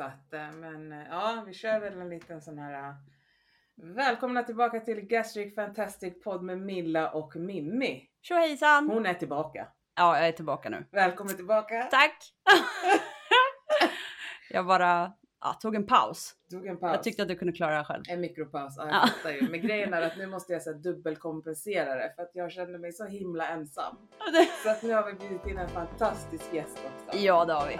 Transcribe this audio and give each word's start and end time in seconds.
Så 0.00 0.04
att, 0.04 0.32
eh, 0.32 0.50
men 0.52 0.92
eh, 0.92 1.08
ja, 1.10 1.42
vi 1.46 1.54
kör 1.54 1.80
väl 1.80 2.00
en 2.00 2.08
liten 2.08 2.42
sån 2.42 2.58
här 2.58 2.88
eh, 2.88 2.94
Välkomna 3.74 4.42
tillbaka 4.42 4.80
till 4.80 5.00
Gastric 5.00 5.54
Fantastic 5.54 6.22
Podd 6.24 6.42
med 6.42 6.58
Milla 6.58 7.10
och 7.10 7.36
Mimmi. 7.36 8.08
Tjohejsan! 8.22 8.90
Hon 8.90 9.06
är 9.06 9.14
tillbaka. 9.14 9.68
Ja, 9.96 10.18
jag 10.18 10.28
är 10.28 10.32
tillbaka 10.32 10.68
nu. 10.68 10.84
Välkommen 10.92 11.36
tillbaka. 11.36 11.82
Tack! 11.82 12.16
jag 14.50 14.66
bara 14.66 15.12
ja, 15.40 15.52
tog 15.60 15.74
en 15.74 15.86
paus. 15.86 16.34
Tog 16.50 16.66
en 16.66 16.78
paus. 16.78 16.92
Jag 16.94 17.02
tyckte 17.02 17.22
att 17.22 17.28
du 17.28 17.36
kunde 17.36 17.52
klara 17.52 17.78
det 17.78 17.84
själv. 17.84 18.02
En 18.08 18.20
mikropaus, 18.20 18.74
ja, 18.76 18.86
jag 18.86 18.94
Ja. 18.94 19.06
fattar 19.06 19.30
ju. 19.30 19.48
Men 19.50 19.60
grejen 19.60 19.94
är 19.94 20.02
att 20.02 20.16
nu 20.16 20.26
måste 20.26 20.52
jag 20.52 20.62
så 20.62 20.72
dubbelkompensera 20.72 21.94
det 21.94 22.12
för 22.16 22.22
att 22.22 22.30
jag 22.34 22.52
känner 22.52 22.78
mig 22.78 22.92
så 22.92 23.04
himla 23.06 23.48
ensam. 23.48 23.96
Så 24.64 24.70
att 24.70 24.82
nu 24.82 24.92
har 24.94 25.06
vi 25.06 25.12
bjudit 25.12 25.46
in 25.46 25.58
en 25.58 25.68
fantastisk 25.68 26.54
gäst 26.54 26.78
också. 26.84 27.18
ja, 27.18 27.44
det 27.44 27.52
har 27.52 27.66
vi. 27.66 27.78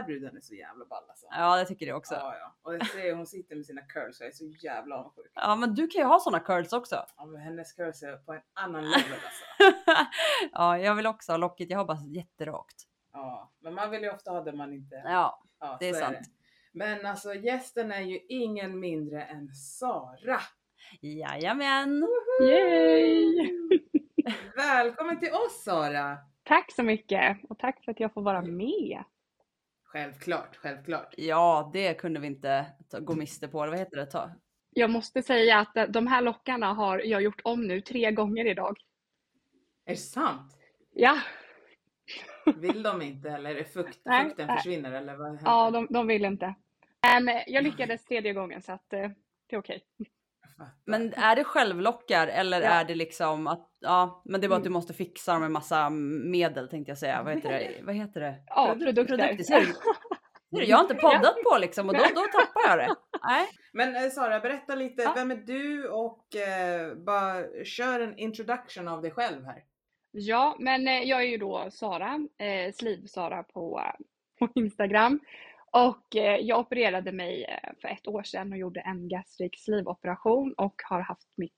Här 0.00 0.06
bruden 0.06 0.36
är 0.36 0.40
så 0.40 0.54
jävla 0.54 0.84
ball 0.84 1.04
alltså. 1.08 1.26
Ja, 1.30 1.58
jag 1.58 1.68
tycker 1.68 1.86
det 1.86 1.92
också. 1.92 2.14
Ja, 2.14 2.34
ja. 2.40 2.56
Och 2.62 2.74
jag 2.74 2.86
ser 2.86 3.14
hon 3.14 3.26
sitter 3.26 3.56
med 3.56 3.66
sina 3.66 3.80
curls 3.82 4.20
och 4.20 4.24
jag 4.24 4.30
är 4.32 4.36
så 4.36 4.44
jävla 4.44 4.96
avundsjuk. 4.96 5.32
Ja, 5.34 5.56
men 5.56 5.74
du 5.74 5.86
kan 5.88 6.00
ju 6.00 6.06
ha 6.06 6.20
såna 6.20 6.40
curls 6.40 6.72
också. 6.72 7.04
Ja, 7.16 7.26
men 7.26 7.40
hennes 7.40 7.72
curls 7.72 8.02
är 8.02 8.16
på 8.16 8.32
en 8.32 8.40
annan 8.54 8.84
level 8.90 9.00
alltså. 9.12 9.44
ja, 10.52 10.78
jag 10.78 10.94
vill 10.94 11.06
också 11.06 11.32
ha 11.32 11.36
lockigt. 11.36 11.70
Jag 11.70 11.78
har 11.78 11.84
bara 11.84 11.98
jätterakt. 12.06 12.76
Ja, 13.12 13.52
men 13.60 13.74
man 13.74 13.90
vill 13.90 14.02
ju 14.02 14.10
ofta 14.10 14.30
ha 14.30 14.40
det 14.40 14.52
man 14.52 14.72
inte... 14.72 15.02
Ja, 15.04 15.42
Ja, 15.60 15.76
det 15.80 15.88
är 15.88 15.94
sant. 15.94 16.18
Men 16.72 17.06
alltså 17.06 17.34
gästen 17.34 17.92
är 17.92 18.00
ju 18.00 18.18
ingen 18.28 18.80
mindre 18.80 19.22
än 19.22 19.48
Sara. 19.54 20.40
jajamän. 21.00 22.08
Yay! 22.42 23.50
Välkommen 24.56 25.20
till 25.20 25.32
oss 25.32 25.62
Sara! 25.64 26.18
Tack 26.42 26.72
så 26.72 26.82
mycket 26.82 27.38
och 27.48 27.58
tack 27.58 27.84
för 27.84 27.92
att 27.92 28.00
jag 28.00 28.12
får 28.14 28.22
vara 28.22 28.42
med. 28.42 29.04
Självklart, 29.92 30.56
självklart. 30.56 31.14
Ja, 31.16 31.70
det 31.72 31.94
kunde 31.94 32.20
vi 32.20 32.26
inte 32.26 32.66
ta, 32.90 33.00
gå 33.00 33.14
miste 33.14 33.48
på. 33.48 33.58
Vad 33.58 33.78
heter 33.78 33.96
det? 33.96 34.06
Ta. 34.06 34.30
Jag 34.70 34.90
måste 34.90 35.22
säga 35.22 35.58
att 35.58 35.76
eh, 35.76 35.84
de 35.84 36.06
här 36.06 36.22
lockarna 36.22 36.72
har 36.72 36.98
jag 36.98 37.22
gjort 37.22 37.40
om 37.44 37.66
nu 37.66 37.80
tre 37.80 38.10
gånger 38.12 38.46
idag. 38.46 38.76
Är 39.84 39.90
det 39.92 39.96
sant? 39.96 40.56
Ja, 40.94 41.20
Vill 42.56 42.82
de 42.82 43.02
inte 43.02 43.30
eller 43.30 43.54
är 43.54 43.64
fukt, 43.64 43.98
Nej, 44.04 44.24
fukten 44.24 44.46
nej. 44.46 44.56
försvinner 44.56 44.92
eller 44.92 45.16
vad 45.16 45.26
händer? 45.26 45.42
ja 45.44 45.70
de, 45.70 45.86
de 45.90 46.06
vill 46.06 46.24
inte. 46.24 46.54
Men 47.02 47.42
jag 47.46 47.64
lyckades 47.64 48.04
tredje 48.04 48.32
gången 48.32 48.62
så 48.62 48.72
att 48.72 48.92
eh, 48.92 49.10
det 49.46 49.56
är 49.56 49.58
okej. 49.58 49.84
Fattar. 49.98 50.19
Men 50.84 51.12
är 51.14 51.36
det 51.36 51.44
självlockar 51.44 52.26
eller 52.26 52.60
Ja. 52.62 52.68
är 52.68 52.84
det 52.84 52.94
liksom 52.94 53.46
att, 53.46 53.68
ja, 53.80 54.22
men 54.24 54.40
det 54.40 54.46
är 54.46 54.48
bara 54.48 54.56
att 54.56 54.62
du 54.62 54.66
Mm. 54.68 54.72
måste 54.74 54.92
fixa 54.94 55.32
dem 55.32 55.40
med 55.42 55.50
massa 55.50 55.90
medel 55.90 56.68
tänkte 56.68 56.90
jag 56.90 56.98
säga. 56.98 57.22
Vad 57.22 57.34
heter 57.34 57.48
det? 57.50 57.70
Vad 57.82 57.94
heter 57.94 58.20
det? 58.20 58.34
Ja, 58.46 58.66
Produkt- 58.78 58.84
produkter. 59.08 59.16
produkter? 59.16 59.66
Jag 60.50 60.76
har 60.76 60.82
inte 60.84 60.94
poddat 60.94 61.34
på 61.44 61.58
liksom 61.60 61.88
och 61.88 61.94
då, 61.94 62.00
då 62.14 62.20
tappar 62.20 62.68
jag 62.68 62.78
det. 62.78 62.94
Nej. 63.28 63.46
Men 63.72 63.96
eh, 63.96 64.10
Sara, 64.10 64.40
berätta 64.40 64.74
lite, 64.74 65.02
Ja. 65.02 65.12
vem 65.16 65.30
är 65.30 65.34
du 65.36 65.88
och 65.88 66.36
eh, 66.36 66.94
bara 66.94 67.64
kör 67.64 68.00
en 68.00 68.18
introduction 68.18 68.88
av 68.88 69.02
dig 69.02 69.10
själv 69.10 69.44
här. 69.44 69.62
Ja, 70.12 70.56
men 70.58 70.88
eh, 70.88 71.02
jag 71.02 71.20
är 71.22 71.26
ju 71.26 71.36
då 71.36 71.66
Sara, 71.70 72.18
eh, 72.38 72.72
Sliv-Sara 72.72 73.42
på, 73.42 73.80
eh, 73.84 73.92
på 74.38 74.48
Instagram. 74.54 75.20
Och 75.70 76.16
eh, 76.16 76.36
jag 76.36 76.60
opererade 76.60 77.12
mig 77.12 77.44
eh, 77.44 77.70
för 77.80 77.88
ett 77.88 78.08
år 78.08 78.22
sedan 78.22 78.52
och 78.52 78.58
gjorde 78.58 78.80
en 78.80 79.08
gastric 79.08 79.52
sleeve-operation 79.56 80.54
och 80.56 80.74
har 80.84 81.00
haft 81.00 81.28
mitt 81.36 81.52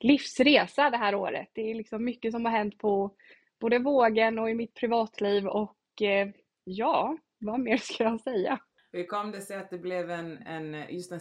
livsresa 0.00 0.90
det 0.90 0.96
här 0.96 1.14
året. 1.14 1.48
Det 1.52 1.70
är 1.70 1.74
liksom 1.74 2.04
mycket 2.04 2.32
som 2.32 2.44
har 2.44 2.52
hänt 2.52 2.78
på 2.78 3.14
både 3.60 3.78
vågen 3.78 4.38
och 4.38 4.50
i 4.50 4.54
mitt 4.54 4.74
privatliv 4.74 5.46
och 5.46 6.02
eh, 6.02 6.28
ja, 6.64 7.18
vad 7.38 7.60
mer 7.60 7.76
ska 7.82 8.04
jag 8.04 8.20
säga? 8.20 8.58
Hur 8.92 9.04
kom 9.04 9.30
det 9.30 9.40
sig 9.40 9.56
att 9.56 9.70
det 9.70 9.78
blev 9.78 10.10
en, 10.10 10.36
en 10.36 10.84
just 10.88 11.12
en? 11.12 11.20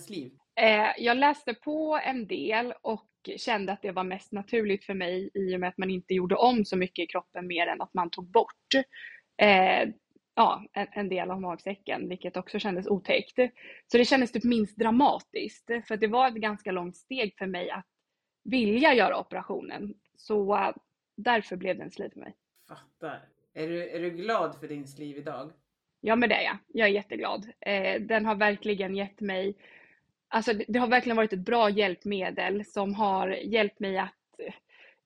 Eh, 0.62 0.88
jag 0.98 1.18
läste 1.18 1.54
på 1.54 2.00
en 2.04 2.28
del 2.28 2.74
och 2.82 3.10
kände 3.38 3.74
att 3.74 3.82
det 3.82 3.92
var 3.92 4.04
mest 4.04 4.32
naturligt 4.32 4.86
för 4.86 4.94
mig 4.94 5.30
i 5.34 5.56
och 5.56 5.60
med 5.60 5.70
att 5.70 5.78
man 5.78 5.90
inte 5.90 6.14
gjorde 6.14 6.36
om 6.36 6.66
så 6.66 6.78
mycket 6.78 7.04
i 7.04 7.08
kroppen 7.08 7.48
mer 7.48 7.68
än 7.68 7.82
att 7.82 7.94
man 7.94 8.10
tog 8.10 8.32
bort 8.32 8.74
ja, 10.40 10.64
en, 10.74 10.88
en 10.92 11.10
del 11.10 11.32
av 11.32 11.42
magsäcken, 11.42 12.10
vilket 12.10 12.38
också 12.38 12.60
kändes 12.60 12.88
otäckt. 12.88 13.36
Så 13.88 13.98
det 13.98 14.06
kändes 14.06 14.32
typ 14.32 14.44
minst 14.44 14.78
dramatiskt, 14.78 15.66
för 15.88 15.98
det 15.98 16.08
var 16.08 16.28
ett 16.28 16.34
ganska 16.34 16.72
långt 16.72 16.96
steg 16.96 17.36
för 17.38 17.46
mig 17.46 17.70
att 17.70 17.86
vilja 18.44 18.94
göra 18.94 19.20
operationen. 19.20 19.94
Så 20.16 20.56
eh, 20.56 20.72
därför 21.18 21.56
blev 21.56 21.78
det 21.78 21.84
en 21.84 21.92
sleeve 21.92 22.14
för 22.14 22.20
mig. 22.20 22.36
Fattar. 22.68 23.22
Är 23.54 23.68
du, 23.68 23.90
är 23.90 24.00
du 24.00 24.10
glad 24.10 24.60
för 24.60 24.68
din 24.68 24.88
sleeve 24.88 25.20
idag? 25.20 25.52
Ja, 26.02 26.16
men 26.16 26.30
det 26.30 26.36
är 26.36 26.44
jag. 26.44 26.58
Jag 26.68 26.88
är 26.88 26.94
jätteglad. 26.94 27.48
Eh, 27.60 28.02
den 28.02 28.26
har 28.26 28.36
verkligen 28.36 28.96
gett 28.96 29.20
mig, 29.20 29.56
alltså 30.28 30.54
det, 30.54 30.66
det 30.68 30.80
har 30.80 30.88
verkligen 30.88 31.18
varit 31.18 31.34
ett 31.34 31.40
bra 31.40 31.70
hjälpmedel 31.70 32.66
som 32.66 32.94
har 32.94 33.30
hjälpt 33.30 33.80
mig 33.80 33.98
att 33.98 34.14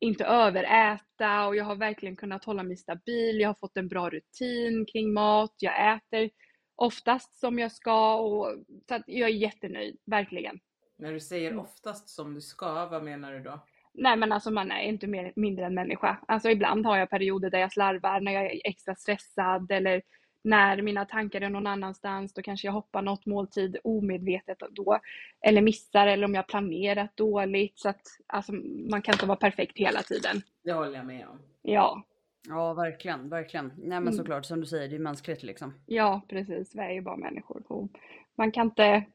inte 0.03 0.25
överäta 0.25 1.47
och 1.47 1.55
jag 1.55 1.65
har 1.65 1.75
verkligen 1.75 2.15
kunnat 2.15 2.45
hålla 2.45 2.63
mig 2.63 2.77
stabil. 2.77 3.39
Jag 3.39 3.49
har 3.49 3.53
fått 3.59 3.77
en 3.77 3.87
bra 3.87 4.09
rutin 4.09 4.85
kring 4.85 5.13
mat. 5.13 5.55
Jag 5.59 5.95
äter 5.95 6.29
oftast 6.75 7.39
som 7.39 7.59
jag 7.59 7.71
ska 7.71 8.15
och 8.15 8.55
så 8.87 8.95
att 8.95 9.03
jag 9.07 9.29
är 9.29 9.33
jättenöjd, 9.33 9.97
verkligen. 10.05 10.59
När 10.97 11.11
du 11.13 11.19
säger 11.19 11.51
Mm. 11.51 11.59
oftast 11.65 12.09
som 12.09 12.33
du 12.33 12.41
ska, 12.41 12.85
vad 12.85 13.03
menar 13.03 13.33
du 13.33 13.39
då? 13.39 13.65
Nej 13.93 14.17
men 14.17 14.31
alltså 14.31 14.51
man 14.51 14.71
är 14.71 14.81
inte 14.81 15.07
mer, 15.07 15.33
mindre 15.35 15.65
än 15.65 15.73
människa. 15.73 16.17
Alltså 16.27 16.49
ibland 16.49 16.85
har 16.85 16.97
jag 16.97 17.09
perioder 17.09 17.49
där 17.49 17.59
jag 17.59 17.71
slarvar, 17.73 18.21
när 18.21 18.31
jag 18.31 18.45
är 18.45 18.61
extra 18.63 18.95
stressad 18.95 19.71
eller 19.71 20.01
när 20.43 20.81
mina 20.81 21.05
tankar 21.05 21.41
är 21.41 21.49
någon 21.49 21.67
annanstans. 21.67 22.33
Då 22.33 22.41
kanske 22.41 22.67
jag 22.67 22.73
hoppar 22.73 23.01
något 23.01 23.25
måltid 23.25 23.77
omedvetet 23.83 24.57
då. 24.71 24.99
Eller 25.41 25.61
missar 25.61 26.07
eller 26.07 26.25
om 26.25 26.33
jag 26.35 26.47
planerat 26.47 27.17
dåligt. 27.17 27.79
Så 27.79 27.89
att 27.89 28.01
alltså, 28.27 28.51
man 28.89 29.01
kan 29.01 29.13
inte 29.15 29.25
vara 29.25 29.37
perfekt 29.37 29.77
hela 29.77 30.01
tiden. 30.01 30.41
Det 30.63 30.71
håller 30.71 30.95
jag 30.97 31.05
med 31.05 31.27
om. 31.27 31.39
Ja, 31.61 32.03
Ja, 32.47 32.73
verkligen, 32.73 33.29
verkligen. 33.29 33.67
Nej 33.67 33.87
men 33.87 34.01
Mm. 34.01 34.13
såklart 34.13 34.45
som 34.45 34.59
du 34.59 34.65
säger, 34.65 34.89
det 34.89 34.95
är 34.95 34.99
mänskligt 34.99 35.43
liksom. 35.43 35.73
ja 35.85 36.21
precis. 36.29 36.75
Vi 36.75 36.79
är 36.79 36.91
ju 36.91 37.01
bara 37.01 37.17
människor. 37.17 37.89
Man 38.35 38.51
kan 38.51 38.65
inte 38.67 39.05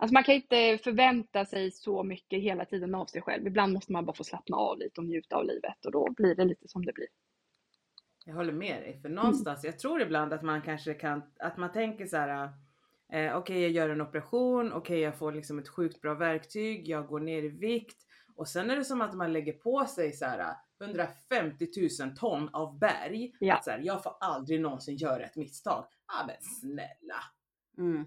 Alltså 0.00 0.14
man 0.14 0.24
kan 0.24 0.34
inte 0.34 0.78
förvänta 0.84 1.44
sig 1.44 1.70
så 1.70 2.02
mycket 2.02 2.42
hela 2.42 2.64
tiden 2.64 2.94
av 2.94 3.06
sig 3.06 3.22
själv. 3.22 3.46
Ibland 3.46 3.72
måste 3.72 3.92
man 3.92 4.04
bara 4.06 4.12
få 4.16 4.24
slappna 4.24 4.56
av 4.56 4.78
lite 4.78 5.00
och 5.00 5.06
njuta 5.06 5.36
av 5.36 5.44
livet 5.44 5.84
och 5.86 5.92
då 5.92 6.08
blir 6.16 6.34
det 6.34 6.44
lite 6.44 6.68
som 6.68 6.84
det 6.84 6.92
blir. 6.92 7.06
Jag 8.28 8.34
håller 8.34 8.52
med 8.52 8.82
dig. 8.82 8.90
Mm. 8.90 9.02
För 9.02 9.08
någonstans, 9.08 9.64
jag 9.64 9.78
tror 9.78 10.02
ibland 10.02 10.32
att 10.32 10.42
man 10.42 10.62
kanske 10.62 10.94
kan, 10.94 11.22
att 11.38 11.56
man 11.56 11.72
tänker 11.72 12.06
så 12.06 12.16
här. 12.16 12.50
Eh, 13.12 13.36
Okej 13.36 13.62
jag 13.62 13.70
gör 13.70 13.88
en 13.88 14.00
operation, 14.00 14.72
okej 14.72 15.00
jag 15.00 15.18
får 15.18 15.32
liksom 15.32 15.58
ett 15.58 15.68
sjukt 15.68 16.00
bra 16.00 16.14
verktyg, 16.14 16.88
jag 16.88 17.06
går 17.06 17.20
ner 17.20 17.42
i 17.42 17.48
vikt. 17.48 17.96
Och 18.36 18.48
sen 18.48 18.70
är 18.70 18.76
det 18.76 18.84
som 18.84 19.00
att 19.00 19.14
man 19.14 19.32
lägger 19.32 19.52
på 19.52 19.84
sig 19.84 20.12
så 20.12 20.24
här 20.24 20.56
150 20.80 21.66
000 22.00 22.16
ton 22.16 22.48
av 22.52 22.78
berg. 22.78 23.32
Ja. 23.40 23.56
Att 23.56 23.64
så 23.64 23.70
här, 23.70 23.80
jag 23.84 24.02
får 24.02 24.12
aldrig 24.20 24.60
någonsin 24.60 24.96
göra 24.96 25.24
ett 25.24 25.36
misstag. 25.36 25.84
Ja 26.06 26.26
men 26.26 26.36
snälla. 26.42 27.22
Mm. 27.78 28.04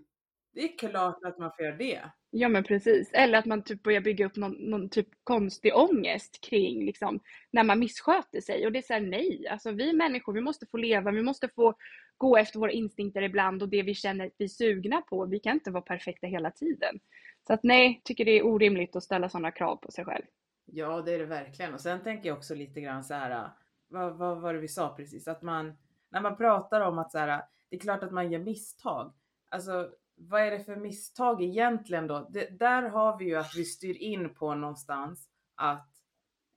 Det 0.54 0.62
är 0.62 0.78
klart 0.78 1.24
att 1.24 1.38
man 1.38 1.52
får 1.52 1.66
göra 1.66 1.76
det. 1.76 2.02
Ja 2.30 2.50
men 2.50 2.64
precis. 2.64 3.12
Eller 3.14 3.38
att 3.38 3.46
man 3.46 3.64
typ 3.64 3.84
börjar 3.84 4.02
bygga 4.02 4.26
upp 4.26 4.36
någon, 4.36 4.52
någon 4.52 4.90
typ 4.90 5.08
konstig 5.24 5.76
ångest 5.76 6.42
kring 6.42 6.86
liksom, 6.86 7.20
när 7.52 7.64
man 7.64 7.80
missköter 7.80 8.42
sig. 8.42 8.66
Och 8.66 8.72
det 8.72 8.80
är 8.80 8.84
såhär 8.84 9.02
nej, 9.02 9.48
alltså 9.48 9.72
vi 9.72 9.94
människor 9.94 10.34
vi 10.34 10.42
måste 10.42 10.66
få 10.66 10.78
leva, 10.78 11.12
vi 11.12 11.22
måste 11.22 11.50
få 11.56 11.74
gå 12.18 12.38
efter 12.38 12.60
våra 12.60 12.72
instinkter 12.72 13.22
ibland 13.22 13.64
och 13.64 13.70
det 13.70 13.84
vi 13.84 13.96
känner 13.96 14.26
att 14.26 14.34
vi 14.38 14.46
är 14.46 14.50
sugna 14.50 15.02
på. 15.02 15.26
Vi 15.26 15.40
kan 15.40 15.54
inte 15.54 15.72
vara 15.72 15.82
perfekta 15.84 16.28
hela 16.28 16.52
tiden. 16.52 17.00
Så 17.48 17.54
att 17.54 17.64
nej, 17.64 18.02
tycker 18.04 18.26
det 18.26 18.40
är 18.40 18.46
orimligt 18.46 18.96
att 18.96 19.04
ställa 19.04 19.30
sådana 19.30 19.52
krav 19.52 19.76
på 19.76 19.92
sig 19.92 20.06
själv. 20.06 20.26
Ja 20.66 21.02
det 21.02 21.14
är 21.14 21.20
det 21.20 21.26
verkligen. 21.26 21.74
Och 21.74 21.82
sen 21.82 22.04
tänker 22.04 22.30
jag 22.30 22.38
också 22.38 22.56
lite 22.56 22.82
grann 22.82 23.04
så 23.04 23.14
här. 23.14 23.50
Vad, 23.88 24.18
vad 24.18 24.42
var 24.42 24.54
det 24.54 24.60
vi 24.60 24.68
sa 24.68 24.96
precis? 24.96 25.28
Att 25.28 25.42
man, 25.42 25.78
när 26.10 26.22
man 26.22 26.38
pratar 26.38 26.82
om 26.82 27.00
att 27.00 27.12
så 27.12 27.18
här, 27.18 27.42
det 27.70 27.76
är 27.76 27.80
klart 27.80 28.04
att 28.04 28.12
man 28.12 28.32
gör 28.32 28.40
misstag. 28.40 29.14
Alltså 29.50 29.90
vad 30.30 30.42
är 30.42 30.52
det 30.52 30.64
för 30.64 30.76
misstag 30.76 31.44
egentligen 31.44 32.08
då? 32.08 32.28
Det, 32.30 32.60
där 32.60 32.84
har 32.84 33.18
vi 33.20 33.26
ju 33.26 33.36
att 33.36 33.56
vi 33.56 33.66
styr 33.66 33.98
in 33.98 34.34
på 34.34 34.56
någonstans 34.56 35.30
att 35.56 35.88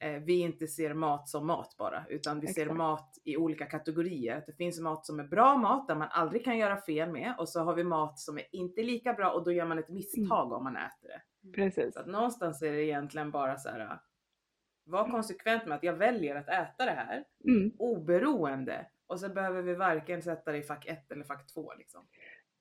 eh, 0.00 0.12
vi 0.22 0.38
inte 0.40 0.66
ser 0.66 0.94
mat 0.94 1.28
som 1.28 1.46
mat 1.46 1.75
bara, 1.78 2.05
utan 2.08 2.40
vi 2.40 2.46
ser 2.46 2.62
Exakt. 2.62 2.76
mat 2.78 3.19
i 3.25 3.37
olika 3.37 3.66
kategorier. 3.66 4.37
Att 4.38 4.46
det 4.46 4.52
finns 4.52 4.81
mat 4.81 5.06
som 5.06 5.20
är 5.20 5.25
bra 5.25 5.56
mat, 5.56 5.88
där 5.88 5.94
man 5.94 6.08
aldrig 6.11 6.44
kan 6.44 6.58
göra 6.58 6.76
fel 6.81 7.12
med, 7.12 7.34
och 7.38 7.49
så 7.49 7.61
har 7.61 7.75
vi 7.75 7.84
mat 7.84 8.19
som 8.19 8.38
är 8.38 8.44
inte 8.52 8.82
lika 8.82 9.12
bra 9.12 9.31
och 9.31 9.44
då 9.44 9.52
gör 9.52 9.67
man 9.67 9.78
ett 9.78 9.88
misstag 9.88 10.52
om 10.52 10.64
man 10.64 10.76
äter 10.76 11.08
det. 11.08 11.52
Precis. 11.52 11.94
Så 11.94 12.00
att 12.00 12.06
någonstans 12.06 12.62
är 12.62 12.72
det 12.72 12.84
egentligen 12.84 13.31
bara 13.31 13.56
så 13.58 13.69
här. 13.69 14.00
Var 14.87 15.10
konsekvent 15.10 15.67
med 15.67 15.76
att 15.76 15.82
jag 15.82 15.93
väljer 15.93 16.37
att 16.37 16.49
äta 16.49 16.84
det 16.84 16.90
här 16.90 17.25
Mm. 17.49 17.72
oberoende 17.78 18.87
och 19.06 19.20
så 19.20 19.28
behöver 19.28 19.62
vi 19.62 19.75
varken 19.75 20.22
sätta 20.22 20.52
det 20.52 20.58
i 20.58 20.62
fack 20.62 20.87
1 20.87 21.10
eller 21.12 21.25
fack 21.25 21.46
2 21.55 21.72
liksom. 21.78 22.06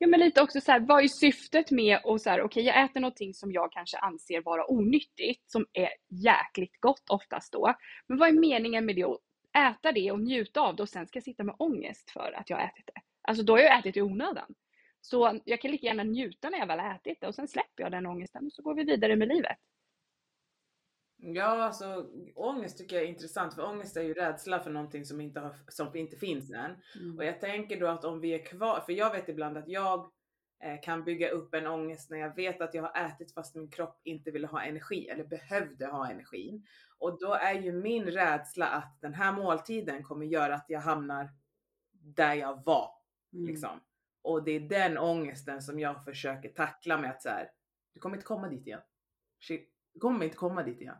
Ja 0.03 0.07
men 0.07 0.19
lite 0.19 0.41
också 0.41 0.61
så 0.61 0.71
här, 0.71 0.79
vad 0.79 1.03
är 1.03 1.07
syftet 1.07 1.71
med 1.71 1.99
och 2.03 2.21
så 2.21 2.29
här, 2.29 2.41
okej 2.41 2.45
okay, 2.45 2.63
jag 2.63 2.85
äter 2.85 2.99
någonting 2.99 3.33
som 3.33 3.51
jag 3.51 3.71
kanske 3.71 3.97
anser 3.97 4.41
vara 4.41 4.71
onyttigt, 4.71 5.51
som 5.51 5.65
är 5.73 5.89
jäkligt 6.09 6.79
gott 6.79 7.09
oftast 7.09 7.53
då. 7.53 7.73
Men 8.07 8.17
vad 8.17 8.29
är 8.29 8.33
meningen 8.33 8.85
med 8.85 8.95
det 8.95 9.03
att 9.03 9.19
äta 9.57 9.91
det 9.91 10.11
och 10.11 10.19
njuta 10.19 10.61
av 10.61 10.75
det 10.75 10.83
och 10.83 10.89
sen 10.89 11.07
ska 11.07 11.17
jag 11.17 11.23
sitta 11.23 11.43
med 11.43 11.55
ångest 11.59 12.11
för 12.11 12.33
att 12.35 12.49
jag 12.49 12.57
har 12.57 12.63
ätit 12.63 12.85
det? 12.85 13.01
Alltså 13.21 13.43
då 13.43 13.53
har 13.53 13.59
jag 13.59 13.79
ätit 13.79 13.97
i 13.97 14.01
onödan. 14.01 14.53
Så 15.01 15.39
jag 15.45 15.61
kan 15.61 15.71
lika 15.71 15.87
gärna 15.87 16.03
njuta 16.03 16.49
när 16.49 16.59
jag 16.59 16.67
väl 16.67 16.79
har 16.79 16.95
ätit 16.95 17.17
det 17.21 17.27
och 17.27 17.35
sen 17.35 17.47
släpper 17.47 17.83
jag 17.83 17.91
den 17.91 18.05
ångesten 18.05 18.45
och 18.45 18.53
så 18.53 18.61
går 18.61 18.75
vi 18.75 18.83
vidare 18.83 19.15
med 19.15 19.27
livet. 19.27 19.57
Ja, 21.25 21.63
alltså 21.63 22.09
ångest 22.35 22.77
tycker 22.77 22.95
jag 22.95 23.05
är 23.05 23.09
intressant 23.09 23.53
för 23.53 23.65
ångest 23.65 23.97
är 23.97 24.01
ju 24.01 24.13
rädsla 24.13 24.59
för 24.59 24.71
någonting 24.71 25.05
som 25.05 25.21
inte, 25.21 25.39
har, 25.39 25.55
som 25.67 25.95
inte 25.95 26.17
finns 26.17 26.51
än. 26.51 26.71
Mm. 27.01 27.17
Och 27.17 27.25
jag 27.25 27.39
tänker 27.39 27.79
då 27.79 27.87
att 27.87 28.05
om 28.05 28.19
vi 28.19 28.33
är 28.33 28.45
kvar, 28.45 28.79
för 28.85 28.93
jag 28.93 29.11
vet 29.11 29.29
ibland 29.29 29.57
att 29.57 29.67
jag 29.67 30.11
eh, 30.63 30.81
kan 30.81 31.03
bygga 31.03 31.29
upp 31.29 31.53
en 31.53 31.67
ångest 31.67 32.09
när 32.09 32.17
jag 32.17 32.35
vet 32.35 32.61
att 32.61 32.73
jag 32.73 32.83
har 32.83 33.05
ätit 33.05 33.33
fast 33.33 33.55
min 33.55 33.69
kropp 33.69 34.01
inte 34.03 34.31
ville 34.31 34.47
ha 34.47 34.63
energi 34.63 35.07
eller 35.07 35.23
behövde 35.23 35.87
ha 35.87 36.11
energin. 36.11 36.65
Och 36.97 37.19
då 37.19 37.33
är 37.33 37.53
ju 37.53 37.71
min 37.71 38.03
rädsla 38.03 38.67
att 38.67 38.97
den 39.01 39.13
här 39.13 39.31
måltiden 39.31 40.03
kommer 40.03 40.25
göra 40.25 40.55
att 40.55 40.65
jag 40.67 40.79
hamnar 40.79 41.29
där 41.91 42.33
jag 42.33 42.63
var. 42.65 42.89
Mm. 43.33 43.45
Liksom. 43.45 43.79
Och 44.21 44.43
det 44.43 44.51
är 44.51 44.59
den 44.59 44.97
ångesten 44.97 45.61
som 45.61 45.79
jag 45.79 46.03
försöker 46.03 46.49
tackla 46.49 46.97
med 46.97 47.09
att 47.09 47.21
så 47.21 47.29
här, 47.29 47.49
du 47.93 47.99
kommer 47.99 48.15
inte 48.15 48.25
komma 48.25 48.49
dit 48.49 48.67
igen. 48.67 48.81
Shit, 49.39 49.69
du 49.93 49.99
kommer 49.99 50.25
inte 50.25 50.37
komma 50.37 50.63
dit 50.63 50.81
igen. 50.81 50.95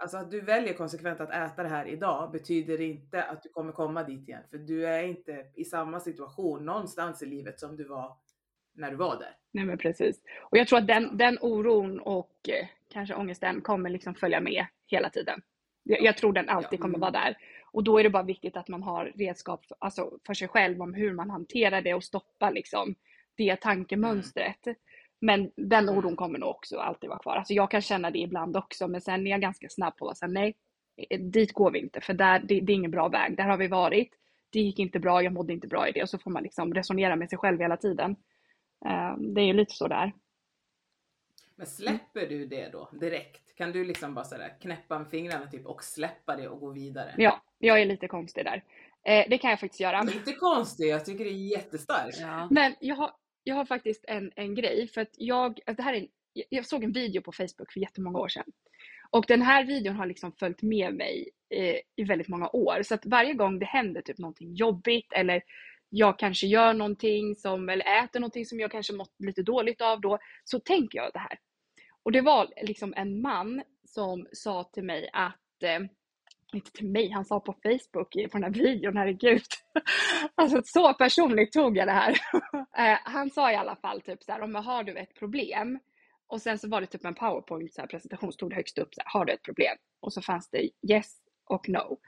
Alltså 0.00 0.16
att 0.16 0.30
du 0.30 0.40
väljer 0.40 0.74
konsekvent 0.74 1.20
att 1.20 1.30
äta 1.30 1.62
det 1.62 1.68
här 1.68 1.86
idag 1.86 2.30
betyder 2.30 2.80
inte 2.80 3.22
att 3.22 3.42
du 3.42 3.48
kommer 3.48 3.72
komma 3.72 4.02
dit 4.02 4.28
igen. 4.28 4.42
För 4.50 4.58
du 4.58 4.86
är 4.86 5.02
inte 5.02 5.46
i 5.54 5.64
samma 5.64 6.00
situation 6.00 6.64
någonstans 6.64 7.22
i 7.22 7.26
livet 7.26 7.60
som 7.60 7.76
du 7.76 7.84
var 7.84 8.16
när 8.72 8.90
du 8.90 8.96
var 8.96 9.18
där. 9.18 9.36
Nej 9.50 9.64
men 9.64 9.78
precis. 9.78 10.20
Och 10.40 10.58
jag 10.58 10.68
tror 10.68 10.78
att 10.78 10.86
den, 10.86 11.16
den 11.16 11.38
oron 11.40 12.00
och 12.00 12.48
eh, 12.48 12.66
kanske 12.88 13.14
ångesten 13.14 13.60
kommer 13.60 13.90
liksom 13.90 14.14
följa 14.14 14.40
med 14.40 14.66
hela 14.86 15.10
tiden. 15.10 15.42
Jag, 15.82 16.02
jag 16.02 16.16
tror 16.16 16.32
den 16.32 16.48
alltid 16.48 16.78
ja. 16.78 16.82
kommer 16.82 16.98
vara 16.98 17.10
där. 17.10 17.36
Och 17.72 17.84
då 17.84 17.98
är 17.98 18.02
det 18.02 18.10
bara 18.10 18.22
viktigt 18.22 18.56
att 18.56 18.68
man 18.68 18.82
har 18.82 19.12
redskap 19.14 19.66
för, 19.66 19.76
alltså 19.80 20.18
för 20.26 20.34
sig 20.34 20.48
själv 20.48 20.82
om 20.82 20.94
hur 20.94 21.12
man 21.12 21.30
hanterar 21.30 21.82
det 21.82 21.94
och 21.94 22.04
stoppar 22.04 22.52
liksom 22.52 22.94
det 23.34 23.56
tankemönstret. 23.56 24.66
Mm. 24.66 24.76
Men 25.20 25.50
den 25.56 25.88
mm. 25.88 25.98
oron 25.98 26.16
kommer 26.16 26.38
nog 26.38 26.50
också 26.50 26.78
alltid 26.78 27.10
vara 27.10 27.18
kvar. 27.18 27.36
Alltså 27.36 27.54
jag 27.54 27.70
kan 27.70 27.80
känna 27.80 28.10
det 28.10 28.18
ibland 28.18 28.56
också, 28.56 28.88
men 28.88 29.00
sen 29.00 29.26
är 29.26 29.30
jag 29.30 29.40
ganska 29.40 29.68
snabb 29.68 29.96
på 29.96 30.08
att 30.08 30.18
säga 30.18 30.30
nej, 30.30 30.54
eh, 31.10 31.20
dit 31.20 31.52
går 31.52 31.70
vi 31.70 31.78
inte, 31.78 32.00
för 32.00 32.14
där, 32.14 32.38
det, 32.38 32.60
det 32.60 32.72
är 32.72 32.74
ingen 32.74 32.90
bra 32.90 33.08
väg. 33.08 33.36
Där 33.36 33.44
har 33.44 33.56
vi 33.56 33.68
varit. 33.68 34.10
Det 34.50 34.60
gick 34.60 34.78
inte 34.78 34.98
bra, 34.98 35.22
jag 35.22 35.32
mådde 35.32 35.52
inte 35.52 35.66
bra 35.66 35.88
i 35.88 35.92
det. 35.92 36.02
Och 36.02 36.08
så 36.08 36.18
får 36.18 36.30
man 36.30 36.42
liksom 36.42 36.74
resonera 36.74 37.16
med 37.16 37.30
sig 37.30 37.38
själv 37.38 37.60
hela 37.60 37.76
tiden. 37.76 38.10
Uh, 38.86 39.16
det 39.18 39.40
är 39.40 39.44
ju 39.44 39.52
lite 39.52 39.74
så 39.74 39.88
där. 39.88 40.12
Men 41.56 41.66
släpper 41.66 42.26
du 42.26 42.46
det 42.46 42.68
då 42.68 42.88
direkt? 42.92 43.56
Kan 43.56 43.72
du 43.72 43.84
liksom 43.84 44.14
bara 44.14 44.24
sådär 44.24 44.56
knäppa 44.60 44.98
med 44.98 45.10
fingrarna 45.10 45.46
typ 45.46 45.66
och 45.66 45.84
släppa 45.84 46.36
det 46.36 46.48
och 46.48 46.60
gå 46.60 46.70
vidare? 46.70 47.14
Ja, 47.16 47.42
jag 47.58 47.80
är 47.80 47.86
lite 47.86 48.08
konstig 48.08 48.44
där. 48.44 48.64
Eh, 49.02 49.26
det 49.28 49.38
kan 49.38 49.50
jag 49.50 49.60
faktiskt 49.60 49.80
göra. 49.80 50.02
Lite 50.02 50.32
konstig, 50.32 50.88
jag 50.88 51.04
tycker 51.04 51.24
det 51.24 51.30
är 51.30 51.50
jättestarkt. 51.56 52.20
Ja. 52.20 52.48
Men 52.50 52.74
jag 52.80 52.96
har, 52.96 53.10
jag 53.44 53.54
har 53.54 53.64
faktiskt 53.64 54.04
en, 54.08 54.32
en 54.36 54.54
grej. 54.54 54.88
För 54.88 55.00
att 55.00 55.14
jag, 55.16 55.60
det 55.66 55.82
här 55.82 55.94
är, 55.94 56.06
jag 56.48 56.66
såg 56.66 56.84
en 56.84 56.92
video 56.92 57.22
på 57.22 57.32
Facebook 57.32 57.72
för 57.72 57.80
jättemånga 57.80 58.18
år 58.18 58.28
sedan. 58.28 58.52
Och 59.10 59.24
den 59.28 59.42
här 59.42 59.64
videon 59.64 59.96
har 59.96 60.06
liksom 60.06 60.32
följt 60.32 60.62
med 60.62 60.94
mig 60.94 61.30
eh, 61.54 61.76
i 61.96 62.04
väldigt 62.04 62.28
många 62.28 62.48
år. 62.48 62.82
Så 62.82 62.94
att 62.94 63.06
varje 63.06 63.34
gång 63.34 63.58
det 63.58 63.66
händer 63.66 64.02
typ 64.02 64.18
någonting 64.18 64.54
jobbigt 64.54 65.12
eller 65.12 65.42
jag 65.88 66.18
kanske 66.18 66.46
gör 66.46 66.74
någonting 66.74 67.34
som, 67.34 67.68
eller 67.68 68.04
äter 68.04 68.20
någonting 68.20 68.46
som 68.46 68.60
jag 68.60 68.70
kanske 68.70 68.92
mått 68.92 69.14
lite 69.18 69.42
dåligt 69.42 69.80
av 69.80 70.00
då, 70.00 70.18
så 70.44 70.60
tänker 70.60 70.98
jag 70.98 71.10
det 71.12 71.18
här. 71.18 71.38
Och 72.02 72.12
det 72.12 72.20
var 72.20 72.52
liksom 72.62 72.94
en 72.96 73.20
man 73.20 73.62
som 73.84 74.26
sa 74.32 74.64
till 74.64 74.84
mig 74.84 75.10
att 75.12 75.62
eh, 75.62 75.80
inte 76.54 76.72
till 76.72 76.88
mig, 76.88 77.10
han 77.10 77.24
sa 77.24 77.40
på 77.40 77.54
Facebook 77.62 78.12
på 78.12 78.38
den 78.38 78.42
här 78.42 78.50
videon, 78.50 78.96
herregud. 78.96 79.42
Alltså 80.34 80.62
så 80.64 80.94
personligt 80.94 81.52
tog 81.52 81.76
jag 81.76 81.88
det 81.88 81.92
här. 81.92 82.16
Eh, 82.78 82.98
han 83.04 83.30
sa 83.30 83.52
i 83.52 83.56
alla 83.56 83.76
fall 83.76 84.00
typ 84.00 84.22
så 84.22 84.32
här, 84.32 84.40
om 84.40 84.54
har 84.54 84.84
du 84.84 84.96
ett 84.96 85.14
problem? 85.14 85.78
Och 86.26 86.42
sen 86.42 86.58
så 86.58 86.68
var 86.68 86.80
det 86.80 86.86
typ 86.86 87.04
en 87.04 87.14
powerpoint 87.14 87.74
så 87.74 87.80
här, 87.80 87.88
presentation, 87.88 88.32
stod 88.32 88.54
högst 88.54 88.78
upp 88.78 88.94
så 88.94 89.00
här, 89.04 89.18
har 89.18 89.24
du 89.24 89.32
ett 89.32 89.42
problem? 89.42 89.76
Och 90.00 90.12
så 90.12 90.22
fanns 90.22 90.50
det 90.50 90.70
yes 90.92 91.16
och 91.44 91.68
no. 91.68 91.98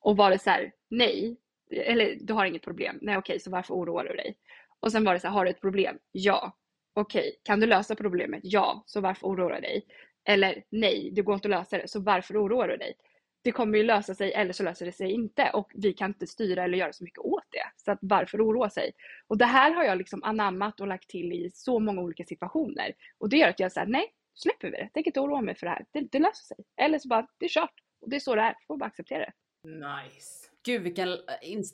Och 0.00 0.16
var 0.16 0.30
det 0.30 0.38
så 0.38 0.50
här, 0.50 0.72
nej, 0.90 1.36
eller 1.70 2.16
du 2.20 2.32
har 2.32 2.46
inget 2.46 2.62
problem, 2.62 2.98
nej 3.02 3.16
okej, 3.16 3.40
så 3.40 3.50
varför 3.50 3.74
oroar 3.74 4.04
du 4.04 4.14
dig? 4.14 4.36
Och 4.80 4.92
sen 4.92 5.04
var 5.04 5.14
det 5.14 5.20
så 5.20 5.28
här, 5.28 5.34
har 5.34 5.44
du 5.44 5.50
ett 5.50 5.60
problem? 5.60 5.98
Ja. 6.12 6.56
Okej, 6.94 7.36
kan 7.42 7.60
du 7.60 7.66
lösa 7.66 7.94
problemet? 7.94 8.40
Ja, 8.42 8.82
så 8.86 9.00
varför 9.00 9.26
oroar 9.26 9.54
du 9.54 9.60
dig? 9.60 9.86
Eller 10.24 10.64
nej, 10.70 11.10
det 11.12 11.22
går 11.22 11.34
inte 11.34 11.48
att 11.48 11.50
lösa 11.50 11.78
det, 11.78 11.88
så 11.88 12.00
varför 12.00 12.44
oroar 12.44 12.68
du 12.68 12.76
dig? 12.76 12.94
Det 13.42 13.52
kommer 13.52 13.78
ju 13.78 13.84
lösa 13.84 14.14
sig 14.14 14.32
eller 14.32 14.52
så 14.52 14.62
löser 14.62 14.86
det 14.86 14.92
sig 14.92 15.10
inte 15.10 15.50
och 15.50 15.70
vi 15.74 15.92
kan 15.92 16.10
inte 16.10 16.26
styra 16.26 16.64
eller 16.64 16.78
göra 16.78 16.92
så 16.92 17.04
mycket 17.04 17.18
åt 17.18 17.44
det. 17.50 17.82
Så 17.84 17.92
att 17.92 17.98
varför 18.02 18.46
oroa 18.46 18.70
sig? 18.70 18.92
Och 19.26 19.38
det 19.38 19.44
här 19.44 19.70
har 19.70 19.84
jag 19.84 19.98
liksom 19.98 20.22
anammat 20.22 20.80
och 20.80 20.86
lagt 20.86 21.08
till 21.08 21.32
i 21.32 21.50
så 21.54 21.78
många 21.78 22.02
olika 22.02 22.24
situationer. 22.24 22.92
Och 23.18 23.28
det 23.28 23.36
gör 23.36 23.48
att 23.48 23.60
jag 23.60 23.72
säger 23.72 23.86
nej, 23.86 24.12
släpper 24.34 24.70
vi 24.70 24.76
det. 24.76 24.88
Tänker 24.94 25.08
inte 25.08 25.20
oroa 25.20 25.40
mig 25.40 25.54
för 25.54 25.66
det 25.66 25.70
här. 25.70 25.84
Det, 25.92 26.00
det 26.00 26.18
löser 26.18 26.44
sig. 26.44 26.56
Eller 26.76 26.98
så 26.98 27.08
bara, 27.08 27.26
det 27.38 27.44
är 27.44 27.48
kört. 27.48 27.74
Och 28.00 28.10
det 28.10 28.16
är 28.16 28.20
så 28.20 28.34
det 28.34 28.42
är. 28.42 28.56
Får 28.66 28.76
bara 28.76 28.86
acceptera 28.86 29.18
det. 29.18 29.32
Nice. 29.68 30.48
Gud 30.64 30.82
vilken 30.82 31.18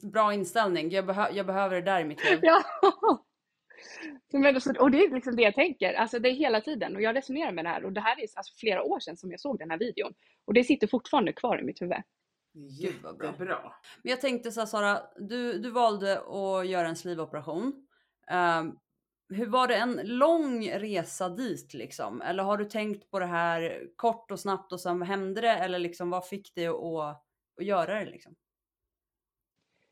bra 0.03 0.35
inställning. 0.35 0.91
Jag, 0.91 1.07
behö 1.07 1.31
jag 1.33 1.47
behöver 1.47 1.77
det 1.77 1.83
där 1.83 2.01
i 2.01 2.05
mitt 2.05 2.31
liv. 2.31 2.39
ja. 2.43 2.63
Och 4.79 4.91
det 4.91 5.05
är 5.05 5.15
liksom 5.15 5.37
det 5.37 5.43
jag 5.43 5.55
tänker, 5.55 5.95
alltså 5.95 6.19
det 6.19 6.29
är 6.29 6.33
hela 6.33 6.61
tiden 6.61 6.97
och 6.97 7.03
jag 7.03 7.17
resonerar 7.17 7.53
med 7.53 7.65
det 7.65 7.69
här 7.69 7.85
och 7.85 7.93
det 7.93 8.01
här 8.01 8.19
är 8.19 8.27
alltså 8.35 8.55
flera 8.57 8.83
år 8.83 9.01
sedan 9.01 9.17
som 9.17 9.31
jag 9.31 9.41
såg 9.41 9.59
den 9.59 9.71
här 9.71 9.79
videon 9.79 10.15
och 10.45 10.55
det 10.55 10.65
sitter 10.65 10.87
fortfarande 10.87 11.33
kvar 11.33 11.61
i 11.61 11.65
mitt 11.65 11.83
huvud. 11.83 12.03
Jättebra. 12.55 13.73
Men 14.03 14.11
jag 14.11 14.21
tänkte 14.21 14.53
så 14.53 14.61
här, 14.61 14.67
Sara, 14.67 15.03
du, 15.17 15.59
du 15.59 15.71
valde 15.71 16.21
att 16.21 16.69
göra 16.69 16.89
en 16.89 16.97
slivoperation. 16.97 17.87
Um, 18.31 18.79
hur 19.29 19.47
var 19.47 19.69
det 19.69 19.77
en 19.77 20.01
lång 20.05 20.71
resa 20.71 21.29
dit 21.29 21.75
liksom? 21.75 22.23
Eller 22.23 22.43
har 22.43 22.57
du 22.57 22.65
tänkt 22.65 23.11
på 23.11 23.19
det 23.19 23.27
här 23.27 23.89
kort 23.97 24.31
och 24.31 24.41
snabbt 24.41 24.73
och 24.73 24.81
sen 24.81 25.03
hände 25.03 25.41
det? 25.41 25.53
Eller 25.53 25.79
liksom 25.79 26.11
vad 26.11 26.29
fick 26.29 26.55
dig 26.55 26.67
att, 26.67 26.77
att 27.59 27.67
göra 27.67 27.99
det 27.99 28.11
liksom? 28.11 28.35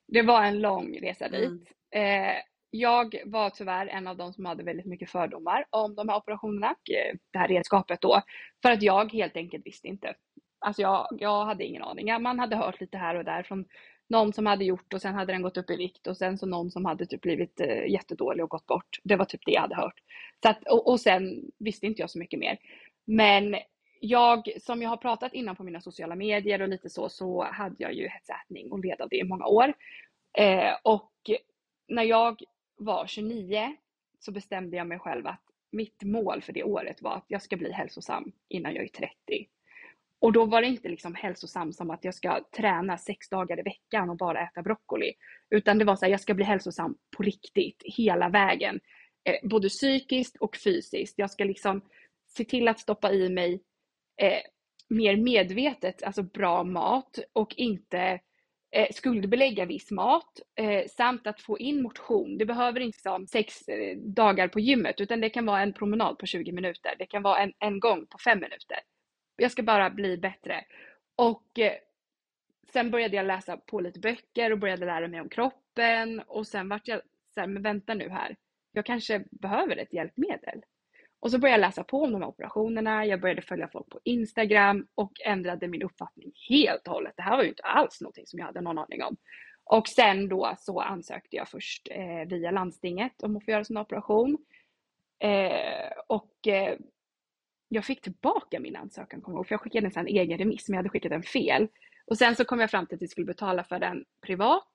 Det 0.07 0.23
var 0.23 0.43
en 0.43 0.61
lång 0.61 0.99
resa 1.01 1.29
dit. 1.29 1.69
Mm. 1.93 2.37
Eh, 2.37 2.43
jag 2.81 3.23
var 3.25 3.51
tyvärr 3.51 3.87
en 3.87 4.07
av 4.07 4.17
de 4.17 4.33
som 4.33 4.45
hade 4.45 4.63
väldigt 4.63 4.87
mycket 4.87 5.11
fördomar 5.11 5.65
om 5.71 5.95
de 5.95 6.09
här 6.09 6.17
operationerna, 6.17 6.71
och 6.71 6.91
eh, 6.91 7.17
det 7.33 7.39
här 7.39 7.49
redskapet 7.49 8.01
då, 8.01 8.23
för 8.63 8.71
att 8.71 8.83
jag 8.83 9.13
helt 9.13 9.37
enkelt 9.37 9.67
visste 9.67 9.89
inte. 9.89 10.15
Alltså 10.59 10.83
jag, 10.83 11.09
jag 11.11 11.45
hade 11.45 11.65
ingen 11.65 11.83
aning. 11.83 12.23
Man 12.23 12.39
hade 12.39 12.57
hört 12.57 12.81
lite 12.81 12.99
här 12.99 13.15
och 13.15 13.25
där 13.25 13.43
från 13.43 13.65
någon 14.09 14.33
som 14.33 14.47
hade 14.47 14.65
gjort 14.65 14.95
och 14.95 15.03
sen 15.03 15.15
hade 15.15 15.33
den 15.33 15.43
gått 15.43 15.57
upp 15.57 15.71
i 15.71 15.77
vikt 15.77 16.07
och 16.07 16.17
sen 16.17 16.39
så 16.39 16.47
någon 16.47 16.71
som 16.71 16.85
hade 16.85 17.07
typ 17.07 17.21
blivit 17.21 17.61
eh, 17.61 17.87
jättedålig 17.87 18.45
och 18.45 18.51
gått 18.51 18.67
bort. 18.67 19.01
Det 19.05 19.17
var 19.17 19.25
typ 19.25 19.41
det 19.47 19.53
jag 19.53 19.61
hade 19.61 19.77
hört. 19.77 20.01
Så 20.43 20.49
att, 20.49 20.69
och, 20.69 20.89
och 20.89 21.01
sen 21.01 21.51
visste 21.59 21.87
inte 21.87 22.03
jag 22.03 22.11
så 22.11 22.19
mycket 22.19 22.41
mer. 22.41 22.59
Men 23.05 23.57
jag, 24.01 24.49
som 24.61 24.83
jag 24.83 24.91
har 24.91 24.97
pratat 24.97 25.35
innan 25.35 25.57
på 25.57 25.65
mina 25.65 25.81
sociala 25.81 26.15
medier 26.15 26.63
och 26.63 26.69
lite 26.69 26.91
så, 26.91 27.09
så 27.09 27.45
hade 27.45 27.77
jag 27.79 27.93
ju 27.93 28.09
hetsätning 28.09 28.73
och 28.73 28.85
led 28.85 29.01
av 29.01 29.09
det 29.09 29.17
i 29.17 29.25
många 29.25 29.47
år. 29.47 29.73
Eh, 30.39 30.73
och 30.83 31.13
när 31.89 32.03
jag 32.03 32.43
var 32.77 33.07
29 33.07 33.77
så 34.19 34.33
bestämde 34.33 34.77
jag 34.77 34.87
mig 34.87 34.99
själv 34.99 35.27
att 35.27 35.43
mitt 35.73 36.03
mål 36.03 36.43
för 36.43 36.53
det 36.53 36.65
året 36.65 37.03
var 37.03 37.17
att 37.17 37.25
jag 37.29 37.43
ska 37.43 37.57
bli 37.57 37.73
hälsosam 37.73 38.33
innan 38.49 38.75
jag 38.75 38.85
är 38.85 38.89
30. 38.89 39.13
Och 40.19 40.33
då 40.33 40.45
var 40.45 40.61
det 40.63 40.69
inte 40.69 40.89
liksom 40.89 41.15
hälsosam 41.15 41.73
som 41.73 41.91
att 41.91 42.05
jag 42.05 42.15
ska 42.15 42.45
träna 42.57 42.99
sex 42.99 43.29
dagar 43.29 43.59
i 43.59 43.63
veckan 43.63 44.11
och 44.11 44.17
bara 44.17 44.41
äta 44.41 44.63
broccoli. 44.63 45.13
Utan 45.51 45.79
det 45.79 45.85
var 45.85 45.97
så 45.97 46.05
här, 46.05 46.11
jag 46.11 46.21
ska 46.21 46.35
bli 46.35 46.45
hälsosam 46.45 46.97
på 47.17 47.23
riktigt, 47.23 47.83
hela 47.85 48.29
vägen. 48.29 48.81
Eh, 49.25 49.49
både 49.49 49.69
psykiskt 49.69 50.37
och 50.37 50.57
fysiskt. 50.57 51.15
Jag 51.19 51.31
ska 51.31 51.45
liksom 51.45 51.81
se 52.27 52.45
till 52.45 52.69
att 52.69 52.81
stoppa 52.81 53.13
i 53.13 53.29
mig 53.29 53.63
eh, 54.23 54.41
mer 54.89 55.17
medvetet, 55.17 56.03
alltså 56.03 56.23
bra 56.23 56.65
mat 56.65 57.19
och 57.33 57.55
inte 57.57 58.21
eh, 58.77 58.87
skuldbelägga 58.91 59.65
viss 59.65 59.91
mat 59.91 60.41
eh, 60.55 60.87
samt 60.87 61.27
att 61.27 61.41
få 61.41 61.59
in 61.59 61.83
motion. 61.83 62.39
Det 62.39 62.45
behöver 62.47 62.81
inte 62.81 62.99
vara 63.05 63.27
sex 63.27 63.69
eh, 63.69 63.97
dagar 63.97 64.49
på 64.49 64.61
gymmet 64.61 65.01
utan 65.01 65.21
det 65.21 65.31
kan 65.31 65.47
vara 65.47 65.63
en 65.63 65.73
promenad 65.73 66.19
på 66.19 66.27
20 66.27 66.53
minuter. 66.53 66.95
Det 66.99 67.07
kan 67.07 67.23
vara 67.23 67.39
en, 67.39 67.53
en 67.59 67.81
gång 67.81 68.07
på 68.07 68.19
fem 68.19 68.41
minuter. 68.41 68.79
Jag 69.37 69.51
ska 69.51 69.63
bara 69.63 69.91
bli 69.91 70.19
bättre. 70.19 70.65
Och 71.17 71.59
eh, 71.59 71.73
sen 72.73 72.91
började 72.91 73.17
jag 73.17 73.27
läsa 73.27 73.57
på 73.57 73.81
lite 73.81 74.01
böcker 74.01 74.53
och 74.53 74.59
började 74.59 74.87
lära 74.87 75.09
mig 75.09 75.21
om 75.21 75.29
kroppen 75.29 76.21
och 76.21 76.47
sen 76.47 76.69
vart 76.69 76.89
jag 76.89 77.01
så 77.35 77.41
här, 77.41 77.47
men 77.47 77.63
vänta 77.63 77.95
nu 77.95 78.09
här. 78.09 78.37
Jag 78.73 78.87
kanske 78.87 79.25
behöver 79.31 79.77
ett 79.77 79.93
hjälpmedel. 79.93 80.63
Och 81.27 81.33
så 81.33 81.39
började 81.39 81.61
jag 81.63 81.69
läsa 81.69 81.85
på 81.85 82.03
om 82.03 82.13
de 82.13 82.23
här 82.23 82.29
operationerna, 82.29 83.07
jag 83.07 83.21
började 83.21 83.43
följa 83.43 83.69
folk 83.69 83.89
på 83.89 84.01
Instagram 84.05 84.87
och 84.95 85.13
ändrade 85.25 85.69
min 85.69 85.83
uppfattning 85.83 86.33
helt 86.49 86.89
och 86.89 86.95
hållet. 86.95 87.13
Det 87.17 87.23
här 87.23 87.37
var 87.37 87.43
ju 87.43 87.49
inte 87.49 87.63
alls 87.63 88.01
någonting 88.01 88.27
som 88.27 88.39
jag 88.39 88.47
hade 88.47 88.61
någon 88.61 88.79
aning 88.79 89.03
om. 89.03 89.17
Och 89.65 89.89
sen 89.89 90.29
då 90.29 90.55
så 90.59 90.81
ansökte 90.81 91.37
jag 91.37 91.49
först 91.49 91.89
eh, 91.91 92.29
via 92.29 92.51
landstinget 92.51 93.23
om 93.23 93.37
att 93.37 93.45
få 93.45 93.51
göra 93.51 93.65
sån 93.65 93.77
operation. 93.77 94.39
Eh, 95.19 95.93
och 96.07 96.47
eh, 96.47 96.79
jag 97.69 97.85
fick 97.85 98.03
tillbaka 98.03 98.61
min 98.61 98.77
ansökan, 98.77 99.21
kommer 99.21 99.37
jag 99.37 99.39
ihåg, 99.39 99.47
för 99.47 99.53
jag 99.53 99.61
skickade 99.61 99.87
en 99.87 99.93
sån 99.93 100.07
egen 100.07 100.39
remiss, 100.39 100.69
men 100.69 100.75
jag 100.75 100.79
hade 100.79 100.91
skickat 100.91 101.11
den 101.11 101.23
fel. 101.23 101.69
Och 102.07 102.19
sen 102.19 102.37
så 102.37 102.45
kom 102.45 102.61
jag 102.61 102.71
fram 102.71 102.87
till 102.87 102.95
att 102.95 103.03
vi 103.03 103.09
skulle 103.09 103.27
betala 103.27 103.65
för 103.65 103.79
den 103.79 104.05
privat, 104.27 104.69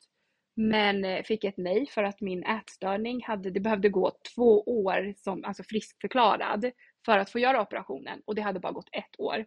men 0.69 1.05
eh, 1.05 1.23
fick 1.23 1.43
ett 1.43 1.57
nej 1.57 1.87
för 1.87 2.03
att 2.03 2.21
min 2.21 2.43
ätstörning 2.43 3.23
hade, 3.23 3.49
det 3.49 3.59
behövde 3.59 3.89
gå 3.89 4.11
två 4.35 4.61
år 4.61 5.13
som 5.17 5.45
alltså 5.45 5.63
friskförklarad 5.63 6.71
för 7.05 7.17
att 7.17 7.29
få 7.29 7.39
göra 7.39 7.61
operationen 7.61 8.21
och 8.25 8.35
det 8.35 8.41
hade 8.41 8.59
bara 8.59 8.71
gått 8.71 8.89
ett 8.91 9.19
år. 9.19 9.45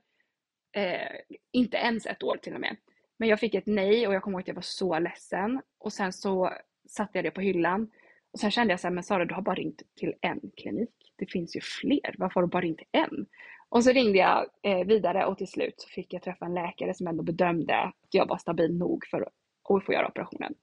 Eh, 0.76 1.36
inte 1.52 1.76
ens 1.76 2.06
ett 2.06 2.22
år 2.22 2.36
till 2.36 2.54
och 2.54 2.60
med. 2.60 2.76
Men 3.16 3.28
jag 3.28 3.40
fick 3.40 3.54
ett 3.54 3.66
nej 3.66 4.06
och 4.06 4.14
jag 4.14 4.22
kommer 4.22 4.38
ihåg 4.38 4.42
att 4.42 4.48
jag 4.48 4.54
var 4.54 4.62
så 4.62 4.98
ledsen. 4.98 5.60
Och 5.78 5.92
sen 5.92 6.12
så 6.12 6.52
satte 6.88 7.18
jag 7.18 7.24
det 7.24 7.30
på 7.30 7.40
hyllan. 7.40 7.90
Och 8.32 8.40
sen 8.40 8.50
kände 8.50 8.72
jag 8.72 8.80
så 8.80 8.86
här, 8.86 8.94
men 8.94 9.04
Sara 9.04 9.24
du 9.24 9.34
har 9.34 9.42
bara 9.42 9.54
ringt 9.54 9.82
till 9.96 10.14
en 10.20 10.40
klinik. 10.56 11.12
Det 11.16 11.26
finns 11.26 11.56
ju 11.56 11.60
fler, 11.60 12.14
varför 12.18 12.34
har 12.34 12.42
du 12.42 12.48
bara 12.50 12.62
ringt 12.62 12.82
en? 12.92 13.26
Och 13.68 13.84
så 13.84 13.90
ringde 13.90 14.18
jag 14.18 14.46
eh, 14.62 14.86
vidare 14.86 15.26
och 15.26 15.38
till 15.38 15.48
slut 15.48 15.74
så 15.80 15.88
fick 15.88 16.12
jag 16.12 16.22
träffa 16.22 16.46
en 16.46 16.54
läkare 16.54 16.94
som 16.94 17.06
ändå 17.06 17.22
bedömde 17.22 17.76
att 17.76 18.08
jag 18.10 18.28
var 18.28 18.38
stabil 18.38 18.78
nog 18.78 19.06
för 19.10 19.22
att 19.22 19.84
få 19.84 19.92
göra 19.92 20.08
operationen. 20.08 20.54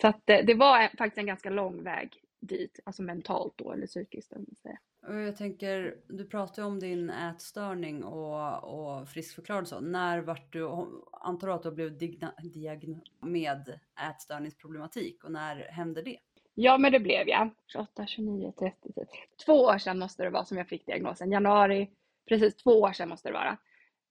Så 0.00 0.06
att 0.06 0.26
det 0.26 0.54
var 0.54 0.96
faktiskt 0.96 1.18
en 1.18 1.26
ganska 1.26 1.50
lång 1.50 1.82
väg 1.82 2.22
dit, 2.40 2.80
alltså 2.84 3.02
mentalt 3.02 3.52
då 3.56 3.72
eller 3.72 3.86
psykiskt. 3.86 4.32
Om 4.32 4.46
säger. 4.62 4.78
Och 5.06 5.14
jag 5.14 5.36
tänker, 5.36 5.96
du 6.08 6.24
pratar 6.24 6.62
ju 6.62 6.66
om 6.66 6.80
din 6.80 7.10
ätstörning 7.10 8.04
och, 8.04 8.64
och 8.64 9.08
friskförklarad 9.08 9.68
så. 9.68 9.80
När 9.80 10.18
vart 10.18 10.52
du, 10.52 10.68
antar 11.12 11.46
du 11.46 11.52
att 11.52 11.62
du 11.62 11.70
blivit 11.70 11.98
diagnostiserad 11.98 13.00
med 13.20 13.80
ätstörningsproblematik 14.10 15.24
och 15.24 15.32
när 15.32 15.56
hände 15.56 16.02
det? 16.02 16.18
Ja, 16.54 16.78
men 16.78 16.92
det 16.92 17.00
blev 17.00 17.28
jag. 17.28 17.50
28, 17.66 18.06
29, 18.06 18.52
30, 18.58 18.92
30. 18.92 19.06
Två 19.46 19.52
år 19.52 19.78
sedan 19.78 19.98
måste 19.98 20.22
det 20.22 20.30
vara 20.30 20.44
som 20.44 20.58
jag 20.58 20.68
fick 20.68 20.86
diagnosen. 20.86 21.32
Januari, 21.32 21.90
precis 22.28 22.56
två 22.56 22.80
år 22.80 22.92
sedan 22.92 23.08
måste 23.08 23.28
det 23.28 23.32
vara. 23.32 23.58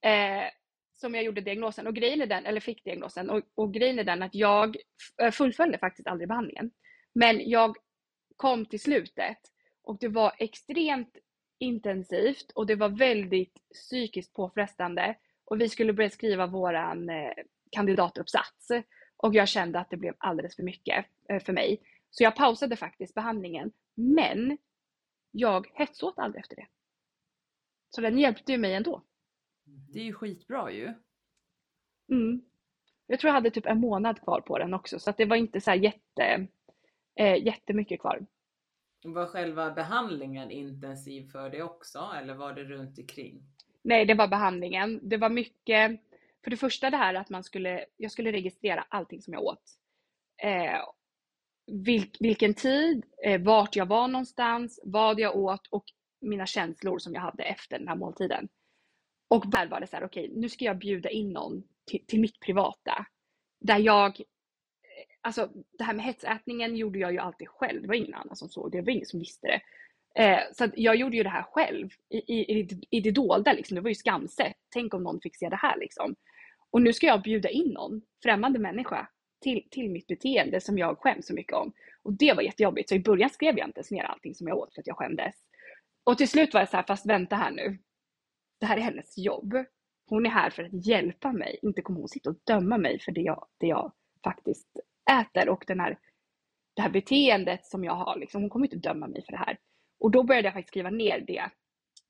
Eh, 0.00 0.50
som 1.00 1.14
jag 1.14 1.24
gjorde 1.24 1.40
diagnosen 1.40 1.86
och 1.86 1.94
grejen 1.94 2.20
är 2.20 2.26
den, 2.26 2.46
eller 2.46 2.60
fick 2.60 2.84
diagnosen 2.84 3.30
och, 3.30 3.42
och 3.54 3.74
grejen 3.74 3.98
är 3.98 4.04
den 4.04 4.22
att 4.22 4.34
jag 4.34 4.76
eh, 5.22 5.30
fullföljde 5.30 5.78
faktiskt 5.78 6.08
aldrig 6.08 6.28
behandlingen. 6.28 6.70
Men 7.12 7.50
jag 7.50 7.76
kom 8.36 8.66
till 8.66 8.80
slutet 8.80 9.38
och 9.82 9.98
det 9.98 10.08
var 10.08 10.32
extremt 10.38 11.16
intensivt 11.58 12.50
och 12.54 12.66
det 12.66 12.74
var 12.74 12.88
väldigt 12.88 13.54
psykiskt 13.72 14.34
påfrestande 14.34 15.14
och 15.44 15.60
vi 15.60 15.68
skulle 15.68 15.92
börja 15.92 16.10
skriva 16.10 16.46
våran 16.46 17.10
eh, 17.10 17.32
kandidatuppsats 17.70 18.68
och 19.16 19.34
jag 19.34 19.48
kände 19.48 19.78
att 19.78 19.90
det 19.90 19.96
blev 19.96 20.14
alldeles 20.18 20.56
för 20.56 20.62
mycket 20.62 21.06
eh, 21.28 21.42
för 21.42 21.52
mig. 21.52 21.80
Så 22.10 22.22
jag 22.22 22.36
pausade 22.36 22.76
faktiskt 22.76 23.14
behandlingen. 23.14 23.72
Men 23.94 24.58
jag 25.30 25.66
hetsåt 25.74 26.18
aldrig 26.18 26.40
efter 26.40 26.56
det. 26.56 26.66
Så 27.90 28.00
den 28.00 28.18
hjälpte 28.18 28.52
ju 28.52 28.58
mig 28.58 28.74
ändå. 28.74 29.02
Det 29.92 30.00
är 30.00 30.04
ju 30.04 30.12
skitbra 30.12 30.70
ju. 30.70 30.94
Mm. 32.12 32.42
Jag 33.06 33.20
tror 33.20 33.28
jag 33.28 33.34
hade 33.34 33.50
typ 33.50 33.66
en 33.66 33.80
månad 33.80 34.20
kvar 34.20 34.40
på 34.40 34.58
den 34.58 34.74
också 34.74 34.98
så 34.98 35.10
att 35.10 35.16
det 35.16 35.24
var 35.24 35.36
inte 35.36 35.60
så 35.60 35.70
här 35.70 35.78
jätte, 35.78 36.46
eh, 37.14 37.44
jättemycket 37.44 38.00
kvar. 38.00 38.26
Var 39.04 39.26
själva 39.26 39.70
behandlingen 39.70 40.50
intensiv 40.50 41.30
för 41.30 41.50
dig 41.50 41.62
också 41.62 42.10
eller 42.18 42.34
var 42.34 42.52
det 42.52 42.64
runt 42.64 42.98
omkring? 42.98 43.42
Nej, 43.82 44.06
det 44.06 44.14
var 44.14 44.28
behandlingen. 44.28 45.08
Det 45.08 45.16
var 45.16 45.28
mycket, 45.28 46.00
för 46.44 46.50
det 46.50 46.56
första 46.56 46.90
det 46.90 46.96
här 46.96 47.14
att 47.14 47.30
man 47.30 47.44
skulle, 47.44 47.84
jag 47.96 48.10
skulle 48.10 48.32
registrera 48.32 48.84
allting 48.88 49.22
som 49.22 49.32
jag 49.32 49.42
åt. 49.42 49.62
Eh, 50.42 50.80
vil, 51.66 52.10
vilken 52.20 52.54
tid, 52.54 53.04
eh, 53.24 53.40
vart 53.40 53.76
jag 53.76 53.86
var 53.86 54.08
någonstans, 54.08 54.80
vad 54.84 55.20
jag 55.20 55.36
åt 55.36 55.66
och 55.70 55.84
mina 56.20 56.46
känslor 56.46 56.98
som 56.98 57.14
jag 57.14 57.20
hade 57.20 57.42
efter 57.42 57.78
den 57.78 57.88
här 57.88 57.96
måltiden. 57.96 58.48
Och 59.30 59.50
där 59.50 59.66
var 59.66 59.80
det 59.80 59.86
så 59.86 59.96
här, 59.96 60.04
okej, 60.04 60.24
okay, 60.24 60.40
nu 60.40 60.48
ska 60.48 60.64
jag 60.64 60.78
bjuda 60.78 61.10
in 61.10 61.32
någon 61.32 61.62
till, 61.86 62.04
till 62.06 62.20
mitt 62.20 62.40
privata. 62.40 63.06
Där 63.60 63.78
jag 63.78 64.20
eh, 64.20 64.26
alltså 65.20 65.50
det 65.78 65.84
här 65.84 65.94
med 65.94 66.04
hetsätningen 66.04 66.76
gjorde 66.76 66.98
jag 66.98 67.12
ju 67.12 67.18
alltid 67.18 67.48
själv. 67.48 67.82
Det 67.82 67.88
var 67.88 67.94
ingen 67.94 68.14
annan 68.14 68.36
som 68.36 68.48
såg 68.48 68.72
det. 68.72 68.78
Det 68.78 68.84
var 68.84 68.92
ingen 68.92 69.06
som 69.06 69.20
visste 69.20 69.46
det. 69.46 69.60
Eh, 70.22 70.40
så 70.52 70.68
jag 70.74 70.96
gjorde 70.96 71.16
ju 71.16 71.22
det 71.22 71.28
här 71.28 71.42
själv 71.42 71.88
i, 72.08 72.18
i, 72.18 72.68
i 72.90 73.00
det 73.00 73.10
dolda. 73.10 73.52
Liksom. 73.52 73.74
Det 73.74 73.80
var 73.80 73.88
ju 73.88 73.94
skamset. 73.94 74.56
Tänk 74.70 74.94
om 74.94 75.02
någon 75.02 75.20
fick 75.20 75.36
se 75.36 75.48
det 75.48 75.56
här. 75.56 75.78
Liksom. 75.78 76.16
Och 76.70 76.82
nu 76.82 76.92
ska 76.92 77.06
jag 77.06 77.22
bjuda 77.22 77.48
in 77.48 77.68
någon 77.68 78.02
främmande 78.22 78.58
människa 78.58 79.08
till, 79.40 79.68
till 79.70 79.90
mitt 79.90 80.06
beteende 80.06 80.60
som 80.60 80.78
jag 80.78 80.98
skäms 80.98 81.26
så 81.26 81.34
mycket 81.34 81.54
om. 81.54 81.72
Och 82.02 82.12
det 82.12 82.32
var 82.32 82.42
jättejobbigt. 82.42 82.88
Så 82.88 82.94
i 82.94 83.00
början 83.00 83.30
skrev 83.30 83.58
jag 83.58 83.68
inte 83.68 83.78
ens 83.78 83.90
ner 83.90 84.04
allting 84.04 84.34
som 84.34 84.48
jag 84.48 84.58
åt 84.58 84.74
för 84.74 84.80
att 84.80 84.86
jag 84.86 84.96
skämdes. 84.96 85.34
Och 86.04 86.18
till 86.18 86.28
slut 86.28 86.54
var 86.54 86.60
jag 86.60 86.68
så 86.68 86.76
här, 86.76 86.84
fast 86.84 87.06
vänta 87.06 87.36
här 87.36 87.50
nu. 87.50 87.78
Det 88.60 88.66
här 88.66 88.76
är 88.76 88.80
hennes 88.80 89.18
jobb. 89.18 89.54
Hon 90.06 90.26
är 90.26 90.30
här 90.30 90.50
för 90.50 90.64
att 90.64 90.86
hjälpa 90.86 91.32
mig. 91.32 91.58
Inte 91.62 91.82
kommer 91.82 92.00
hon 92.00 92.08
sitta 92.08 92.30
och 92.30 92.36
döma 92.44 92.78
mig 92.78 93.00
för 93.00 93.12
det 93.12 93.20
jag, 93.20 93.46
det 93.58 93.66
jag 93.66 93.92
faktiskt 94.24 94.68
äter 95.10 95.48
och 95.48 95.64
den 95.66 95.80
här, 95.80 95.98
det 96.74 96.82
här 96.82 96.90
beteendet 96.90 97.66
som 97.66 97.84
jag 97.84 97.94
har. 97.94 98.16
Liksom, 98.16 98.40
hon 98.40 98.50
kommer 98.50 98.66
inte 98.66 98.88
döma 98.88 99.06
mig 99.06 99.24
för 99.24 99.32
det 99.32 99.38
här. 99.38 99.58
Och 100.00 100.10
då 100.10 100.22
började 100.22 100.46
jag 100.46 100.54
faktiskt 100.54 100.72
skriva 100.72 100.90
ner 100.90 101.20
det 101.20 101.50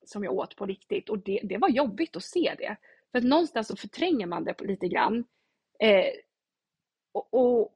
som 0.05 0.25
jag 0.25 0.35
åt 0.35 0.57
på 0.57 0.67
riktigt 0.67 1.09
och 1.09 1.19
det, 1.19 1.41
det 1.43 1.59
var 1.59 1.69
jobbigt 1.69 2.17
att 2.17 2.25
se 2.25 2.55
det. 2.59 2.77
För 3.13 3.19
att 3.19 3.25
någonstans 3.25 3.69
så 3.69 3.77
förtränger 3.77 4.27
man 4.27 4.45
det 4.45 4.61
lite 4.61 4.89
grann. 4.89 5.25
Eh, 5.81 6.13
och, 7.13 7.35
och, 7.35 7.75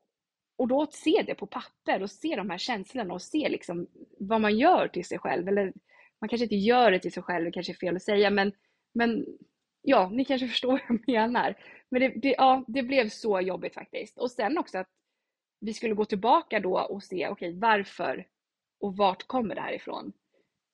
och 0.57 0.69
då 0.69 0.83
att 0.83 0.93
se 0.93 1.23
det 1.27 1.35
på 1.35 1.47
papper 1.47 2.03
och 2.03 2.11
se 2.11 2.37
de 2.37 2.51
här 2.51 2.59
känslorna 2.59 3.15
och 3.15 3.23
se 3.23 3.49
liksom 3.49 3.87
vad 4.19 4.41
man 4.41 4.59
gör 4.59 4.89
till 4.89 5.05
sig 5.05 5.19
själv. 5.19 5.49
Eller 5.49 5.73
man 6.25 6.29
kanske 6.29 6.45
inte 6.45 6.57
gör 6.57 6.91
det 6.91 6.99
till 6.99 7.13
sig 7.13 7.23
själv, 7.23 7.45
det 7.45 7.53
kanske 7.53 7.73
är 7.73 7.87
fel 7.87 7.97
att 7.97 8.03
säga, 8.03 8.31
men, 8.31 8.53
men 8.95 9.27
ja, 9.83 10.09
ni 10.13 10.25
kanske 10.25 10.49
förstår 10.55 10.73
vad 10.73 10.81
jag 10.87 11.09
menar. 11.09 11.55
Men 11.89 12.01
det, 12.01 12.09
det, 12.09 12.35
ja, 12.39 12.65
det 12.67 12.83
blev 12.83 13.09
så 13.09 13.41
jobbigt 13.41 13.75
faktiskt. 13.75 14.19
Och 14.19 14.31
sen 14.31 14.59
också 14.59 14.79
att 14.79 14.89
vi 15.61 15.75
skulle 15.75 15.95
gå 15.95 16.05
tillbaka 16.05 16.61
då 16.61 16.79
och 16.79 17.03
se, 17.03 17.29
okej 17.29 17.49
okay, 17.49 17.59
varför 17.61 18.27
och 18.81 18.97
vart 18.97 19.27
kommer 19.27 19.55
det 19.55 19.61
här 19.61 19.73
ifrån? 19.73 20.13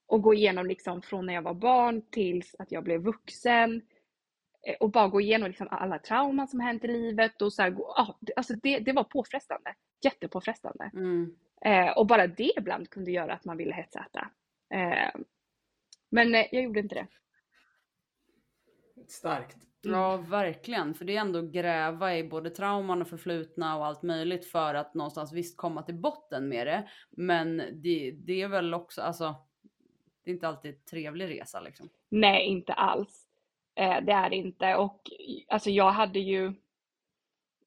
Och 0.07 0.23
gå 0.23 0.35
igenom 0.35 0.67
liksom 0.67 1.03
från 1.03 1.27
när 1.27 1.35
jag 1.35 1.43
var 1.43 1.55
barn 1.55 2.03
tills 2.11 2.55
att 2.59 2.73
jag 2.73 2.85
blev 2.85 3.01
vuxen. 3.01 3.83
Eh, 4.67 4.75
och 4.81 4.91
bara 4.91 5.09
gå 5.09 5.21
igenom 5.21 5.49
liksom 5.49 5.69
alla 5.71 5.99
trauman 5.99 6.49
som 6.49 6.61
hänt 6.61 6.85
i 6.85 6.89
livet. 6.89 7.43
Och 7.43 7.53
så 7.53 7.63
här, 7.63 7.77
ah, 7.81 8.19
alltså 8.37 8.55
det, 8.63 8.79
det 8.79 8.93
var 8.93 9.05
påfrestande. 9.05 9.75
Jättepåfrestande. 10.05 10.91
Mm. 10.95 11.37
Eh, 11.65 11.99
och 11.99 12.07
bara 12.07 12.27
det 12.27 12.53
ibland 12.57 12.91
kunde 12.91 13.11
göra 13.11 13.33
att 13.33 13.45
man 13.45 13.57
ville 13.57 13.75
hetsäta. 13.75 14.31
Eh, 14.75 15.21
men 16.11 16.35
eh, 16.35 16.47
jag 16.53 16.63
gjorde 16.63 16.81
inte 16.81 16.95
det. 16.95 17.07
Starkt. 19.09 19.57
Ja, 19.83 20.17
verkligen. 20.17 20.95
För 20.95 21.05
det 21.05 21.17
är 21.17 21.21
ändå 21.21 21.43
gräva 21.43 22.17
i 22.17 22.25
både 22.25 22.51
trauman 22.51 23.03
och 23.03 23.09
förflutna 23.09 23.77
och 23.77 23.87
allt 23.87 24.03
möjligt 24.03 24.47
för 24.47 24.75
att 24.75 24.95
någonstans 24.95 25.33
visst 25.33 25.57
komma 25.57 25.83
till 25.83 25.95
botten 25.95 26.49
med 26.49 26.67
det. 26.67 26.89
Men 27.11 27.57
det, 27.57 28.11
det 28.11 28.43
är 28.43 28.49
väl 28.49 28.75
också, 28.75 29.03
alltså, 29.03 29.35
det 30.25 30.31
är 30.31 30.35
inte 30.35 30.49
alltid 30.49 30.75
en 30.75 30.81
trevlig 30.91 31.29
resa 31.29 31.61
liksom. 31.61 31.89
Nej, 32.09 32.47
inte 32.47 32.73
alls. 32.73 33.27
Eh, 33.75 34.05
det 34.05 34.13
är 34.13 34.31
det 34.31 34.37
inte. 34.37 34.75
Och 34.77 35.03
alltså 35.49 35.71
jag 35.71 35.91
hade 35.91 36.19
ju, 36.19 36.55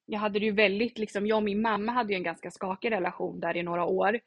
jag 0.05 0.19
hade 0.19 0.39
det 0.39 0.45
ju 0.45 0.51
väldigt, 0.51 0.97
liksom, 0.97 1.27
jag 1.27 1.37
och 1.37 1.43
min 1.43 1.61
mamma 1.61 1.91
hade 1.91 2.13
ju 2.13 2.17
en 2.17 2.23
ganska 2.23 2.51
skakig 2.51 2.91
relation 2.91 3.39
där 3.39 3.57
i 3.57 3.63
några 3.63 3.85
år. 3.85 4.19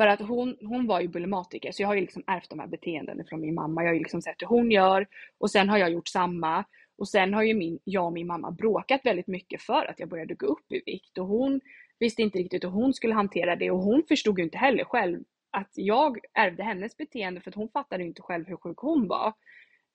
För 0.00 0.06
att 0.06 0.20
hon, 0.20 0.56
hon 0.60 0.86
var 0.86 1.00
ju 1.00 1.08
bulimatiker, 1.08 1.72
så 1.72 1.82
jag 1.82 1.88
har 1.88 1.94
ju 1.94 2.00
liksom 2.00 2.22
ärvt 2.26 2.50
de 2.50 2.58
här 2.58 2.66
beteendena 2.66 3.24
från 3.24 3.40
min 3.40 3.54
mamma. 3.54 3.82
Jag 3.82 3.88
har 3.88 3.94
ju 3.94 3.98
liksom 3.98 4.22
sett 4.22 4.42
hur 4.42 4.46
hon 4.46 4.70
gör 4.70 5.06
och 5.38 5.50
sen 5.50 5.68
har 5.68 5.78
jag 5.78 5.90
gjort 5.90 6.08
samma. 6.08 6.64
Och 6.98 7.08
sen 7.08 7.34
har 7.34 7.42
ju 7.42 7.54
min, 7.54 7.78
jag 7.84 8.06
och 8.06 8.12
min 8.12 8.26
mamma 8.26 8.50
bråkat 8.50 9.00
väldigt 9.04 9.26
mycket 9.26 9.62
för 9.62 9.90
att 9.90 10.00
jag 10.00 10.08
började 10.08 10.34
gå 10.34 10.46
upp 10.46 10.72
i 10.72 10.82
vikt 10.86 11.18
och 11.18 11.26
hon 11.26 11.60
visste 11.98 12.22
inte 12.22 12.38
riktigt 12.38 12.64
hur 12.64 12.68
hon 12.68 12.94
skulle 12.94 13.14
hantera 13.14 13.56
det 13.56 13.70
och 13.70 13.78
hon 13.78 14.02
förstod 14.08 14.38
ju 14.38 14.44
inte 14.44 14.58
heller 14.58 14.84
själv 14.84 15.20
att 15.50 15.72
jag 15.74 16.18
ärvde 16.34 16.62
hennes 16.62 16.96
beteende 16.96 17.40
för 17.40 17.50
att 17.50 17.56
hon 17.56 17.68
fattade 17.68 18.04
inte 18.04 18.22
själv 18.22 18.46
hur 18.46 18.56
sjuk 18.56 18.78
hon 18.78 19.08
var. 19.08 19.32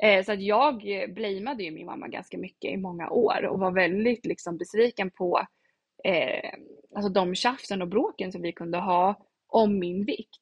Eh, 0.03 0.23
så 0.23 0.31
att 0.31 0.41
jag 0.41 0.75
blameade 1.09 1.63
ju 1.63 1.71
min 1.71 1.85
mamma 1.85 2.07
ganska 2.07 2.37
mycket 2.37 2.73
i 2.73 2.77
många 2.77 3.09
år 3.09 3.45
och 3.45 3.59
var 3.59 3.71
väldigt 3.71 4.25
liksom 4.25 4.57
besviken 4.57 5.11
på 5.11 5.41
eh, 6.03 6.53
alltså 6.95 7.09
de 7.09 7.35
tjafsen 7.35 7.81
och 7.81 7.87
bråken 7.87 8.31
som 8.31 8.41
vi 8.41 8.51
kunde 8.51 8.77
ha 8.77 9.15
om 9.55 9.79
min 9.79 10.05
vikt. 10.05 10.41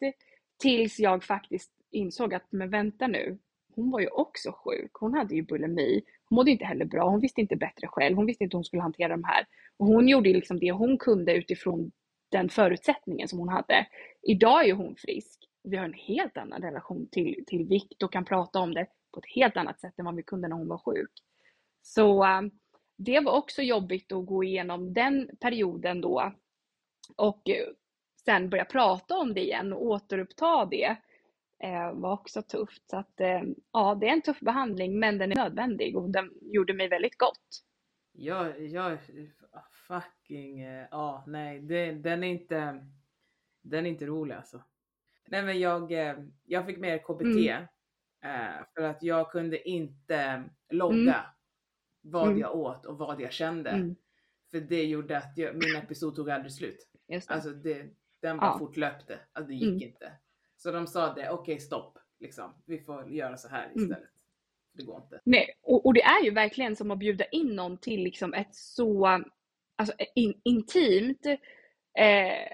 Tills 0.62 1.00
jag 1.00 1.24
faktiskt 1.24 1.72
insåg 1.92 2.34
att, 2.34 2.52
men 2.52 2.70
vänta 2.70 3.08
nu, 3.08 3.38
hon 3.76 3.92
var 3.92 4.00
ju 4.00 4.08
också 4.08 4.52
sjuk. 4.52 4.92
Hon 4.94 5.14
hade 5.14 5.36
ju 5.36 5.42
bulimi. 5.42 6.02
Hon 6.30 6.36
mådde 6.36 6.52
inte 6.52 6.66
heller 6.66 6.86
bra. 6.86 7.10
Hon 7.10 7.22
visste 7.22 7.42
inte 7.42 7.56
bättre 7.56 7.88
själv. 7.88 8.16
Hon 8.16 8.26
visste 8.26 8.44
inte 8.44 8.56
hur 8.56 8.60
hon 8.60 8.66
skulle 8.66 8.82
hantera 8.82 9.08
de 9.08 9.24
här. 9.24 9.46
Och 9.78 9.88
hon 9.88 10.08
gjorde 10.08 10.30
liksom 10.30 10.60
det 10.60 10.72
hon 10.72 10.98
kunde 10.98 11.34
utifrån 11.34 11.92
den 12.32 12.50
förutsättningen 12.50 13.28
som 13.28 13.40
hon 13.40 13.50
hade. 13.50 13.88
Idag 14.22 14.70
är 14.70 14.74
hon 14.74 14.96
frisk. 14.96 15.40
Vi 15.64 15.78
har 15.78 15.86
en 15.86 15.94
helt 15.94 16.38
annan 16.38 16.62
relation 16.62 17.08
till, 17.12 17.44
till 17.48 17.68
vikt 17.68 18.04
och 18.04 18.14
kan 18.14 18.26
prata 18.26 18.60
om 18.60 18.74
det 18.74 18.88
på 19.14 19.20
ett 19.20 19.36
helt 19.36 19.58
annat 19.58 19.80
sätt 19.80 20.00
än 20.00 20.06
vad 20.06 20.16
vi 20.16 20.24
kunde 20.24 20.48
när 20.48 20.56
hon 20.56 20.68
var 20.68 20.78
sjuk. 20.78 21.12
Så 21.82 22.26
um, 22.26 22.52
det 22.98 23.20
var 23.20 23.32
också 23.32 23.62
jobbigt 23.62 24.12
att 24.12 24.26
gå 24.26 24.44
igenom 24.44 24.94
den 24.94 25.30
perioden 25.40 26.02
då 26.02 26.34
Och 27.18 27.50
eh, 27.50 27.68
sen 28.26 28.50
börja 28.50 28.66
prata 28.66 29.18
om 29.18 29.34
det 29.34 29.42
igen 29.42 29.74
och 29.74 29.82
återuppta 29.86 30.66
det 30.66 30.98
eh, 31.64 31.92
var 31.94 32.14
också 32.14 32.42
tufft. 32.42 32.90
Så 32.90 32.98
att 32.98 33.20
eh, 33.20 33.42
ja, 33.72 33.96
det 34.02 34.08
är 34.08 34.14
en 34.14 34.22
tuff 34.22 34.40
behandling 34.40 35.00
men 35.00 35.18
den 35.18 35.32
är 35.32 35.36
nödvändig 35.36 35.98
och 35.98 36.10
den 36.10 36.32
gjorde 36.42 36.74
mig 36.74 36.88
väldigt 36.88 37.18
gott. 37.18 37.64
Jag, 38.12 38.62
jag 38.66 38.98
fucking, 39.88 40.62
eh, 40.62 40.88
ja 40.92 41.24
nej, 41.28 41.60
det, 41.60 41.92
den 41.92 42.24
är 42.24 42.28
inte, 42.28 42.86
den 43.62 43.86
är 43.86 43.90
inte 43.90 44.06
rolig 44.06 44.36
alltså. 44.36 44.64
Nej 45.28 45.44
men 45.44 45.60
jag, 45.60 45.92
jag 46.46 46.66
fick 46.66 46.78
mer 46.78 46.98
KBT 46.98 47.50
Mm. 48.26 48.64
för 48.76 48.82
att 48.84 49.04
jag 49.04 49.32
kunde 49.32 49.70
inte 49.70 50.44
logga 50.70 50.98
Mm. 51.14 51.26
vad 52.02 52.28
Mm. 52.28 52.40
jag 52.40 52.56
åt 52.56 52.86
och 52.86 52.98
vad 52.98 53.22
jag 53.22 53.32
kände. 53.32 53.70
Mm, 53.70 53.96
För 54.52 54.60
det 54.60 54.84
gjorde 54.86 55.18
att 55.18 55.38
jag, 55.38 55.54
min 55.56 55.76
episod 55.76 56.16
tog 56.16 56.30
aldrig 56.30 56.52
slut. 56.52 56.88
just 57.08 57.28
det. 57.28 57.34
Alltså 57.34 57.50
det, 57.50 57.86
den 58.24 58.38
bara 58.38 58.46
Ja. 58.52 58.60
fortlöpte. 58.60 59.20
Alltså 59.34 59.48
det 59.50 59.56
gick 59.56 59.64
Mm. 59.70 59.82
inte. 59.82 60.12
Så 60.58 60.72
de 60.72 60.88
sa 60.88 61.14
det, 61.14 61.30
okej 61.30 61.60
stopp, 61.60 61.98
liksom. 62.20 62.54
vi 62.66 62.80
får 62.80 63.10
göra 63.10 63.38
så 63.38 63.48
här 63.48 63.66
Mm. 63.66 63.84
istället. 63.84 64.10
Det 64.74 64.84
går 64.84 64.98
inte. 65.04 65.22
Nej, 65.26 65.60
och, 65.62 65.86
och 65.86 65.94
det 65.94 66.02
är 66.04 66.24
ju 66.24 66.32
verkligen 66.32 66.76
som 66.76 66.92
att 66.92 67.00
bjuda 67.00 67.26
in 67.26 67.56
någon 67.56 67.78
till 67.78 68.04
liksom 68.04 68.34
ett 68.34 68.56
så 68.56 69.08
alltså, 69.76 69.96
in, 70.16 70.42
intimt 70.44 71.26
eh, 72.00 72.48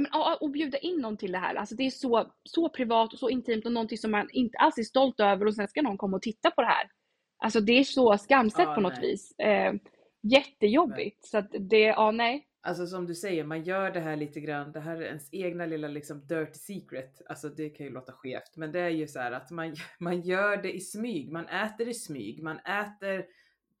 men, 0.00 0.06
och 0.40 0.50
bjuda 0.50 0.78
in 0.78 1.00
någon 1.00 1.16
till 1.16 1.32
det 1.32 1.38
här. 1.38 1.54
Alltså 1.54 1.74
det 1.74 1.86
är 1.86 1.90
så, 1.90 2.32
så 2.42 2.68
privat 2.68 3.12
och 3.12 3.18
så 3.18 3.28
intimt 3.30 3.66
och 3.66 3.72
någonting 3.72 3.98
som 3.98 4.10
man 4.10 4.28
inte 4.32 4.58
alls 4.58 4.78
är 4.78 4.82
stolt 4.82 5.20
över 5.20 5.46
och 5.46 5.54
sen 5.54 5.68
ska 5.68 5.82
någon 5.82 5.98
komma 5.98 6.16
och 6.16 6.22
titta 6.22 6.50
på 6.50 6.60
det 6.60 6.66
här. 6.68 6.90
Alltså 7.38 7.60
det 7.60 7.72
är 7.72 7.84
så 7.84 8.18
skamset 8.18 8.64
Ja, 8.66 8.74
på 8.74 8.80
något 8.80 8.98
nej. 9.00 9.10
vis. 9.10 9.38
Eh, 9.38 9.74
jättejobbigt. 10.22 11.24
Så 11.26 11.38
att 11.38 11.48
det, 11.60 11.78
ja 11.80 12.10
nej. 12.10 12.46
Alltså 12.66 12.86
som 12.86 13.06
du 13.06 13.14
säger, 13.14 13.44
man 13.44 13.62
gör 13.62 13.90
det 13.90 14.00
här 14.00 14.16
lite 14.16 14.40
grann, 14.40 14.72
det 14.72 14.80
här 14.80 14.96
är 14.96 15.02
ens 15.02 15.28
egna 15.32 15.66
lilla 15.66 15.88
liksom 15.88 16.26
dirty 16.26 16.58
secret. 16.58 17.22
Alltså 17.26 17.48
det 17.48 17.70
kan 17.70 17.86
ju 17.86 17.92
låta 17.92 18.12
skevt, 18.12 18.56
men 18.56 18.72
det 18.72 18.80
är 18.80 18.88
ju 18.88 19.08
så 19.08 19.18
här 19.18 19.32
att 19.32 19.50
man, 19.50 19.74
man 19.98 20.20
gör 20.20 20.56
det 20.56 20.76
i 20.76 20.80
smyg, 20.80 21.32
man 21.32 21.48
äter 21.48 21.88
i 21.88 21.94
smyg, 21.94 22.42
man 22.42 22.58
äter, 22.58 23.26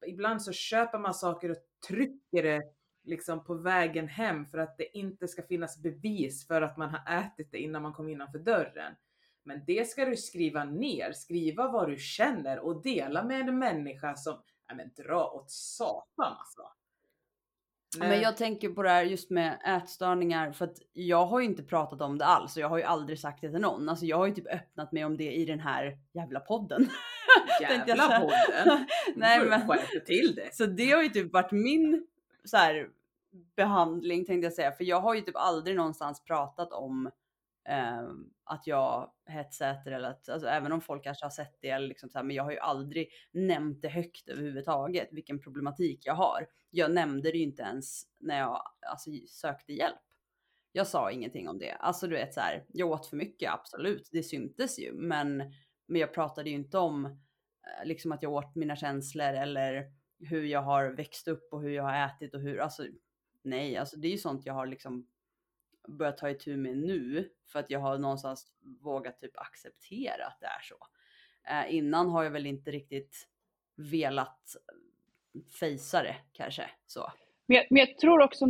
ibland 0.06 0.42
så 0.42 0.52
köper 0.52 0.98
man 0.98 1.14
saker 1.14 1.50
och 1.50 1.56
trycker 1.88 2.42
det 2.42 2.62
liksom 3.04 3.44
på 3.44 3.54
vägen 3.54 4.08
hem 4.08 4.46
för 4.46 4.58
att 4.58 4.78
det 4.78 4.98
inte 4.98 5.28
ska 5.28 5.42
finnas 5.42 5.82
bevis 5.82 6.46
för 6.46 6.62
att 6.62 6.76
man 6.76 6.90
har 6.90 7.18
ätit 7.18 7.52
det 7.52 7.58
innan 7.58 7.82
man 7.82 7.92
kom 7.92 8.08
innanför 8.08 8.38
dörren. 8.38 8.94
Men 9.42 9.64
det 9.66 9.88
ska 9.88 10.04
du 10.04 10.16
skriva 10.16 10.64
ner, 10.64 11.12
skriva 11.12 11.70
vad 11.70 11.88
du 11.88 11.96
känner 11.96 12.58
och 12.58 12.82
dela 12.82 13.24
med 13.24 13.48
en 13.48 13.58
människa 13.58 14.14
som, 14.14 14.42
nej 14.68 14.76
men 14.76 15.04
dra 15.04 15.30
åt 15.30 15.50
satan 15.50 16.36
alltså. 16.38 16.62
Men 17.98 18.20
jag 18.20 18.36
tänker 18.36 18.68
på 18.68 18.82
det 18.82 18.88
här 18.88 19.02
just 19.02 19.30
med 19.30 19.58
ätstörningar 19.64 20.52
för 20.52 20.64
att 20.64 20.76
jag 20.92 21.26
har 21.26 21.40
ju 21.40 21.46
inte 21.46 21.62
pratat 21.62 22.00
om 22.00 22.18
det 22.18 22.24
alls 22.24 22.56
och 22.56 22.62
jag 22.62 22.68
har 22.68 22.78
ju 22.78 22.82
aldrig 22.82 23.20
sagt 23.20 23.40
det 23.40 23.50
till 23.50 23.60
någon. 23.60 23.88
Alltså 23.88 24.04
jag 24.04 24.16
har 24.16 24.26
ju 24.26 24.34
typ 24.34 24.46
öppnat 24.46 24.92
mig 24.92 25.04
om 25.04 25.16
det 25.16 25.32
i 25.32 25.44
den 25.44 25.60
här 25.60 25.98
jävla 26.12 26.40
podden. 26.40 26.88
Jävla 27.60 28.20
podden! 28.20 28.86
Nej 29.16 29.46
men 29.46 29.62
till 30.06 30.34
det. 30.34 30.54
så 30.54 30.66
det 30.66 30.90
har 30.90 31.02
ju 31.02 31.08
typ 31.08 31.32
varit 31.32 31.52
min 31.52 32.06
så 32.44 32.56
här, 32.56 32.88
behandling 33.56 34.24
tänkte 34.24 34.46
jag 34.46 34.52
säga. 34.52 34.72
För 34.72 34.84
jag 34.84 35.00
har 35.00 35.14
ju 35.14 35.20
typ 35.20 35.36
aldrig 35.36 35.76
någonstans 35.76 36.24
pratat 36.24 36.72
om 36.72 37.10
ehm, 37.66 38.30
att 38.44 38.66
jag 38.66 39.12
hetsäter 39.26 39.92
eller 39.92 40.08
att, 40.08 40.28
alltså 40.28 40.48
även 40.48 40.72
om 40.72 40.80
folk 40.80 41.04
kanske 41.04 41.24
har 41.24 41.30
sett 41.30 41.56
det 41.60 41.70
eller 41.70 41.88
liksom 41.88 42.08
så 42.08 42.18
här, 42.18 42.24
men 42.24 42.36
jag 42.36 42.44
har 42.44 42.50
ju 42.50 42.58
aldrig 42.58 43.10
nämnt 43.32 43.82
det 43.82 43.88
högt 43.88 44.28
överhuvudtaget 44.28 45.08
vilken 45.12 45.40
problematik 45.40 46.06
jag 46.06 46.14
har. 46.14 46.46
Jag 46.70 46.92
nämnde 46.92 47.30
det 47.30 47.38
ju 47.38 47.44
inte 47.44 47.62
ens 47.62 48.02
när 48.18 48.38
jag 48.38 48.62
alltså, 48.80 49.10
sökte 49.28 49.72
hjälp. 49.72 50.00
Jag 50.72 50.86
sa 50.86 51.10
ingenting 51.10 51.48
om 51.48 51.58
det. 51.58 51.72
Alltså 51.72 52.06
du 52.06 52.14
vet 52.14 52.34
så 52.34 52.40
här, 52.40 52.64
jag 52.68 52.90
åt 52.90 53.06
för 53.06 53.16
mycket, 53.16 53.52
absolut, 53.52 54.08
det 54.12 54.22
syntes 54.22 54.78
ju, 54.78 54.92
men, 54.92 55.36
men 55.86 56.00
jag 56.00 56.14
pratade 56.14 56.50
ju 56.50 56.56
inte 56.56 56.78
om 56.78 57.04
eh, 57.06 57.84
liksom 57.84 58.12
att 58.12 58.22
jag 58.22 58.32
åt 58.32 58.54
mina 58.54 58.76
känslor 58.76 59.26
eller 59.26 59.92
hur 60.18 60.44
jag 60.44 60.62
har 60.62 60.88
växt 60.90 61.28
upp 61.28 61.52
och 61.52 61.62
hur 61.62 61.70
jag 61.70 61.82
har 61.82 62.06
ätit 62.06 62.34
och 62.34 62.40
hur, 62.40 62.60
alltså 62.60 62.84
nej, 63.42 63.76
alltså 63.76 63.96
det 63.96 64.08
är 64.08 64.12
ju 64.12 64.18
sånt 64.18 64.46
jag 64.46 64.54
har 64.54 64.66
liksom 64.66 65.06
börjat 65.88 66.18
ta 66.18 66.30
itu 66.30 66.56
med 66.56 66.76
nu 66.76 67.28
för 67.46 67.58
att 67.58 67.70
jag 67.70 67.80
har 67.80 67.98
någonstans 67.98 68.52
vågat 68.82 69.20
typ 69.20 69.38
acceptera 69.38 70.26
att 70.26 70.40
det 70.40 70.46
är 70.46 70.62
så. 70.62 70.76
Eh, 71.50 71.74
innan 71.74 72.08
har 72.08 72.24
jag 72.24 72.30
väl 72.30 72.46
inte 72.46 72.70
riktigt 72.70 73.28
velat 73.76 74.56
eh, 75.34 75.42
fejsa 75.60 76.02
det 76.02 76.16
kanske 76.32 76.70
så. 76.86 77.12
Men 77.46 77.56
jag, 77.56 77.66
men 77.70 77.80
jag 77.80 77.98
tror 77.98 78.22
också, 78.22 78.46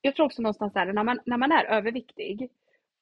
jag 0.00 0.16
tror 0.16 0.26
också 0.26 0.42
någonstans 0.42 0.72
där, 0.72 0.92
när 0.92 1.04
man, 1.04 1.20
när 1.26 1.36
man 1.36 1.52
är 1.52 1.64
överviktig 1.64 2.50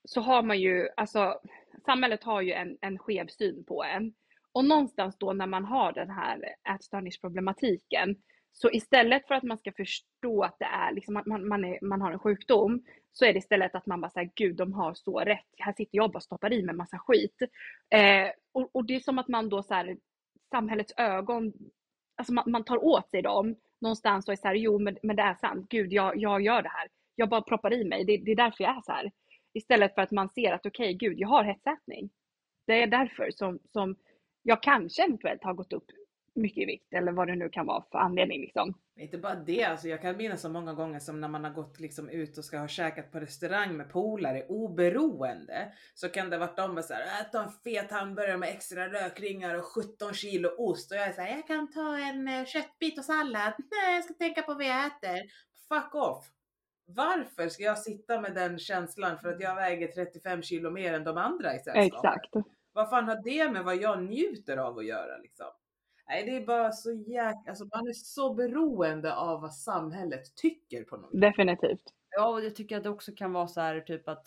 så 0.05 0.21
har 0.21 0.43
man 0.43 0.61
ju, 0.61 0.89
alltså 0.97 1.41
samhället 1.85 2.25
har 2.25 2.41
ju 2.41 2.53
en, 2.53 2.79
en 2.81 2.99
skev 2.99 3.27
syn 3.27 3.65
på 3.65 3.85
en. 3.85 4.15
Och 4.53 4.65
någonstans 4.65 5.17
då 5.19 5.33
när 5.33 5.47
man 5.47 5.65
har 5.65 5.93
den 5.93 6.11
här 6.11 6.55
ätstörningsproblematiken, 6.75 8.17
så 8.53 8.71
istället 8.71 9.27
för 9.27 9.35
att 9.35 9.43
man 9.43 9.59
ska 9.59 9.73
förstå 9.73 10.43
att 10.43 10.59
det 10.59 10.65
är 10.65 10.93
liksom 10.93 11.17
att 11.17 11.27
man, 11.27 11.49
man, 11.49 11.65
är, 11.65 11.79
man 11.83 12.01
har 12.01 12.13
en 12.13 12.19
sjukdom, 12.19 12.85
så 13.13 13.25
är 13.25 13.33
det 13.33 13.39
istället 13.39 13.75
att 13.75 13.87
man 13.87 14.01
bara 14.01 14.11
säger 14.11 14.31
gud 14.35 14.57
de 14.57 14.73
har 14.73 14.95
så 14.95 15.21
rätt, 15.21 15.47
här 15.59 15.73
sitter 15.73 15.97
jag 15.97 16.05
och 16.05 16.13
bara 16.13 16.21
stoppar 16.21 16.53
i 16.53 16.63
mig 16.63 16.75
massa 16.75 16.99
skit. 16.99 17.43
Eh, 17.91 18.31
och, 18.53 18.71
och 18.73 18.85
det 18.85 18.95
är 18.95 19.01
som 19.01 19.19
att 19.19 19.29
man 19.29 19.49
då 19.49 19.63
så 19.63 19.75
här, 19.75 19.97
samhällets 20.51 20.95
ögon, 20.97 21.53
alltså 22.17 22.33
man, 22.33 22.51
man 22.51 22.65
tar 22.65 22.85
åt 22.85 23.11
sig 23.11 23.23
dem 23.23 23.57
någonstans 23.81 24.29
och 24.29 24.33
är 24.33 24.37
så 24.37 24.49
här, 24.49 24.55
jo 24.55 24.79
men, 24.79 24.99
men 25.03 25.17
det 25.17 25.23
är 25.23 25.35
sant, 25.35 25.69
gud 25.69 25.93
jag, 25.93 26.17
jag 26.17 26.43
gör 26.43 26.63
det 26.63 26.69
här. 26.69 26.89
Jag 27.15 27.29
bara 27.29 27.43
proppar 27.43 27.73
i 27.73 27.85
mig, 27.85 28.05
det, 28.05 28.17
det 28.17 28.33
är 28.33 28.37
därför 28.37 28.65
jag 28.65 28.77
är 28.77 28.81
så 28.81 28.93
här. 28.93 29.13
Istället 29.55 29.95
för 29.95 30.03
att 30.03 30.11
man 30.11 30.29
ser 30.29 30.53
att 30.53 30.67
okej, 30.67 30.95
gud 30.95 31.21
jag 31.21 31.29
har 31.29 31.45
hetsätning. 31.45 32.11
Det 32.67 32.83
är 32.83 32.87
därför 32.87 33.31
som, 33.31 33.59
som 33.73 33.97
jag 34.43 34.63
kanske 34.63 35.05
eventuellt 35.05 35.45
har 35.45 35.55
gått 35.55 35.73
upp 35.73 35.91
mycket 36.35 36.63
i 36.63 36.67
vikt 36.67 36.93
eller 36.93 37.13
vad 37.13 37.29
det 37.29 37.35
nu 37.35 37.49
kan 37.49 37.67
vara 37.67 37.85
för 37.91 37.99
anledning 37.99 38.41
liksom. 38.41 38.75
Inte 38.97 39.19
bara 39.19 39.35
det, 39.35 39.65
alltså 39.65 39.89
jag 39.89 40.03
kan 40.03 40.17
minnas 40.17 40.41
så 40.41 40.49
många 40.49 40.75
gånger 40.75 40.99
som 40.99 41.21
när 41.21 41.29
man 41.29 41.45
har 41.45 41.51
gått 41.51 41.81
liksom 41.81 42.09
ut 42.09 42.39
och 42.39 42.45
ska 42.45 42.59
ha 42.59 42.69
käkat 42.69 43.13
på 43.13 43.21
restaurang 43.21 43.77
med 43.77 43.91
polare 43.91 44.47
oberoende. 44.49 45.73
Så 45.95 46.09
kan 46.09 46.31
det 46.31 46.39
varit 46.39 46.57
de 46.57 46.75
med 46.75 46.85
såhär, 46.85 47.21
äta 47.21 47.45
en 47.45 47.51
fet 47.51 47.91
hamburgare 47.91 48.39
med 48.39 48.49
extra 48.49 48.89
rökringar 48.89 49.55
och 49.55 49.65
17 49.65 50.15
kilo 50.15 50.49
ost. 50.59 50.93
Och 50.93 50.97
jag 50.97 51.07
är 51.07 51.13
såhär, 51.13 51.37
jag 51.37 51.47
kan 51.47 51.71
ta 51.71 51.99
en 51.99 52.29
eh, 52.29 52.45
köttbit 52.45 52.99
och 52.99 53.05
sallad. 53.05 53.53
Nej, 53.71 53.95
jag 53.95 54.05
ska 54.05 54.15
tänka 54.15 54.43
på 54.43 54.55
vad 54.55 54.65
jag 54.65 54.87
äter. 54.87 55.23
Fuck 55.69 55.95
off! 55.95 56.25
Varför 56.87 57.49
ska 57.49 57.63
jag 57.63 57.79
sitta 57.79 58.21
med 58.21 58.35
den 58.35 58.59
känslan 58.59 59.19
för 59.19 59.29
att 59.29 59.41
jag 59.41 59.55
väger 59.55 59.89
35 59.89 60.43
kilo 60.43 60.71
mer 60.71 60.93
än 60.93 61.05
de 61.05 61.17
andra 61.17 61.55
i 61.55 61.59
sällskapet? 61.59 61.95
Exakt. 61.95 62.49
Vad 62.73 62.91
fan 62.91 63.09
har 63.09 63.23
det 63.25 63.51
med 63.51 63.65
vad 63.65 63.77
jag 63.77 64.03
njuter 64.03 64.57
av 64.57 64.79
att 64.79 64.87
göra 64.87 65.19
liksom? 65.19 65.47
Nej, 66.13 66.25
det 66.25 66.37
är 66.37 66.47
bara 66.47 66.73
så 66.73 66.93
jäkla, 66.93 67.43
alltså 67.49 67.65
man 67.65 67.89
är 67.89 67.93
så 67.93 68.35
beroende 68.35 69.15
av 69.15 69.41
vad 69.41 69.55
samhället 69.55 70.35
tycker 70.35 70.85
på 70.85 70.97
något. 70.97 71.11
Definitivt. 71.21 71.83
Ja, 72.11 72.29
och 72.29 72.45
jag 72.45 72.55
tycker 72.55 72.77
att 72.77 72.83
det 72.83 72.91
också 72.91 73.13
kan 73.13 73.33
vara 73.33 73.47
så 73.47 73.61
här 73.61 73.81
typ 73.81 74.09
att 74.09 74.27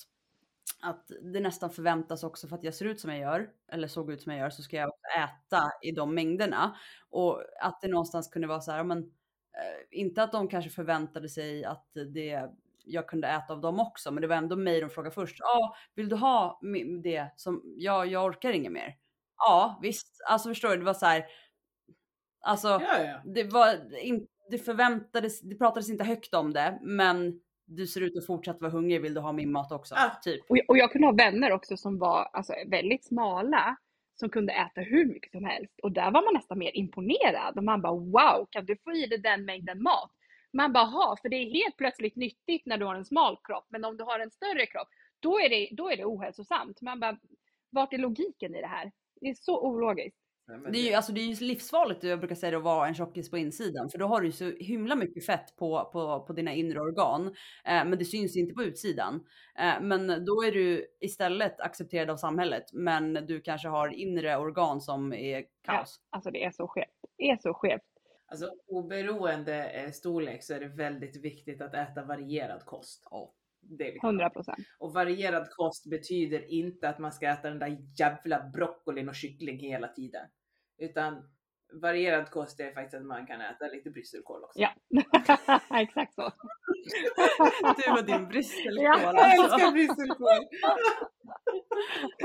att 0.82 1.12
det 1.22 1.40
nästan 1.40 1.70
förväntas 1.70 2.24
också 2.24 2.48
för 2.48 2.56
att 2.56 2.64
jag 2.64 2.74
ser 2.74 2.86
ut 2.86 3.00
som 3.00 3.12
jag 3.12 3.20
gör 3.20 3.50
eller 3.72 3.88
såg 3.88 4.12
ut 4.12 4.22
som 4.22 4.32
jag 4.32 4.40
gör 4.40 4.50
så 4.50 4.64
ska 4.64 4.78
jag 4.78 4.90
också 4.90 5.08
äta 5.18 5.72
i 5.82 5.92
de 5.92 6.16
mängderna 6.16 6.76
och 7.10 7.44
att 7.62 7.82
det 7.82 7.88
någonstans 7.88 8.28
kunde 8.28 8.48
vara 8.48 8.62
så 8.62 8.72
här, 8.72 8.84
men 8.84 8.98
eh, 8.98 10.00
inte 10.00 10.24
att 10.24 10.32
de 10.32 10.48
kanske 10.48 10.72
förväntade 10.72 11.30
sig 11.30 11.66
att 11.66 11.88
det 12.14 12.50
jag 12.86 13.08
kunde 13.08 13.28
äta 13.28 13.54
av 13.54 13.62
dem 13.62 13.80
också, 13.80 14.12
men 14.12 14.22
det 14.22 14.28
var 14.28 14.36
ändå 14.36 14.56
mig 14.56 14.82
de 14.82 14.90
frågade 14.90 15.16
först. 15.16 15.38
Ja, 15.40 15.48
ah, 15.48 15.76
vill 15.96 16.10
du 16.10 16.16
ha 16.16 16.60
det 17.04 17.30
som 17.36 17.62
ja, 17.78 18.06
jag 18.06 18.26
orkar 18.26 18.52
inget 18.52 18.72
mer. 18.72 18.96
Ja, 19.38 19.80
visst, 19.82 20.22
alltså 20.30 20.50
förstår 20.50 20.70
du, 20.70 20.78
det 20.78 20.84
var 20.84 20.94
så 20.94 21.06
här. 21.06 21.26
Alltså, 22.46 22.68
Ja, 22.68 23.04
ja. 23.04 23.22
det 23.26 23.44
var 23.44 23.98
inte, 24.02 24.28
det 24.52 24.58
förväntades, 24.58 25.42
det 25.42 25.56
pratades 25.56 25.90
inte 25.90 26.04
högt 26.04 26.34
om 26.34 26.54
det, 26.54 26.80
men 26.82 27.40
du 27.66 27.88
ser 27.88 28.02
ut 28.02 28.18
att 28.18 28.26
fortsätta 28.26 28.60
vara 28.60 28.72
hungrig, 28.72 29.02
vill 29.02 29.14
du 29.14 29.20
ha 29.20 29.32
min 29.32 29.52
mat 29.52 29.72
också? 29.72 29.96
Ah. 29.96 30.10
Typ. 30.22 30.46
Och, 30.50 30.58
och 30.68 30.78
jag 30.78 30.92
kunde 30.92 31.08
ha 31.08 31.14
vänner 31.14 31.52
också 31.52 31.78
som 31.78 32.00
var 32.00 32.30
alltså, 32.34 32.54
väldigt 32.68 33.06
smala 33.06 33.78
som 34.16 34.30
kunde 34.30 34.54
äta 34.54 34.82
hur 34.82 35.06
mycket 35.06 35.32
som 35.32 35.46
helst 35.46 35.80
och 35.84 35.92
där 35.92 36.12
var 36.12 36.26
man 36.26 36.34
nästan 36.34 36.60
mer 36.60 36.78
imponerad 36.78 37.58
och 37.58 37.64
man 37.64 37.82
bara 37.82 37.94
wow, 37.94 38.48
kan 38.50 38.66
du 38.66 38.78
få 38.84 38.92
i 38.92 39.06
dig 39.06 39.18
den 39.18 39.46
mängden 39.46 39.84
mat? 39.84 40.12
Man 40.54 40.74
bara 40.74 40.84
ha, 40.84 41.18
för 41.22 41.30
det 41.30 41.36
är 41.36 41.54
helt 41.54 41.78
plötsligt 41.78 42.16
nyttigt 42.16 42.66
när 42.66 42.78
du 42.78 42.86
har 42.86 42.96
en 42.96 43.06
smal 43.06 43.38
kropp, 43.44 43.66
men 43.70 43.86
om 43.86 43.98
du 43.98 44.04
har 44.04 44.20
en 44.20 44.32
större 44.32 44.66
kropp, 44.66 44.88
då 45.20 45.40
är 45.40 45.50
det, 45.50 45.70
då 45.72 45.90
är 45.90 45.98
det 45.98 46.06
ohälsosamt. 46.06 46.82
Man 46.82 47.00
bara, 47.00 47.18
vart 47.70 47.94
är 47.94 47.98
logiken 47.98 48.56
i 48.56 48.62
det 48.62 48.68
här? 48.68 48.92
Det 49.22 49.30
är 49.30 49.36
så 49.36 49.62
ologiskt. 49.62 50.18
Nej, 50.48 50.58
men 50.58 50.72
Det 50.72 50.78
är 50.78 50.90
ju 50.90 50.94
alltså, 50.94 51.12
det 51.12 51.22
är 51.22 51.26
ju 51.26 51.46
livsfarligt, 51.46 52.04
jag 52.04 52.20
brukar 52.20 52.36
säga 52.36 52.52
det, 52.52 52.58
att 52.58 52.64
vara 52.64 52.88
en 52.88 52.96
tjockis 52.96 53.32
på 53.32 53.38
insidan, 53.38 53.90
för 53.90 53.98
då 53.98 54.06
har 54.06 54.22
du 54.22 54.28
ju 54.28 54.32
så 54.32 54.52
himla 54.60 54.96
mycket 54.96 55.26
fett 55.26 55.56
på, 55.56 55.90
på, 55.94 56.26
på 56.28 56.34
dina 56.34 56.54
inre 56.54 56.80
organ, 56.80 57.28
eh, 57.66 57.86
men 57.86 57.98
det 57.98 58.06
syns 58.06 58.38
inte 58.38 58.54
på 58.54 58.64
utsidan. 58.64 59.26
Eh, 59.60 59.82
men 59.82 60.08
då 60.08 60.44
är 60.44 60.52
du 60.52 60.86
istället 61.02 61.62
accepterad 61.62 62.10
av 62.10 62.18
samhället, 62.18 62.64
men 62.74 63.14
du 63.14 63.42
kanske 63.42 63.68
har 63.68 63.88
inre 63.88 64.38
organ 64.38 64.82
som 64.82 65.14
är 65.14 65.44
kaos. 65.64 66.00
Alltså 66.10 66.32
det 66.32 66.44
är 66.44 66.52
så 66.52 66.68
skevt. 66.68 66.90
Det 67.18 67.30
är 67.30 67.38
så 67.38 67.54
skevt. 67.54 67.82
Alltså 68.28 68.52
oberoende 68.68 69.70
eh, 69.70 69.92
storlek 69.92 70.44
så 70.44 70.54
är 70.54 70.60
det 70.60 70.68
väldigt 70.68 71.24
viktigt 71.24 71.62
att 71.62 71.74
äta 71.74 72.04
varierad 72.04 72.66
kost. 72.66 73.08
Ja. 73.12 73.34
Det 73.70 73.84
liksom. 73.84 74.08
100 74.10 74.30
procent. 74.30 74.58
Och 74.80 74.94
varierad 74.94 75.50
kost 75.50 75.90
betyder 75.90 76.52
inte 76.52 76.90
att 76.90 77.00
man 77.00 77.12
ska 77.12 77.28
äta 77.30 77.50
den 77.50 77.60
där 77.60 77.78
jävla 78.00 78.50
broccolin 78.54 79.10
och 79.10 79.16
kyckling 79.16 79.60
hela 79.60 79.88
tiden. 79.88 80.28
Utan 80.78 81.24
varierad 81.82 82.30
kost 82.30 82.60
är 82.60 82.72
faktiskt 82.74 82.96
att 82.96 83.06
man 83.06 83.28
kan 83.28 83.42
äta 83.42 83.68
lite 83.68 83.90
brysselkål 83.90 84.44
också. 84.44 84.60
Ja, 84.60 84.70
exakt 85.82 86.14
så. 86.16 86.32
Du 87.78 87.92
och 88.00 88.06
din 88.06 88.28
brysselkål 88.28 88.84
Ja. 88.84 89.00
Jag 89.02 89.16
alltså. 89.16 89.56
älskar 89.56 89.72
brysselkål! 89.72 90.48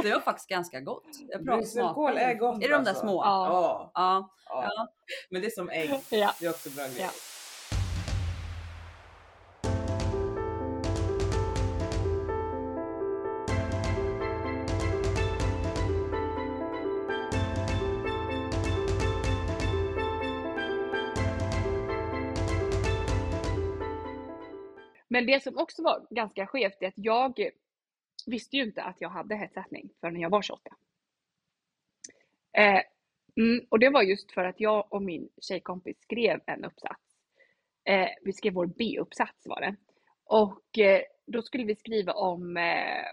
Det 0.02 0.12
var 0.12 0.20
faktiskt 0.20 0.48
ganska 0.48 0.80
gott. 0.80 1.06
Brysselkål 1.40 2.16
är 2.16 2.34
gott 2.34 2.56
Är 2.64 2.68
det 2.68 2.74
de 2.74 2.84
där 2.84 2.90
alltså. 2.90 3.02
små? 3.02 3.22
Ja. 3.24 3.46
Ja, 3.48 3.90
Ja. 3.94 4.32
ja. 4.48 4.88
Men 5.30 5.40
det 5.40 5.46
är 5.46 5.50
som 5.50 5.70
ägg. 5.70 5.90
Ja. 6.10 6.34
Det 6.40 6.46
är 6.46 6.50
också 6.50 6.70
bra 6.70 6.84
grejer. 6.84 7.10
Men 25.20 25.26
det 25.26 25.42
som 25.42 25.58
också 25.58 25.82
var 25.82 26.06
ganska 26.10 26.46
skevt 26.46 26.82
är 26.82 26.88
att 26.88 26.94
jag 26.96 27.50
visste 28.26 28.56
ju 28.56 28.62
inte 28.62 28.82
att 28.82 29.00
jag 29.00 29.08
hade 29.08 29.36
hetsätning 29.36 29.90
förrän 30.00 30.20
jag 30.20 30.30
var 30.30 30.42
28. 30.42 30.62
Eh, 32.52 32.82
mm, 33.36 33.66
och 33.68 33.78
det 33.78 33.90
var 33.90 34.02
just 34.02 34.32
för 34.32 34.44
att 34.44 34.60
jag 34.60 34.92
och 34.92 35.02
min 35.02 35.28
tjejkompis 35.40 36.00
skrev 36.00 36.40
en 36.46 36.64
uppsats. 36.64 37.00
Eh, 37.84 38.08
vi 38.22 38.32
skrev 38.32 38.52
vår 38.52 38.66
B-uppsats 38.66 39.46
var 39.46 39.60
det. 39.60 39.76
Och 40.24 40.78
eh, 40.78 41.02
då 41.26 41.42
skulle 41.42 41.64
vi 41.64 41.76
skriva 41.76 42.12
om 42.12 42.56
eh, 42.56 43.04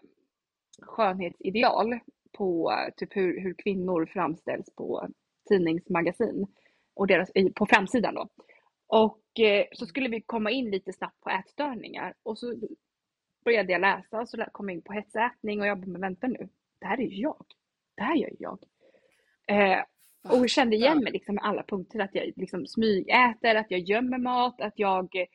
skönhetsideal 0.82 2.00
på 2.38 2.74
typ 2.98 3.15
hur, 3.15 3.41
hur 3.41 3.54
kvinnor 3.54 4.06
framställs 4.06 4.76
på 4.76 5.08
tidningsmagasin 5.50 6.48
och 6.93 7.08
deras, 7.08 7.32
på 7.56 7.65
framsidan 7.65 8.15
då. 8.15 8.30
Och 8.88 9.39
eh, 9.39 9.65
så 9.71 9.86
skulle 9.86 10.10
vi 10.10 10.21
komma 10.21 10.52
in 10.52 10.71
lite 10.71 10.93
snabbt 10.93 11.21
på 11.21 11.30
ätstörningar 11.30 12.13
och 12.23 12.39
så 12.39 12.54
började 13.45 13.71
jag 13.71 13.82
läsa 13.82 14.19
och 14.21 14.30
så 14.30 14.45
kom 14.52 14.69
jag 14.69 14.76
in 14.76 14.82
på 14.82 14.93
hetsätning 14.93 15.62
och 15.62 15.67
jag 15.67 15.80
bara, 15.80 15.88
men 15.88 16.02
vänta 16.02 16.28
nu, 16.28 16.50
det 16.80 16.86
här 16.86 17.00
är 17.00 17.04
ju 17.04 17.21
jag. 17.21 17.45
Det 17.95 18.04
här 18.04 18.15
gör 18.15 18.30
ju 18.30 18.36
jag. 18.39 18.60
Eh, 19.47 19.84
och 20.30 20.38
jag 20.38 20.50
kände 20.50 20.76
igen 20.76 21.04
mig 21.04 21.12
liksom 21.13 21.36
med 21.36 21.43
alla 21.43 21.63
punkter, 21.63 22.00
att 22.00 22.15
jag 22.15 22.34
liksom 22.36 22.67
smygäter, 22.67 23.56
att 23.56 23.71
jag 23.71 23.80
gömmer 23.80 24.17
mat, 24.17 24.62
att 24.62 24.73
jag 24.76 25.15
eh, 25.15 25.26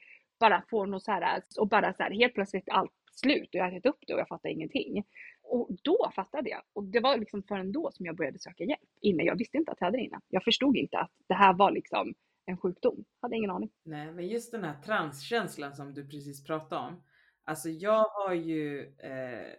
bara 0.40 0.64
får 0.70 0.86
något 0.86 1.04
så 1.04 1.12
här, 1.12 1.22
alltså, 1.22 1.60
och 1.60 1.68
bara 1.68 1.94
så 1.94 2.02
här, 2.02 2.10
helt 2.10 2.34
plötsligt 2.34 2.68
är 2.68 2.72
allt 2.72 2.92
slut 3.12 3.48
och 3.48 3.54
jag 3.54 3.64
har 3.64 3.72
ätit 3.72 3.86
upp 3.86 4.04
det 4.06 4.14
och 4.14 4.20
jag 4.20 4.28
fattar 4.28 4.48
ingenting. 4.48 5.04
Och 5.42 5.70
då 5.82 6.12
fattade 6.14 6.50
jag. 6.50 6.62
Och 6.72 6.84
det 6.84 7.00
var 7.00 7.16
liksom 7.16 7.42
förrän 7.42 7.72
då 7.72 7.90
som 7.92 8.06
jag 8.06 8.16
började 8.16 8.38
söka 8.38 8.64
hjälp. 8.64 8.80
Innan, 9.00 9.26
jag 9.26 9.38
visste 9.38 9.56
inte 9.58 9.72
att 9.72 9.80
jag 9.80 9.86
hade 9.86 9.98
det 9.98 10.04
innan. 10.04 10.20
Jag 10.28 10.44
förstod 10.44 10.76
inte 10.76 10.98
att 10.98 11.10
det 11.28 11.34
här 11.34 11.54
var 11.54 11.70
liksom 11.70 12.14
en 12.46 12.58
sjukdom. 12.58 13.04
Hade 13.20 13.36
ingen 13.36 13.50
aning. 13.50 13.70
Nej, 13.82 14.12
men 14.12 14.28
just 14.28 14.52
den 14.52 14.64
här 14.64 14.82
transkänslan 14.82 15.74
som 15.76 15.94
du 15.94 16.08
precis 16.08 16.44
pratade 16.44 16.82
om. 16.82 17.02
Alltså 17.44 17.68
jag 17.68 18.04
har 18.04 18.32
ju 18.32 18.94
eh, 18.98 19.54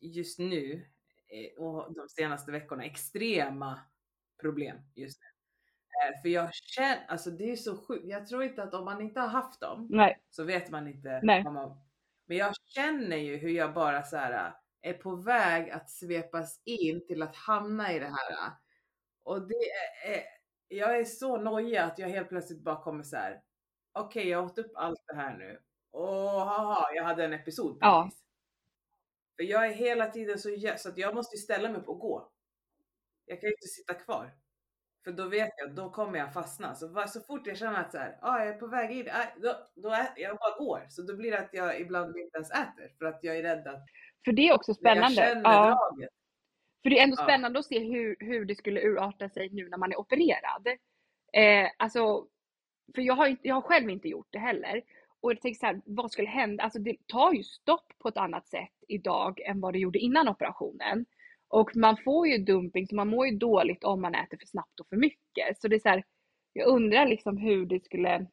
just 0.00 0.38
nu 0.38 0.86
eh, 1.28 1.62
och 1.62 1.94
de 1.94 2.08
senaste 2.08 2.52
veckorna 2.52 2.84
extrema 2.84 3.80
problem 4.40 4.76
just 4.94 5.20
nu. 5.20 5.26
Eh, 6.08 6.22
för 6.22 6.28
jag 6.28 6.54
känner, 6.54 7.06
alltså 7.08 7.30
det 7.30 7.52
är 7.52 7.56
så 7.56 7.76
sjukt. 7.76 8.04
Jag 8.06 8.26
tror 8.26 8.42
inte 8.42 8.62
att 8.62 8.74
om 8.74 8.84
man 8.84 9.00
inte 9.00 9.20
har 9.20 9.28
haft 9.28 9.60
dem 9.60 9.86
Nej, 9.90 10.18
så 10.30 10.44
vet 10.44 10.70
man 10.70 10.88
inte 10.88 11.20
Nej. 11.22 11.42
vad 11.44 11.52
man... 11.52 11.80
Men 12.26 12.36
jag 12.36 12.54
känner 12.64 13.16
ju 13.16 13.36
hur 13.36 13.50
jag 13.50 13.74
bara 13.74 14.02
så 14.02 14.16
här 14.16 14.46
äh, 14.46 14.90
är 14.90 14.94
på 14.94 15.16
väg 15.16 15.70
att 15.70 15.90
svepas 15.90 16.60
in 16.64 17.06
till 17.06 17.22
att 17.22 17.36
hamna 17.36 17.92
i 17.92 17.98
det 17.98 18.06
här. 18.06 18.52
Och 19.22 19.48
det 19.48 19.70
är 20.14 20.39
jag 20.70 20.98
är 20.98 21.04
så 21.04 21.36
nojig 21.36 21.76
att 21.76 21.98
jag 21.98 22.08
helt 22.08 22.28
plötsligt 22.28 22.60
bara 22.64 22.82
kommer 22.82 23.02
så 23.02 23.16
här. 23.16 23.40
Okej, 23.92 24.28
jag 24.28 24.38
har 24.38 24.44
åt 24.46 24.58
upp 24.58 24.72
allt 24.74 25.00
det 25.06 25.14
här 25.16 25.36
nu. 25.36 25.58
Åh, 25.92 26.44
haha, 26.44 26.94
jag 26.94 27.04
hade 27.04 27.24
en 27.24 27.32
episod 27.32 27.78
Ja. 27.80 28.02
precis. 28.04 28.20
För 29.36 29.44
jag 29.44 29.66
är 29.66 29.72
hela 29.74 30.06
tiden 30.06 30.38
så 30.38 30.48
så 30.76 30.88
att 30.88 30.98
jag 30.98 31.14
måste 31.14 31.36
ju 31.36 31.40
ställa 31.40 31.68
mig 31.68 31.80
upp 31.80 31.88
och 31.88 31.98
gå. 31.98 32.30
Jag 33.26 33.40
kan 33.40 33.48
ju 33.48 33.52
inte 33.54 33.66
sitta 33.68 33.94
kvar. 33.94 34.34
För 35.04 35.12
då 35.12 35.28
vet 35.28 35.50
jag, 35.56 35.74
då 35.74 35.90
kommer 35.90 36.18
jag 36.18 36.32
fastna. 36.32 36.74
Så, 36.74 37.04
så 37.08 37.20
fort 37.20 37.46
jag 37.46 37.56
känner 37.56 37.80
att 37.80 37.92
så 37.92 37.98
här, 37.98 38.18
ah, 38.22 38.38
jag 38.38 38.48
är 38.48 38.58
på 38.58 38.66
väg 38.66 38.90
in, 38.90 39.08
ah, 39.12 39.26
då, 39.42 39.54
då 39.74 39.88
är, 39.88 40.12
jag 40.16 40.36
bara 40.36 40.58
går. 40.58 40.86
Så 40.88 41.02
då 41.02 41.16
blir 41.16 41.30
det 41.30 41.38
att 41.38 41.54
jag 41.54 41.80
ibland 41.80 42.16
inte 42.16 42.36
ens 42.36 42.50
äter. 42.50 42.92
För 42.98 43.04
att 43.04 43.18
jag 43.22 43.36
är 43.36 43.42
rädd 43.42 43.66
att 43.68 43.84
för 44.24 44.32
det 44.32 44.48
är 44.48 44.54
också 44.54 44.74
men 44.80 44.96
jag 44.96 45.12
spännande. 45.12 45.34
känner 45.34 45.52
Ja, 45.52 45.90
draget. 45.90 46.10
För 46.82 46.90
det 46.90 46.98
är 46.98 47.04
ändå 47.04 47.16
Ja. 47.18 47.24
spännande 47.24 47.58
att 47.58 47.64
se 47.64 47.78
hur, 47.78 48.16
hur 48.20 48.44
det 48.44 48.54
skulle 48.54 48.80
urarta 48.82 49.28
sig 49.28 49.48
nu 49.52 49.68
när 49.68 49.78
man 49.78 49.92
är 49.92 50.00
opererad. 50.00 50.66
Eh, 51.32 51.70
alltså, 51.76 52.26
för 52.94 53.02
jag 53.02 53.14
har, 53.14 53.36
jag 53.42 53.54
har 53.54 53.62
själv 53.62 53.90
inte 53.90 54.08
gjort 54.08 54.28
det 54.30 54.38
heller. 54.38 54.82
Och 55.20 55.30
jag 55.30 55.40
tänker 55.40 55.58
så 55.58 55.66
här, 55.66 55.80
vad 55.84 56.12
skulle 56.12 56.28
hända? 56.28 56.64
Alltså 56.64 56.78
det 56.78 56.96
tar 57.06 57.32
ju 57.32 57.42
stopp 57.42 57.92
på 57.98 58.08
ett 58.08 58.16
annat 58.16 58.48
sätt 58.48 58.74
idag 58.88 59.40
än 59.40 59.60
vad 59.60 59.72
det 59.72 59.78
gjorde 59.78 59.98
innan 59.98 60.28
operationen. 60.28 61.06
Och 61.48 61.76
man 61.76 61.96
får 62.04 62.28
ju 62.28 62.38
dumping, 62.38 62.86
så 62.86 62.94
man 62.94 63.08
mår 63.08 63.26
ju 63.26 63.36
dåligt 63.36 63.84
om 63.84 64.00
man 64.02 64.14
äter 64.14 64.38
för 64.38 64.46
snabbt 64.46 64.80
och 64.80 64.88
för 64.88 64.96
mycket. 64.96 65.60
Så 65.60 65.68
det 65.68 65.76
är 65.76 65.80
så 65.80 65.88
här, 65.88 66.04
jag 66.52 66.68
undrar 66.68 67.06
liksom 67.06 67.36
hur 67.36 67.66
det 67.66 67.84
skulle 67.84 68.26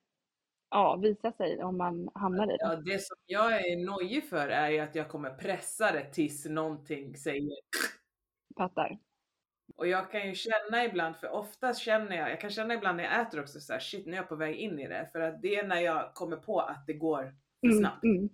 ja, 0.69 0.95
visa 0.95 1.31
sig 1.31 1.63
om 1.63 1.77
man 1.77 2.09
hamnar 2.13 2.43
i 2.43 2.57
det. 2.57 2.57
Ja, 2.59 2.75
det 2.75 3.01
som 3.01 3.17
jag 3.25 3.55
är 3.55 3.85
nojig 3.85 4.29
för 4.29 4.47
är 4.47 4.69
ju 4.69 4.79
att 4.79 4.95
jag 4.95 5.09
kommer 5.09 5.29
pressa 5.29 5.91
det 5.91 6.13
tills 6.13 6.45
någonting 6.45 7.15
säger 7.15 7.51
Fattar. 8.57 8.97
Och 9.77 9.87
jag 9.87 10.11
kan 10.11 10.27
ju 10.27 10.35
känna 10.35 10.85
ibland, 10.85 11.15
för 11.17 11.29
oftast 11.29 11.79
känner 11.81 12.15
jag, 12.17 12.31
jag 12.31 12.41
kan 12.41 12.49
känna 12.49 12.73
ibland 12.73 12.97
när 12.97 13.03
jag 13.03 13.21
äter 13.21 13.39
också 13.41 13.59
så 13.59 13.73
här, 13.73 13.79
shit 13.79 14.05
nu 14.05 14.11
är 14.11 14.17
jag 14.17 14.29
på 14.29 14.35
väg 14.35 14.55
in 14.55 14.79
i 14.79 14.87
det. 14.87 15.09
För 15.11 15.19
att 15.19 15.41
det 15.41 15.55
är 15.55 15.67
när 15.67 15.79
jag 15.81 16.13
kommer 16.13 16.37
på 16.37 16.59
att 16.59 16.85
det 16.87 16.93
går 16.93 17.23
för 17.59 17.67
Mm, 17.67 17.79
snabbt. 17.79 18.03
mm, 18.03 18.29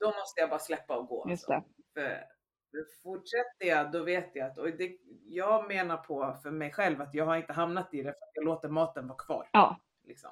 Då 0.00 0.06
måste 0.06 0.40
jag 0.40 0.50
bara 0.50 0.58
släppa 0.58 0.96
och 0.96 1.06
gå. 1.06 1.26
just 1.30 1.50
alltså. 1.50 1.68
det. 1.94 2.00
För, 2.00 2.08
för 2.70 2.84
fortsätter 3.02 3.66
jag 3.66 3.92
då 3.92 4.04
vet 4.04 4.30
jag 4.36 4.50
att, 4.50 4.58
och 4.58 4.70
det, 4.70 4.98
jag 5.24 5.68
menar 5.68 5.96
på 5.96 6.38
för 6.42 6.50
mig 6.50 6.72
själv 6.72 7.00
att 7.02 7.14
jag 7.14 7.26
har 7.26 7.36
inte 7.36 7.52
hamnat 7.52 7.94
i 7.94 7.96
det 7.96 8.02
för 8.02 8.10
att 8.10 8.30
jag 8.34 8.44
låter 8.44 8.68
maten 8.68 9.08
vara 9.08 9.18
kvar. 9.18 9.48
Ja, 9.52 9.80
Liksom. 10.04 10.30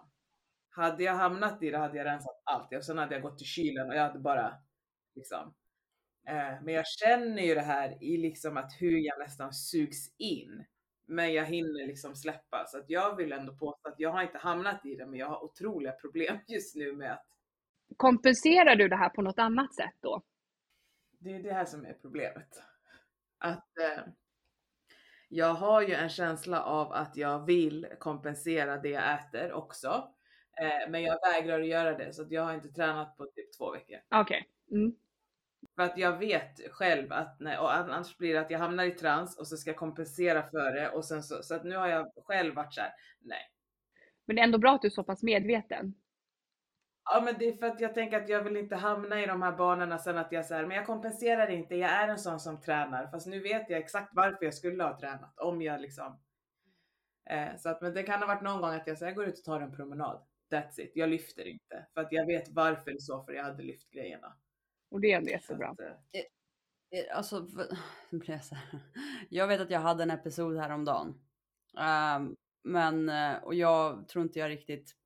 Hade 0.71 1.03
jag 1.05 1.13
hamnat 1.15 1.63
i 1.63 1.71
det 1.71 1.79
hade 1.79 1.97
jag 1.99 2.05
rensat 2.05 2.43
allt 2.45 2.75
och 2.75 2.85
sen 2.85 2.99
hade 2.99 3.15
jag 3.15 3.23
gått 3.23 3.39
till 3.39 3.47
kylen 3.47 3.89
och 3.89 3.97
jag 3.97 4.03
hade 4.03 4.19
bara 4.19 4.55
liksom. 5.15 5.55
Eh, 6.29 6.63
men 6.63 6.75
jag 6.75 6.87
känner 6.87 7.43
ju 7.43 7.55
det 7.55 7.61
här 7.61 8.05
i 8.05 8.17
liksom 8.17 8.57
att 8.57 8.73
hur 8.79 8.99
jag 8.99 9.19
nästan 9.19 9.53
sugs 9.53 10.17
in. 10.19 10.65
Men 11.07 11.33
jag 11.33 11.45
hinner 11.45 11.87
liksom 11.87 12.15
släppa 12.15 12.65
så 12.67 12.79
att 12.79 12.91
jag 12.91 13.17
vill 13.17 13.33
ändå 13.33 13.57
påstå 13.57 13.89
att 13.89 14.01
jag 14.01 14.11
har 14.11 14.23
inte 14.23 14.39
hamnat 14.39 14.87
i 14.87 14.95
det 14.95 15.07
men 15.07 15.19
jag 15.19 15.27
har 15.27 15.45
otroliga 15.45 15.93
problem 16.03 16.39
just 16.47 16.77
nu 16.77 16.93
med 16.93 17.13
att 17.13 17.25
kompenserar 17.97 18.77
du 18.77 18.89
det 18.89 18.97
här 18.97 19.09
på 19.09 19.23
något 19.23 19.39
annat 19.39 19.75
sätt 19.75 19.95
då? 20.01 20.23
det 21.19 21.35
är 21.35 21.43
det 21.43 21.53
här 21.53 21.65
som 21.65 21.87
är 21.87 21.93
problemet. 21.93 22.63
Att 23.39 23.79
eh, 23.79 24.05
jag 25.29 25.55
har 25.55 25.83
ju 25.83 25.95
en 25.95 26.09
känsla 26.09 26.63
av 26.63 26.93
att 26.93 27.17
jag 27.17 27.47
vill 27.47 27.87
kompensera 27.99 28.77
det 28.77 28.89
jag 28.89 29.15
äter 29.15 29.53
också. 29.53 30.15
Eh, 30.61 30.91
men 30.91 31.03
jag 31.03 31.19
vägrar 31.33 31.61
att 31.61 31.67
göra 31.67 31.99
det 31.99 32.13
så 32.13 32.23
att 32.23 32.31
jag 32.31 32.43
har 32.43 32.55
inte 32.55 32.69
tränat 32.69 33.17
på 33.17 33.25
typ 33.25 33.53
två 33.59 33.73
veckor. 33.73 33.99
Okej. 34.11 34.49
Mm. 34.71 34.97
För 35.79 35.85
att 35.85 35.99
jag 35.99 36.19
vet 36.19 36.73
själv 36.73 37.13
att 37.13 37.41
nej, 37.41 37.59
och 37.59 37.75
annars 37.75 38.17
blir 38.17 38.35
det 38.35 38.41
att 38.41 38.51
jag 38.51 38.59
hamnar 38.59 38.85
i 38.85 38.91
trans 38.91 39.39
och 39.39 39.47
så 39.47 39.57
ska 39.57 39.71
jag 39.71 39.77
kompensera 39.77 40.43
för 40.43 40.73
det 40.73 40.91
och 40.91 41.05
sen 41.05 41.23
så, 41.23 41.43
så 41.43 41.55
att 41.55 41.65
nu 41.65 41.77
har 41.77 41.89
jag 41.89 42.13
själv 42.27 42.55
varit 42.55 42.75
så 42.75 42.81
här, 42.81 42.93
nej. 43.21 43.53
Men 44.27 44.37
det 44.37 44.43
är 44.43 44.45
ändå 44.45 44.59
bra 44.59 44.75
att 44.75 44.83
du 44.83 44.89
är 44.89 44.91
så 44.91 45.05
pass 45.05 45.23
medveten. 45.23 45.95
Ja 47.05 47.21
men 47.25 47.35
det 47.39 47.49
är 47.49 47.53
för 47.53 47.67
att 47.67 47.81
jag 47.81 47.95
tänker 47.95 48.21
att 48.21 48.29
jag 48.29 48.43
vill 48.43 48.57
inte 48.57 48.77
hamna 48.77 49.23
i 49.23 49.27
de 49.27 49.43
här 49.43 49.53
banorna 49.53 49.99
sen 49.99 50.19
att 50.19 50.33
jag 50.33 50.47
säger 50.47 50.67
men 50.67 50.77
jag 50.77 50.87
kompenserar 50.87 51.51
inte, 51.51 51.77
jag 51.77 51.91
är 51.91 52.09
en 52.09 52.19
sån 52.19 52.41
som 52.41 52.61
tränar. 52.61 53.07
Fast 53.07 53.27
nu 53.27 53.41
vet 53.41 53.71
jag 53.71 53.79
exakt 53.79 54.11
varför 54.15 54.45
jag 54.45 54.55
skulle 54.55 54.85
ha 54.85 55.01
tränat 55.01 55.39
om 55.39 55.63
jag 55.63 55.81
liksom. 55.81 56.21
Eh, 57.31 57.57
så 57.57 57.69
att 57.69 57.81
men 57.81 57.95
det 57.95 58.03
kan 58.03 58.21
ha 58.21 58.27
varit 58.27 58.43
någon 58.43 58.61
gång 58.61 58.75
att 58.75 58.87
jag 58.87 58.99
säger 58.99 59.13
jag 59.13 59.17
går 59.17 59.27
ut 59.27 59.39
och 59.39 59.45
tar 59.45 59.61
en 59.61 59.77
promenad. 59.77 60.23
That's 60.51 60.81
it, 60.81 60.93
jag 60.95 61.09
lyfter 61.09 61.49
inte. 61.49 61.87
För 61.95 62.01
att 62.01 62.13
jag 62.13 62.27
vet 62.27 62.49
varför 62.49 62.97
i 62.97 63.01
så 63.01 63.25
för 63.25 63.33
jag 63.33 63.45
hade 63.45 63.63
lyft 63.63 63.91
grejerna. 63.91 64.37
Och 64.91 65.01
det 65.01 65.13
är 65.13 65.17
ändå 65.17 65.31
jättebra. 65.31 65.69
att, 65.69 65.81
eh, 65.81 66.23
Eh, 66.91 67.17
Alltså, 67.17 67.41
nu 68.11 68.19
blir 68.19 68.31
jag 68.31 68.45
så 68.45 68.55
här. 68.55 68.81
Jag 69.29 69.47
vet 69.47 69.61
att 69.61 69.71
jag 69.71 69.81
hade 69.81 70.03
en 70.03 70.11
episod 70.11 70.57
häromdagen. 70.57 71.15
Um, 72.17 72.37
men, 72.65 73.09
eh, 73.09 73.37
och 73.43 73.55
jag 73.55 74.09
tror 74.09 74.25
inte 74.25 74.39
jag 74.39 74.51
riktigt 74.51 74.97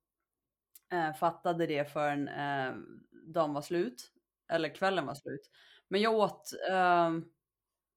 eh, 0.91 1.13
fattade 1.13 1.67
det 1.67 1.93
förrän 1.93 2.27
uh, 2.27 2.77
dagen 3.11 3.53
var 3.53 3.61
slut. 3.61 4.11
Eller 4.51 4.75
kvällen 4.75 5.05
var 5.05 5.15
slut. 5.15 5.49
Men 5.87 6.01
jag 6.01 6.13
åt, 6.13 6.51
ehm, 6.71 7.25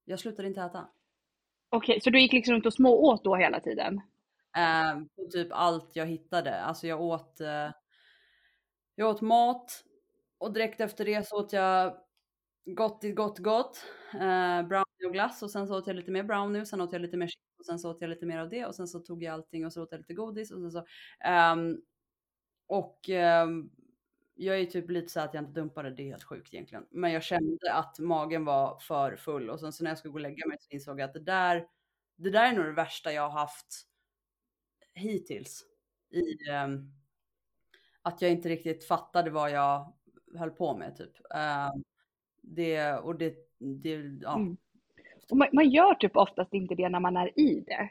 jag 0.05 0.21
slutade 0.21 0.49
inte 0.49 0.61
äta. 0.61 0.89
Okej, 1.69 2.01
så 2.01 2.11
du 2.11 2.21
gick 2.21 2.33
liksom 2.33 2.55
runt 2.55 2.67
och 2.67 2.73
smååt 2.73 3.25
då 3.25 3.37
hela 3.37 3.61
tiden? 3.61 4.01
Eh, 4.57 5.01
på 5.17 5.31
typ 5.31 5.49
allt 5.51 5.97
jag 5.97 6.07
hittade. 6.07 6.61
Alltså 6.61 6.87
jag 6.87 7.01
åt, 7.01 7.41
eh, 7.41 7.71
jag 8.95 9.11
åt 9.11 9.21
mat 9.21 9.85
och 10.39 10.53
direkt 10.53 10.81
efter 10.81 11.05
det 11.05 11.29
så 11.29 11.37
åt 11.37 11.53
jag 11.53 11.97
gott, 12.65 13.03
gott, 13.15 13.39
gott. 13.39 13.85
Eh, 14.15 14.63
brownie 14.69 15.07
och 15.07 15.13
glass 15.13 15.43
och 15.43 15.51
sen 15.51 15.67
så 15.67 15.79
åt 15.79 15.87
jag 15.87 15.97
lite 15.97 16.11
mer 16.11 16.23
brownie 16.23 16.61
och 16.61 16.69
sen 16.69 16.81
åt 16.81 16.93
jag 16.93 17.03
lite 17.03 17.17
mer 17.17 17.27
chips 17.27 17.59
och 17.59 17.67
sen 17.67 17.79
så 17.79 17.91
åt 17.91 18.01
jag 18.01 18.11
lite 18.11 18.27
mer 18.27 18.39
av 18.39 18.49
det 18.49 18.67
och 18.67 18.75
sen 18.75 18.89
så 18.89 19.01
tog 19.01 19.23
jag 19.23 19.33
allting 19.33 19.67
och 19.67 19.73
så 19.73 19.83
åt 19.83 19.89
jag 19.93 19.99
lite 19.99 20.15
godis 20.15 20.51
och 20.51 20.61
sen 20.61 20.73
så. 20.73 20.79
Um, 21.53 21.83
och 22.67 23.09
um, 23.45 23.71
jag 24.35 24.61
är 24.61 24.67
typ 24.67 24.91
lite 24.91 25.09
så 25.09 25.21
att 25.21 25.35
jag 25.35 25.43
inte 25.43 25.61
dumpade, 25.61 25.91
det 25.91 26.03
är 26.03 26.07
helt 26.07 26.25
sjukt 26.25 26.55
egentligen. 26.55 26.87
Men 26.91 27.13
jag 27.13 27.23
kände 27.23 27.73
att 27.73 27.99
magen 27.99 28.45
var 28.45 28.79
för 28.79 29.17
full 29.17 29.51
och 29.51 29.61
sen 29.61 29.73
så 29.73 29.85
när 29.85 29.91
jag 29.91 29.99
skulle 29.99 30.13
gå 30.13 30.17
och 30.17 30.21
lägga 30.21 30.47
mig 30.47 30.57
så 30.61 30.71
insåg 30.71 31.01
jag 31.01 31.05
att 31.05 31.15
det 31.15 31.21
där, 31.21 31.67
det 32.17 32.31
där 32.31 32.53
är 32.53 32.57
nog 32.57 32.65
det 32.65 32.73
värsta 32.73 33.13
jag 33.13 33.23
har 33.23 33.41
haft 33.41 33.87
hittills. 34.95 35.65
I 36.11 36.51
um, 36.51 36.93
att 38.03 38.23
jag 38.23 38.31
inte 38.31 38.49
riktigt 38.49 38.85
fattade 38.85 39.31
vad 39.31 39.51
jag 39.51 39.93
höll 40.37 40.51
på 40.51 40.77
med 40.77 40.97
typ. 40.97 41.17
Eh, 41.35 41.71
det, 42.43 42.93
och 42.93 43.19
det, 43.19 43.35
det 43.59 43.95
ja. 44.23 44.37
Mm. 44.37 44.57
Och 45.31 45.37
man, 45.37 45.49
man, 45.53 45.71
gör 45.71 45.95
typ 45.95 46.17
oftast 46.17 46.55
inte 46.55 46.75
det 46.75 46.89
när 46.89 47.01
man 47.01 47.17
är 47.17 47.41
i 47.41 47.65
det. 47.67 47.91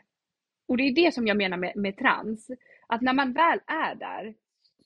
Och 0.68 0.78
det 0.78 0.84
är 0.84 0.96
det 0.96 1.14
som 1.14 1.28
jag 1.28 1.38
menar 1.38 1.58
med, 1.58 1.76
med 1.76 1.98
trans. 1.98 2.48
Att 2.88 3.02
när 3.02 3.14
man 3.14 3.34
väl 3.34 3.60
är 3.68 3.96
där 3.96 4.36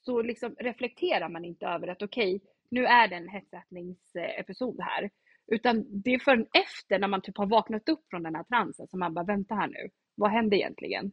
så 0.02 0.22
liksom 0.22 0.56
reflekterar 0.60 1.30
man 1.30 1.46
inte 1.46 1.66
över 1.66 1.88
att 1.88 2.02
okej, 2.02 2.36
okay, 2.36 2.48
nu 2.72 2.86
är 2.86 3.08
det 3.08 3.16
en 3.16 3.30
hetsätningsepisod 3.30 4.82
här. 4.82 5.10
Utan 5.48 6.02
det 6.02 6.14
är 6.14 6.20
förrän 6.20 6.48
efter 6.54 7.00
när 7.00 7.08
man 7.08 7.22
typ 7.22 7.38
har 7.38 7.46
vaknat 7.46 7.90
upp 7.90 8.10
från 8.10 8.24
den 8.24 8.36
här 8.36 8.44
transen 8.44 8.88
som 8.88 9.00
man 9.00 9.14
bara, 9.14 9.26
vänta 9.26 9.56
här 9.56 9.68
nu, 9.68 9.90
vad 10.16 10.32
hände 10.32 10.58
egentligen? 10.58 11.12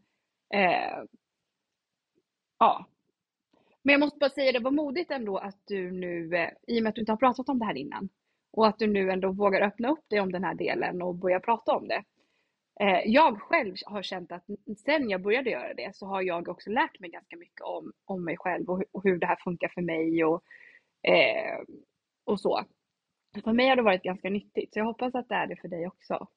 Eh, 0.54 1.04
ja. 2.58 2.86
Men 3.86 3.92
jag 3.92 4.00
måste 4.00 4.18
bara 4.18 4.30
säga, 4.30 4.52
det 4.52 4.58
var 4.58 4.70
modigt 4.70 5.10
ändå 5.10 5.38
att 5.38 5.58
du 5.64 5.90
nu, 5.90 6.36
eh, 6.36 6.50
i 6.66 6.78
och 6.78 6.82
med 6.82 6.88
att 6.88 6.94
du 6.94 7.00
inte 7.00 7.12
har 7.12 7.16
pratat 7.16 7.48
om 7.48 7.58
det 7.58 7.64
här 7.64 7.76
innan, 7.76 8.08
och 8.52 8.66
att 8.66 8.78
du 8.78 8.86
nu 8.86 9.10
ändå 9.10 9.32
vågar 9.32 9.60
öppna 9.60 9.88
upp 9.88 10.08
dig 10.08 10.20
om 10.20 10.32
den 10.32 10.44
här 10.44 10.54
delen 10.54 11.02
och 11.02 11.14
börja 11.14 11.40
prata 11.40 11.76
om 11.76 11.88
det. 11.88 12.04
Eh, 12.80 13.00
jag 13.06 13.40
själv 13.40 13.76
har 13.86 14.02
känt 14.02 14.32
att 14.32 14.44
sen 14.84 15.10
jag 15.10 15.22
började 15.22 15.50
göra 15.50 15.74
det 15.74 15.96
så 15.96 16.06
har 16.06 16.22
jag 16.22 16.48
också 16.48 16.70
lärt 16.70 17.00
mig 17.00 17.10
ganska 17.10 17.36
mycket 17.36 17.60
om, 17.60 17.92
om 18.04 18.24
mig 18.24 18.36
själv 18.36 18.70
och, 18.70 19.04
hur 19.04 19.18
det 19.18 19.26
här 19.26 19.38
funkar 19.44 19.68
för 19.68 19.82
mig 19.82 20.24
och, 20.24 20.42
eh, 21.02 21.58
och 22.24 22.40
så. 22.40 22.64
För 23.44 23.52
mig 23.52 23.68
har 23.68 23.76
det 23.76 23.82
varit 23.82 24.02
ganska 24.02 24.30
nyttigt 24.30 24.72
så 24.72 24.78
jag 24.78 24.84
hoppas 24.84 25.14
att 25.14 25.28
det 25.28 25.34
är 25.34 25.46
det 25.46 25.56
för 25.56 25.68
dig 25.68 25.86
också. 25.86 26.28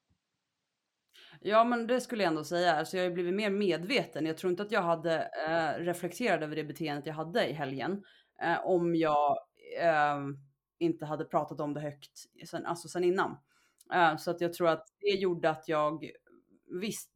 Ja 1.41 1.63
men 1.63 1.88
det 1.88 2.02
skulle 2.02 2.23
jag 2.23 2.30
ändå 2.30 2.43
säga. 2.43 2.75
Alltså 2.75 2.97
jag 2.97 3.04
har 3.04 3.10
ju 3.10 3.13
blivit 3.13 3.34
mer 3.34 3.49
medveten. 3.49 4.25
Jag 4.25 4.38
tror 4.38 4.52
inte 4.52 4.63
att 4.63 4.71
jag 4.71 4.82
hade 4.82 5.32
eh, 5.47 5.84
reflekterat 5.84 6.41
över 6.41 6.56
det 6.56 6.63
beteendet 6.63 7.06
jag 7.06 7.13
hade 7.13 7.47
i 7.47 7.54
helgen. 7.54 8.04
Eh, 8.41 8.65
om 8.65 8.95
jag 8.95 9.38
eh, 9.82 10.17
inte 10.80 11.06
hade 11.06 11.25
pratat 11.25 11.60
om 11.60 11.73
det 11.73 11.80
högt 11.82 12.12
sen, 12.47 12.65
alltså 12.65 12.88
sen 12.88 13.04
innan. 13.04 13.38
Eh, 13.93 14.17
så 14.17 14.32
att 14.32 14.41
jag 14.41 14.54
tror 14.54 14.67
att 14.67 14.88
det 14.99 15.10
gjorde 15.10 15.49
att 15.49 15.67
jag 15.67 16.12
visst, 16.82 17.12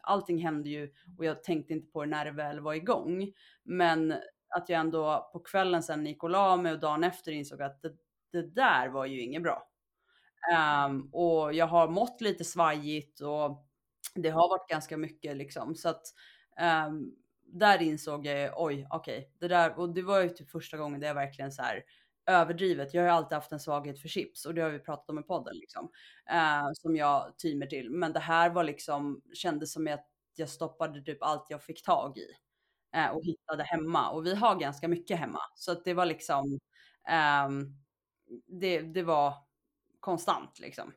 allting 0.00 0.38
hände 0.38 0.68
ju 0.68 0.92
och 1.18 1.24
jag 1.24 1.42
tänkte 1.42 1.72
inte 1.72 1.92
på 1.92 2.04
det 2.04 2.10
när 2.10 2.24
det 2.24 2.30
väl 2.30 2.60
var 2.60 2.74
igång. 2.74 3.32
Men 3.62 4.14
att 4.56 4.68
jag 4.68 4.80
ändå 4.80 5.30
på 5.32 5.40
kvällen 5.40 5.82
sen 5.82 6.06
gick 6.06 6.22
och 6.22 6.30
la 6.30 6.56
mig 6.56 6.72
och 6.72 6.80
dagen 6.80 7.04
efter 7.04 7.32
insåg 7.32 7.62
att 7.62 7.82
det, 7.82 7.92
det 8.32 8.42
där 8.54 8.88
var 8.88 9.06
ju 9.06 9.20
inget 9.22 9.42
bra. 9.42 9.68
Um, 10.54 11.10
och 11.12 11.54
jag 11.54 11.66
har 11.66 11.88
mått 11.88 12.20
lite 12.20 12.44
svajigt 12.44 13.20
och 13.20 13.66
det 14.14 14.30
har 14.30 14.48
varit 14.48 14.68
ganska 14.68 14.96
mycket 14.96 15.36
liksom. 15.36 15.74
Så 15.74 15.88
att 15.88 16.02
um, 16.88 17.14
där 17.46 17.82
insåg 17.82 18.26
jag 18.26 18.54
oj, 18.56 18.86
okej, 18.90 19.18
okay, 19.18 19.30
det 19.40 19.48
där 19.48 19.78
och 19.78 19.94
det 19.94 20.02
var 20.02 20.20
ju 20.20 20.28
typ 20.28 20.50
första 20.50 20.76
gången 20.76 21.00
där 21.00 21.08
jag 21.08 21.14
verkligen 21.14 21.52
så 21.52 21.62
här 21.62 21.84
överdrivet. 22.26 22.94
Jag 22.94 23.02
har 23.02 23.06
ju 23.08 23.12
alltid 23.14 23.34
haft 23.36 23.52
en 23.52 23.60
svaghet 23.60 24.00
för 24.00 24.08
chips 24.08 24.46
och 24.46 24.54
det 24.54 24.62
har 24.62 24.70
vi 24.70 24.78
pratat 24.78 25.10
om 25.10 25.18
i 25.18 25.22
podden 25.22 25.56
liksom. 25.56 25.84
uh, 26.32 26.68
som 26.74 26.96
jag 26.96 27.38
tymer 27.38 27.66
till. 27.66 27.90
Men 27.90 28.12
det 28.12 28.20
här 28.20 28.50
var 28.50 28.64
liksom, 28.64 29.22
kändes 29.34 29.72
som 29.72 29.86
att 29.88 30.06
jag 30.36 30.48
stoppade 30.48 31.02
typ 31.02 31.22
allt 31.22 31.46
jag 31.50 31.62
fick 31.62 31.82
tag 31.84 32.18
i. 32.18 32.26
uh, 32.96 33.08
och 33.16 33.24
hittade 33.24 33.62
hemma. 33.64 34.10
Och 34.10 34.26
vi 34.26 34.34
har 34.34 34.56
ganska 34.60 34.88
mycket 34.88 35.18
hemma. 35.18 35.40
Så 35.54 35.72
att 35.72 35.84
det 35.84 35.94
var 35.94 36.06
liksom, 36.06 36.58
um, 37.46 37.76
det, 38.60 38.80
det 38.82 39.02
var 39.02 39.34
konstant 40.00 40.58
liksom. 40.58 40.92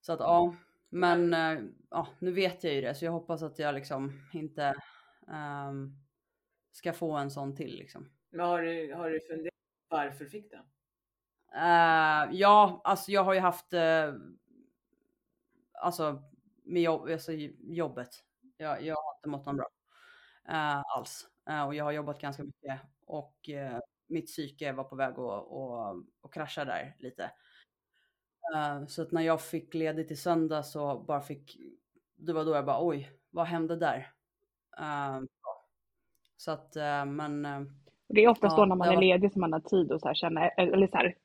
Så 0.00 0.12
att 0.12 0.20
ja, 0.20 0.54
men 0.88 1.34
eh, 1.34 1.58
ja, 1.90 2.08
nu 2.18 2.32
vet 2.32 2.64
jag 2.64 2.74
ju 2.74 2.80
det 2.80 2.94
så 2.94 3.04
jag 3.04 3.12
hoppas 3.12 3.42
att 3.42 3.58
jag 3.58 3.74
liksom 3.74 4.22
inte 4.32 4.74
um, 5.26 5.98
ska 6.72 6.92
få 6.92 7.12
en 7.12 7.30
sån 7.30 7.56
till 7.56 7.76
liksom. 7.76 8.10
Men 8.30 8.40
har 8.46 8.62
du, 8.62 8.94
har 8.94 9.10
du 9.10 9.20
funderat 9.20 9.54
varför 9.88 10.24
fick 10.24 10.50
den? 10.50 10.64
Uh, 11.54 12.34
ja, 12.34 12.80
alltså 12.84 13.12
jag 13.12 13.24
har 13.24 13.34
ju 13.34 13.40
haft 13.40 13.74
uh, 13.74 14.14
alltså 15.72 16.22
med 16.64 16.82
jobb, 16.82 17.08
alltså 17.08 17.32
jobbet. 17.60 18.24
Jag, 18.56 18.82
jag 18.82 18.94
har 18.94 19.16
inte 19.16 19.28
mått 19.28 19.46
någon 19.46 19.56
bra 19.56 19.68
uh, 20.48 20.82
alls 20.96 21.28
och 21.66 21.74
jag 21.74 21.84
har 21.84 21.92
jobbat 21.92 22.20
ganska 22.20 22.44
mycket 22.44 22.80
och 23.06 23.50
mitt 24.08 24.26
psyke 24.26 24.72
var 24.72 24.84
på 24.84 24.96
väg 24.96 25.12
att 25.12 25.18
och, 25.18 25.96
och 26.20 26.32
krascha 26.32 26.64
där 26.64 26.96
lite. 26.98 27.30
så 28.88 29.02
att 29.02 29.12
när 29.12 29.22
jag 29.22 29.42
fick 29.42 29.74
ledigt 29.74 30.10
i 30.10 30.16
söndag 30.16 30.62
så 30.62 30.98
bara 30.98 31.20
fick, 31.20 31.56
det 32.16 32.32
var 32.32 32.44
då 32.44 32.54
jag 32.54 32.66
bara 32.66 32.86
oj, 32.86 33.10
vad 33.30 33.46
hände 33.46 33.76
där? 33.76 34.12
så 36.36 36.50
att 36.50 36.76
men 37.06 37.46
och 38.08 38.14
det 38.14 38.24
är 38.24 38.28
oftast 38.28 38.56
ja, 38.56 38.62
då 38.62 38.66
när 38.66 38.76
man 38.76 38.88
är 38.88 39.00
ledig 39.00 39.32
som 39.32 39.40
man 39.40 39.52
har 39.52 39.60
tid 39.60 39.92
att 39.92 40.00
så 40.00 40.08
här 40.08 40.14
känna, 40.14 40.48
eller 40.48 40.86
så 40.86 40.96
här, 40.96 41.16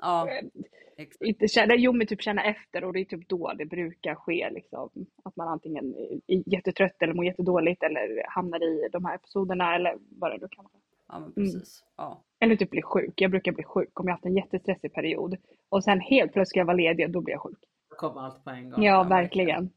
Ja, 0.00 0.28
eh, 0.28 1.06
inte 1.20 1.48
känna, 1.48 1.74
jo 1.74 1.92
men 1.92 2.06
typ 2.06 2.22
känna 2.22 2.44
efter 2.44 2.84
och 2.84 2.92
det 2.92 3.00
är 3.00 3.04
typ 3.04 3.28
då 3.28 3.52
det 3.58 3.66
brukar 3.66 4.14
ske 4.14 4.50
liksom. 4.50 4.90
Att 5.24 5.36
man 5.36 5.48
antingen 5.48 5.94
är 6.26 6.42
jättetrött 6.54 7.02
eller 7.02 7.14
mår 7.14 7.24
jättedåligt 7.24 7.82
eller 7.82 8.24
hamnar 8.28 8.62
i 8.62 8.88
de 8.92 9.04
här 9.04 9.14
episoderna 9.14 9.74
eller 9.74 9.98
vad 10.10 10.30
det 10.30 10.38
nu 10.38 10.48
kan 10.48 10.64
vara. 10.64 10.74
Ja 11.12 11.18
men 11.18 11.22
mm. 11.22 11.34
precis. 11.34 11.82
Mm. 11.82 11.92
Ja. 11.96 12.24
Eller 12.40 12.56
typ 12.56 12.70
bli 12.70 12.82
sjuk. 12.82 13.12
Jag 13.16 13.30
brukar 13.30 13.52
bli 13.52 13.64
sjuk 13.64 14.00
om 14.00 14.06
jag 14.06 14.14
haft 14.14 14.24
en 14.24 14.36
jättestressig 14.36 14.94
period. 14.94 15.36
Och 15.68 15.84
sen 15.84 16.00
helt 16.00 16.32
plötsligt 16.32 16.48
ska 16.48 16.58
jag 16.58 16.66
vara 16.66 16.76
ledig 16.76 17.06
och 17.06 17.12
då 17.12 17.20
blir 17.20 17.34
jag 17.34 17.42
sjuk. 17.42 17.58
Då 17.90 17.96
kommer 17.96 18.20
allt 18.20 18.44
på 18.44 18.50
en 18.50 18.70
gång. 18.70 18.84
Ja, 18.84 19.02
verkligen. 19.02 19.70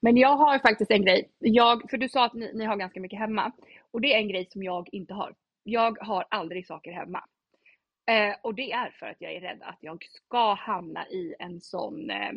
Men 0.00 0.16
jag 0.16 0.36
har 0.36 0.58
faktiskt 0.58 0.90
en 0.90 1.02
grej. 1.02 1.30
Jag, 1.38 1.90
för 1.90 1.96
du 1.96 2.08
sa 2.08 2.24
att 2.24 2.34
ni, 2.34 2.52
ni 2.54 2.64
har 2.64 2.76
ganska 2.76 3.00
mycket 3.00 3.18
hemma. 3.18 3.52
Och 3.90 4.00
det 4.00 4.14
är 4.14 4.18
en 4.18 4.28
grej 4.28 4.46
som 4.50 4.62
jag 4.62 4.88
inte 4.92 5.14
har. 5.14 5.34
Jag 5.62 5.98
har 6.00 6.24
aldrig 6.30 6.66
saker 6.66 6.92
hemma. 6.92 7.24
Eh, 8.08 8.36
och 8.42 8.54
det 8.54 8.72
är 8.72 8.90
för 8.90 9.06
att 9.06 9.16
jag 9.18 9.32
är 9.32 9.40
rädd 9.40 9.58
att 9.62 9.78
jag 9.80 10.04
ska 10.04 10.54
hamna 10.54 11.08
i 11.08 11.34
en 11.38 11.60
sån 11.60 12.10
eh, 12.10 12.28
eh, 12.28 12.32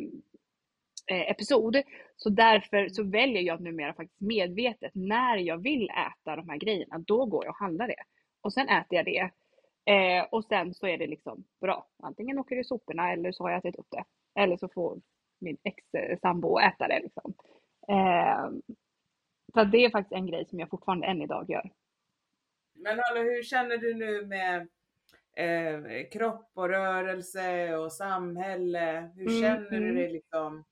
episod. 1.14 1.82
Så 2.16 2.30
därför 2.30 2.88
så 2.88 3.02
väljer 3.02 3.42
jag 3.42 3.60
numera 3.60 3.94
faktiskt 3.94 4.20
medvetet 4.20 4.92
när 4.94 5.36
jag 5.36 5.62
vill 5.62 5.90
äta 5.90 6.36
de 6.36 6.48
här 6.48 6.56
grejerna, 6.56 6.98
då 6.98 7.26
går 7.26 7.44
jag 7.44 7.50
och 7.50 7.58
handlar 7.58 7.88
det. 7.88 8.02
Och 8.40 8.52
sen 8.52 8.68
äter 8.68 8.96
jag 8.96 9.04
det. 9.04 9.30
Eh, 9.92 10.26
och 10.30 10.44
sen 10.44 10.74
så 10.74 10.86
är 10.86 10.98
det 10.98 11.06
liksom 11.06 11.44
bra. 11.60 11.86
Antingen 12.02 12.38
åker 12.38 12.54
det 12.54 12.60
i 12.60 12.64
soporna 12.64 13.12
eller 13.12 13.32
så 13.32 13.44
har 13.44 13.50
jag 13.50 13.58
ätit 13.58 13.76
upp 13.76 13.88
det. 13.90 14.04
Eller 14.40 14.56
så 14.56 14.68
får 14.68 15.00
min 15.40 15.56
ex-sambo 15.64 16.58
äta 16.58 16.88
det 16.88 17.00
liksom. 17.02 17.34
Eh, 17.88 18.50
så 19.54 19.64
det 19.64 19.84
är 19.84 19.90
faktiskt 19.90 20.12
en 20.12 20.26
grej 20.26 20.46
som 20.46 20.60
jag 20.60 20.70
fortfarande 20.70 21.06
än 21.06 21.22
idag 21.22 21.50
gör. 21.50 21.70
Men 22.74 23.00
hallå, 23.02 23.20
hur 23.20 23.42
känner 23.42 23.76
du 23.76 23.94
nu 23.94 24.26
med 24.26 24.68
eh, 25.36 26.08
kropp 26.10 26.50
och 26.54 26.68
rörelse 26.68 27.76
och 27.76 27.92
samhälle? 27.92 29.10
Hur 29.16 29.28
mm, 29.28 29.42
känner 29.42 29.70
du 29.70 29.76
mm. 29.76 29.94
dig 29.94 30.12
liksom? 30.12 30.64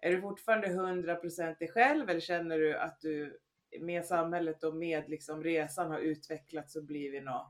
Är 0.00 0.12
du 0.12 0.20
fortfarande 0.20 0.68
100% 0.68 1.58
dig 1.58 1.68
själv 1.68 2.10
eller 2.10 2.20
känner 2.20 2.58
du 2.58 2.78
att 2.78 3.00
du 3.00 3.38
med 3.80 4.04
samhället 4.04 4.64
och 4.64 4.76
med 4.76 5.08
liksom 5.08 5.44
resan 5.44 5.90
har 5.90 5.98
utvecklats 5.98 6.76
och 6.76 6.84
blivit 6.84 7.24
någon, 7.24 7.46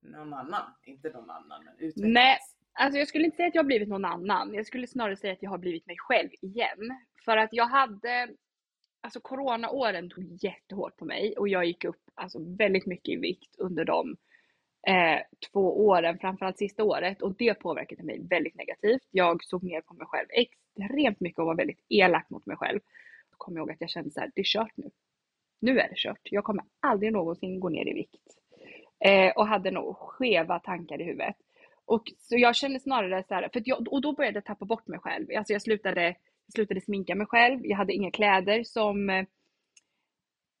någon 0.00 0.34
annan? 0.34 0.62
Inte 0.82 1.10
någon 1.10 1.30
annan, 1.30 1.64
men 1.64 1.74
utvecklats. 1.74 2.14
Nej, 2.14 2.38
alltså 2.72 2.98
jag 2.98 3.08
skulle 3.08 3.24
inte 3.24 3.36
säga 3.36 3.48
att 3.48 3.54
jag 3.54 3.62
har 3.62 3.66
blivit 3.66 3.88
någon 3.88 4.04
annan. 4.04 4.54
Jag 4.54 4.66
skulle 4.66 4.86
snarare 4.86 5.16
säga 5.16 5.32
att 5.32 5.42
jag 5.42 5.50
har 5.50 5.58
blivit 5.58 5.86
mig 5.86 5.96
själv 5.98 6.30
igen. 6.40 6.98
För 7.24 7.36
att 7.36 7.52
jag 7.52 7.66
hade 7.66 8.28
alltså 9.00 9.20
coronaåren 9.20 10.10
tog 10.10 10.44
jättehårt 10.44 10.96
på 10.96 11.04
mig 11.04 11.34
och 11.36 11.48
jag 11.48 11.64
gick 11.64 11.84
upp 11.84 12.10
alltså 12.14 12.38
väldigt 12.58 12.86
mycket 12.86 13.08
i 13.08 13.16
vikt 13.16 13.54
under 13.58 13.84
de 13.84 14.16
eh, 14.88 15.20
två 15.52 15.86
åren, 15.86 16.18
framförallt 16.18 16.58
sista 16.58 16.84
året 16.84 17.22
och 17.22 17.36
det 17.36 17.54
påverkade 17.54 18.02
mig 18.02 18.26
väldigt 18.30 18.54
negativt. 18.54 19.08
Jag 19.10 19.44
såg 19.44 19.62
ner 19.62 19.80
på 19.80 19.94
mig 19.94 20.06
själv 20.06 20.28
extremt 20.84 21.20
mycket 21.20 21.38
och 21.38 21.46
var 21.46 21.54
väldigt 21.54 21.84
elak 21.88 22.30
mot 22.30 22.46
mig 22.46 22.56
själv. 22.56 22.80
Då 23.30 23.36
kom 23.36 23.56
jag 23.56 23.62
ihåg 23.62 23.70
att 23.70 23.80
jag 23.80 23.90
kände 23.90 24.10
så 24.10 24.20
här, 24.20 24.30
det 24.34 24.40
är 24.40 24.44
kört 24.44 24.76
nu. 24.76 24.90
Nu 25.60 25.80
är 25.80 25.88
det 25.88 25.96
kört. 25.96 26.20
Jag 26.22 26.44
kommer 26.44 26.64
aldrig 26.80 27.12
någonsin 27.12 27.60
gå 27.60 27.68
ner 27.68 27.88
i 27.88 27.94
vikt. 27.94 28.22
Eh, 29.04 29.32
och 29.36 29.46
hade 29.46 29.70
nog 29.70 29.96
skeva 29.96 30.58
tankar 30.58 31.00
i 31.00 31.04
huvudet. 31.04 31.36
Och 31.84 32.02
så 32.18 32.36
jag 32.38 32.56
kände 32.56 32.80
snarare 32.80 33.24
så 33.28 33.34
här, 33.34 33.48
för 33.52 33.62
jag, 33.64 33.92
och 33.92 34.00
då 34.00 34.12
började 34.12 34.36
jag 34.36 34.44
tappa 34.44 34.64
bort 34.64 34.86
mig 34.86 34.98
själv. 34.98 35.26
Alltså 35.36 35.52
jag 35.52 35.62
slutade 35.62 36.02
Jag 36.46 36.52
slutade 36.54 36.80
sminka 36.80 37.14
mig 37.14 37.26
själv. 37.26 37.60
Jag 37.66 37.76
hade 37.76 37.92
inga 37.92 38.10
kläder 38.10 38.64
som 38.64 39.26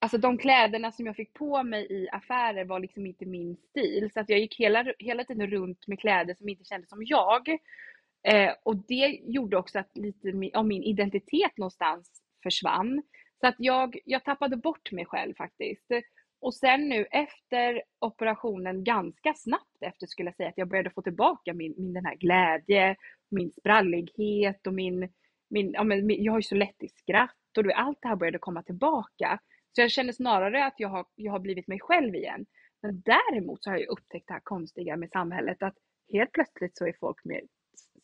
Alltså 0.00 0.18
de 0.18 0.38
kläderna 0.38 0.92
som 0.92 1.06
jag 1.06 1.16
fick 1.16 1.34
på 1.34 1.62
mig 1.62 1.86
i 1.90 2.08
affärer 2.12 2.64
var 2.64 2.80
liksom 2.80 3.06
inte 3.06 3.26
min 3.26 3.56
stil. 3.56 4.10
Så 4.12 4.20
att 4.20 4.28
jag 4.28 4.38
gick 4.38 4.60
hela, 4.60 4.84
hela 4.98 5.24
tiden 5.24 5.50
runt 5.50 5.86
med 5.86 6.00
kläder 6.00 6.34
som 6.34 6.48
inte 6.48 6.64
kändes 6.64 6.90
som 6.90 7.04
jag. 7.04 7.58
Eh, 8.28 8.54
och 8.62 8.76
det 8.76 9.20
gjorde 9.24 9.56
också 9.56 9.78
att 9.78 9.96
lite 9.96 10.50
av 10.54 10.66
min 10.66 10.82
identitet 10.82 11.56
någonstans 11.56 12.22
försvann. 12.42 13.02
Så 13.40 13.46
att 13.46 13.54
jag, 13.58 13.98
jag 14.04 14.24
tappade 14.24 14.56
bort 14.56 14.92
mig 14.92 15.06
själv 15.06 15.34
faktiskt. 15.34 15.86
Och 16.40 16.54
sen 16.54 16.88
nu 16.88 17.04
efter 17.04 17.82
operationen, 17.98 18.84
ganska 18.84 19.34
snabbt 19.34 19.82
efter 19.82 20.06
skulle 20.06 20.28
jag 20.28 20.36
säga, 20.36 20.48
att 20.48 20.58
jag 20.58 20.68
började 20.68 20.90
få 20.90 21.02
tillbaka 21.02 21.54
min, 21.54 21.74
min 21.76 21.92
den 21.92 22.06
här 22.06 22.14
glädje, 22.14 22.96
min 23.30 23.52
sprallighet 23.60 24.66
och 24.66 24.74
min, 24.74 25.08
min, 25.50 25.72
ja, 25.72 25.84
men, 25.84 26.22
jag 26.22 26.32
har 26.32 26.38
ju 26.38 26.42
så 26.42 26.54
lätt 26.54 26.82
i 26.82 26.88
skratt 26.88 27.56
och 27.56 27.64
du, 27.64 27.72
allt 27.72 27.98
det 28.02 28.08
här 28.08 28.16
började 28.16 28.38
komma 28.38 28.62
tillbaka. 28.62 29.38
Så 29.72 29.80
jag 29.80 29.90
känner 29.90 30.12
snarare 30.12 30.66
att 30.66 30.74
jag 30.76 30.88
har, 30.88 31.06
jag 31.14 31.32
har 31.32 31.40
blivit 31.40 31.68
mig 31.68 31.80
själv 31.80 32.14
igen. 32.14 32.46
Men 32.82 33.02
däremot 33.04 33.64
så 33.64 33.70
har 33.70 33.76
jag 33.76 33.88
upptäckt 33.88 34.28
det 34.28 34.32
här 34.32 34.40
konstiga 34.44 34.96
med 34.96 35.10
samhället 35.10 35.62
att 35.62 35.74
helt 36.12 36.32
plötsligt 36.32 36.76
så 36.76 36.86
är 36.86 36.94
folk 37.00 37.24
mer 37.24 37.40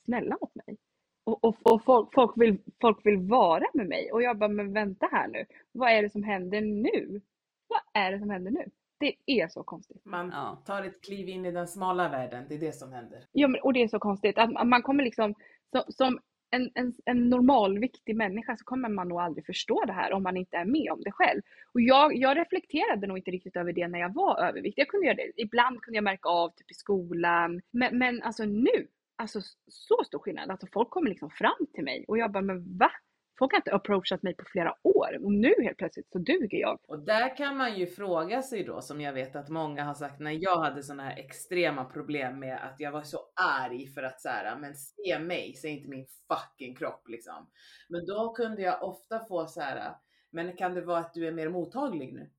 snälla 0.04 0.36
mot 0.40 0.54
mig. 0.54 0.76
Och, 1.24 1.44
och, 1.44 1.56
och 1.72 1.84
folk, 1.84 2.14
folk, 2.14 2.32
vill, 2.36 2.58
folk 2.80 3.06
vill 3.06 3.18
vara 3.18 3.64
med 3.74 3.86
mig. 3.86 4.12
Och 4.12 4.22
jag 4.22 4.38
bara, 4.38 4.48
men 4.48 4.72
vänta 4.72 5.08
här 5.12 5.28
nu. 5.28 5.44
Vad 5.72 5.90
är 5.90 6.02
det 6.02 6.10
som 6.10 6.22
händer 6.22 6.60
nu? 6.60 7.20
Vad 7.68 8.04
är 8.04 8.12
det 8.12 8.18
som 8.18 8.30
händer 8.30 8.50
nu? 8.50 8.70
Det 8.98 9.14
är 9.26 9.48
så 9.48 9.62
konstigt. 9.62 10.04
Man 10.04 10.32
tar 10.64 10.82
ett 10.82 11.04
kliv 11.04 11.28
in 11.28 11.46
i 11.46 11.50
den 11.50 11.68
smala 11.68 12.08
världen, 12.08 12.44
det 12.48 12.54
är 12.54 12.58
det 12.58 12.72
som 12.72 12.92
händer. 12.92 13.24
Ja, 13.32 13.48
men, 13.48 13.60
och 13.60 13.72
det 13.72 13.82
är 13.82 13.88
så 13.88 13.98
konstigt 13.98 14.38
att 14.38 14.66
man 14.66 14.82
kommer 14.82 15.04
liksom, 15.04 15.34
så, 15.72 15.92
som 15.92 16.18
en, 16.50 16.70
en, 16.74 16.94
en 17.04 17.28
normalviktig 17.30 18.16
människa 18.16 18.56
så 18.56 18.64
kommer 18.64 18.88
man 18.88 19.08
nog 19.08 19.20
aldrig 19.20 19.46
förstå 19.46 19.84
det 19.86 19.92
här 19.92 20.12
om 20.12 20.22
man 20.22 20.36
inte 20.36 20.56
är 20.56 20.64
med 20.64 20.92
om 20.92 21.02
det 21.04 21.12
själv. 21.12 21.42
Och 21.72 21.80
jag, 21.80 22.16
jag 22.16 22.36
reflekterade 22.36 23.06
nog 23.06 23.18
inte 23.18 23.30
riktigt 23.30 23.56
över 23.56 23.72
det 23.72 23.88
när 23.88 23.98
jag 23.98 24.14
var 24.14 24.40
överviktig. 24.40 24.82
Jag 24.82 24.88
kunde 24.88 25.06
göra 25.06 25.16
det, 25.16 25.32
ibland 25.36 25.82
kunde 25.82 25.96
jag 25.96 26.04
märka 26.04 26.28
av 26.28 26.48
typ 26.48 26.70
i 26.70 26.74
skolan. 26.74 27.60
Men, 27.70 27.98
men 27.98 28.22
alltså 28.22 28.44
nu, 28.44 28.86
alltså 29.16 29.40
så 29.68 30.04
stor 30.04 30.18
skillnad. 30.18 30.50
Alltså 30.50 30.66
folk 30.72 30.90
kommer 30.90 31.10
liksom 31.10 31.30
fram 31.30 31.66
till 31.74 31.84
mig 31.84 32.04
och 32.08 32.18
jag 32.18 32.32
bara, 32.32 32.42
men 32.42 32.78
va? 32.78 32.90
Folk 33.38 33.52
har 33.52 33.58
inte 33.58 33.74
approachat 33.74 34.22
mig 34.22 34.36
på 34.36 34.44
flera 34.52 34.74
år 34.82 35.24
och 35.24 35.32
nu 35.32 35.54
helt 35.62 35.78
plötsligt 35.78 36.10
så 36.10 36.18
duger 36.18 36.58
jag. 36.58 36.78
Och 36.88 37.04
där 37.04 37.36
kan 37.36 37.56
man 37.56 37.78
ju 37.78 37.86
fråga 37.86 38.42
sig 38.42 38.64
då, 38.64 38.80
som 38.80 39.00
jag 39.00 39.12
vet 39.12 39.36
att 39.36 39.48
många 39.48 39.84
har 39.84 39.94
sagt 39.94 40.20
när 40.20 40.30
jag 40.30 40.56
hade 40.60 40.82
sådana 40.82 41.02
här 41.02 41.18
extrema 41.18 41.84
problem 41.84 42.38
med 42.38 42.64
att 42.64 42.80
jag 42.80 42.92
var 42.92 43.02
så 43.02 43.18
arg 43.34 43.86
för 43.86 44.02
att 44.02 44.20
så 44.20 44.28
här, 44.28 44.58
men 44.58 44.74
se 44.74 45.18
mig, 45.18 45.54
se 45.54 45.68
inte 45.68 45.88
min 45.88 46.06
fucking 46.28 46.76
kropp 46.76 47.08
liksom. 47.08 47.50
Men 47.88 48.06
då 48.06 48.34
kunde 48.34 48.62
jag 48.62 48.82
ofta 48.82 49.24
få 49.24 49.46
så 49.46 49.60
här, 49.60 49.94
men 50.30 50.56
kan 50.56 50.74
det 50.74 50.80
vara 50.80 50.98
att 50.98 51.14
du 51.14 51.28
är 51.28 51.32
mer 51.32 51.48
mottaglig 51.48 52.14
nu? 52.14 52.30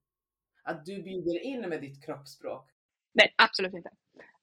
Att 0.64 0.86
du 0.86 1.04
bjuder 1.04 1.44
in 1.44 1.70
med 1.70 1.82
ditt 1.82 2.06
kroppsspråk? 2.06 2.72
Nej, 3.14 3.34
absolut 3.38 3.74
inte. 3.74 3.90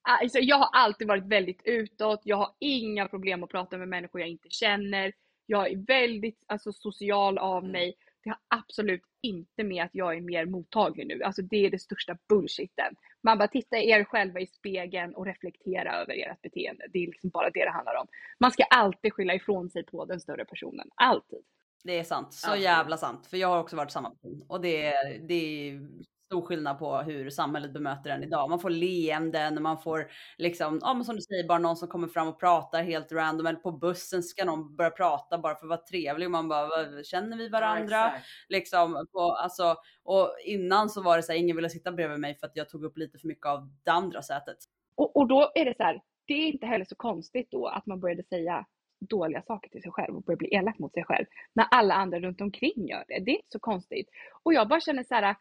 Alltså, 0.02 0.38
jag 0.38 0.56
har 0.56 0.68
alltid 0.72 1.08
varit 1.08 1.26
väldigt 1.26 1.62
utåt. 1.64 2.20
Jag 2.24 2.36
har 2.36 2.54
inga 2.58 3.08
problem 3.08 3.42
att 3.42 3.50
prata 3.50 3.78
med 3.78 3.88
människor 3.88 4.20
jag 4.20 4.30
inte 4.30 4.48
känner. 4.50 5.12
Jag 5.46 5.72
är 5.72 5.76
väldigt 5.86 6.42
alltså, 6.46 6.72
social 6.72 7.38
av 7.38 7.58
mm. 7.58 7.72
mig. 7.72 7.94
Det 8.24 8.30
har 8.30 8.38
absolut 8.48 9.02
inte 9.22 9.64
med 9.64 9.84
att 9.84 9.90
jag 9.92 10.16
är 10.16 10.20
mer 10.20 10.46
mottaglig 10.46 11.06
nu. 11.06 11.22
Alltså 11.22 11.42
det 11.42 11.66
är 11.66 11.70
det 11.70 11.78
största 11.78 12.16
bullshiten. 12.28 12.94
Man 13.22 13.38
bara 13.38 13.48
titta 13.48 13.76
er 13.76 14.04
själva 14.04 14.40
i 14.40 14.46
spegeln 14.46 15.14
och 15.14 15.26
reflektera 15.26 15.94
över 15.94 16.14
ert 16.14 16.42
beteende. 16.42 16.86
Det 16.92 16.98
är 16.98 17.06
liksom 17.06 17.30
bara 17.30 17.50
det 17.50 17.64
det 17.64 17.70
handlar 17.70 17.94
om. 17.94 18.06
Man 18.38 18.50
ska 18.50 18.62
alltid 18.62 19.12
skylla 19.12 19.34
ifrån 19.34 19.70
sig 19.70 19.84
på 19.84 20.04
den 20.04 20.20
större 20.20 20.44
personen. 20.44 20.88
Alltid. 20.94 21.38
Det 21.84 21.98
är 21.98 22.04
sant. 22.04 22.32
Så 22.32 22.50
alltid. 22.50 22.64
jävla 22.64 22.96
sant. 22.96 23.26
För 23.26 23.36
jag 23.36 23.48
har 23.48 23.58
också 23.58 23.76
varit 23.76 23.90
samma 23.90 24.10
person. 24.10 24.44
Och 24.48 24.60
det, 24.60 24.92
det 25.28 25.34
är 25.34 25.88
stor 26.32 26.42
skillnad 26.42 26.78
på 26.78 26.96
hur 26.96 27.30
samhället 27.30 27.72
bemöter 27.72 28.10
en 28.10 28.22
idag. 28.22 28.50
Man 28.50 28.60
får 28.60 28.70
leenden, 28.70 29.62
man 29.62 29.78
får 29.78 30.10
liksom, 30.38 30.78
ja 30.82 30.94
men 30.94 31.04
som 31.04 31.16
du 31.16 31.22
säger, 31.22 31.48
bara 31.48 31.58
någon 31.58 31.76
som 31.76 31.88
kommer 31.88 32.08
fram 32.08 32.28
och 32.28 32.40
pratar 32.40 32.82
helt 32.82 33.12
random 33.12 33.46
eller 33.46 33.58
på 33.58 33.72
bussen 33.72 34.22
ska 34.22 34.44
någon 34.44 34.76
börja 34.76 34.90
prata 34.90 35.38
bara 35.38 35.54
för 35.54 35.66
att 35.66 35.68
vara 35.68 35.80
trevlig 35.80 36.26
och 36.26 36.32
man 36.32 36.48
bara, 36.48 36.68
känner 37.04 37.36
vi 37.36 37.48
varandra? 37.48 37.96
Ja, 37.96 38.12
liksom, 38.48 39.06
på, 39.12 39.20
alltså, 39.20 39.76
och 40.02 40.36
innan 40.44 40.90
så 40.90 41.02
var 41.02 41.16
det 41.16 41.22
så 41.22 41.32
här, 41.32 41.38
ingen 41.38 41.56
ville 41.56 41.70
sitta 41.70 41.92
bredvid 41.92 42.20
mig 42.20 42.34
för 42.34 42.46
att 42.46 42.56
jag 42.56 42.68
tog 42.68 42.84
upp 42.84 42.98
lite 42.98 43.18
för 43.18 43.28
mycket 43.28 43.46
av 43.46 43.70
det 43.84 43.90
andra 43.90 44.22
sätet. 44.22 44.56
Och, 44.94 45.16
och 45.16 45.28
då 45.28 45.52
är 45.54 45.64
det 45.64 45.74
så 45.76 45.82
här, 45.82 46.00
det 46.26 46.34
är 46.34 46.48
inte 46.48 46.66
heller 46.66 46.84
så 46.84 46.94
konstigt 46.94 47.50
då 47.50 47.66
att 47.66 47.86
man 47.86 48.00
började 48.00 48.22
säga 48.22 48.66
dåliga 49.08 49.42
saker 49.42 49.70
till 49.70 49.82
sig 49.82 49.92
själv 49.92 50.16
och 50.16 50.22
börjar 50.22 50.38
bli 50.38 50.54
elak 50.54 50.78
mot 50.78 50.92
sig 50.92 51.04
själv 51.04 51.26
när 51.52 51.66
alla 51.70 51.94
andra 51.94 52.20
runt 52.20 52.40
omkring 52.40 52.88
gör 52.88 53.04
det. 53.08 53.18
Det 53.24 53.30
är 53.30 53.36
inte 53.36 53.52
så 53.52 53.58
konstigt. 53.58 54.08
Och 54.42 54.54
jag 54.54 54.68
bara 54.68 54.80
känner 54.80 55.04
så 55.04 55.14
här, 55.14 55.36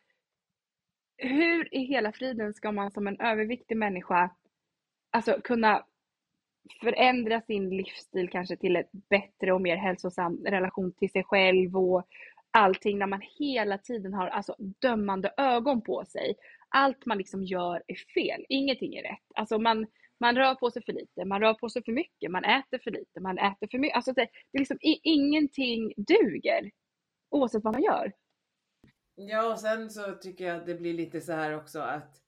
hur 1.21 1.75
i 1.75 1.79
hela 1.79 2.11
friden 2.11 2.53
ska 2.53 2.71
man 2.71 2.91
som 2.91 3.07
en 3.07 3.19
överviktig 3.19 3.77
människa 3.77 4.29
alltså 5.11 5.41
kunna 5.43 5.85
förändra 6.81 7.41
sin 7.41 7.69
livsstil 7.69 8.29
kanske 8.29 8.57
till 8.57 8.75
ett 8.75 8.89
bättre 8.91 9.53
och 9.53 9.61
mer 9.61 9.75
hälsosam 9.75 10.45
relation 10.45 10.91
till 10.91 11.11
sig 11.11 11.23
själv 11.23 11.77
och 11.77 12.07
allting 12.51 12.97
när 12.97 13.07
man 13.07 13.21
hela 13.39 13.77
tiden 13.77 14.13
har 14.13 14.27
alltså 14.27 14.55
dömande 14.59 15.33
ögon 15.37 15.81
på 15.81 16.05
sig. 16.05 16.35
Allt 16.69 17.05
man 17.05 17.17
liksom 17.17 17.43
gör 17.43 17.83
är 17.87 17.95
fel, 17.95 18.45
ingenting 18.49 18.95
är 18.95 19.03
rätt. 19.03 19.25
Alltså 19.35 19.59
man, 19.59 19.87
man 20.19 20.35
rör 20.35 20.55
på 20.55 20.71
sig 20.71 20.83
för 20.83 20.93
lite, 20.93 21.25
man 21.25 21.41
rör 21.41 21.53
på 21.53 21.69
sig 21.69 21.83
för 21.83 21.91
mycket, 21.91 22.31
man 22.31 22.43
äter 22.45 22.79
för 22.83 22.91
lite, 22.91 23.19
man 23.19 23.37
äter 23.37 23.67
för 23.71 23.77
mycket. 23.77 23.95
Alltså 23.95 24.13
det, 24.13 24.27
det 24.51 24.59
liksom 24.59 24.77
ingenting 24.81 25.93
duger 25.97 26.71
oavsett 27.29 27.63
vad 27.63 27.73
man 27.73 27.83
gör. 27.83 28.11
Ja, 29.27 29.51
och 29.53 29.59
sen 29.59 29.89
så 29.89 30.11
tycker 30.11 30.45
jag 30.45 30.57
att 30.57 30.65
det 30.65 30.75
blir 30.75 30.93
lite 30.93 31.21
så 31.21 31.33
här 31.33 31.55
också 31.55 31.79
att 31.79 32.21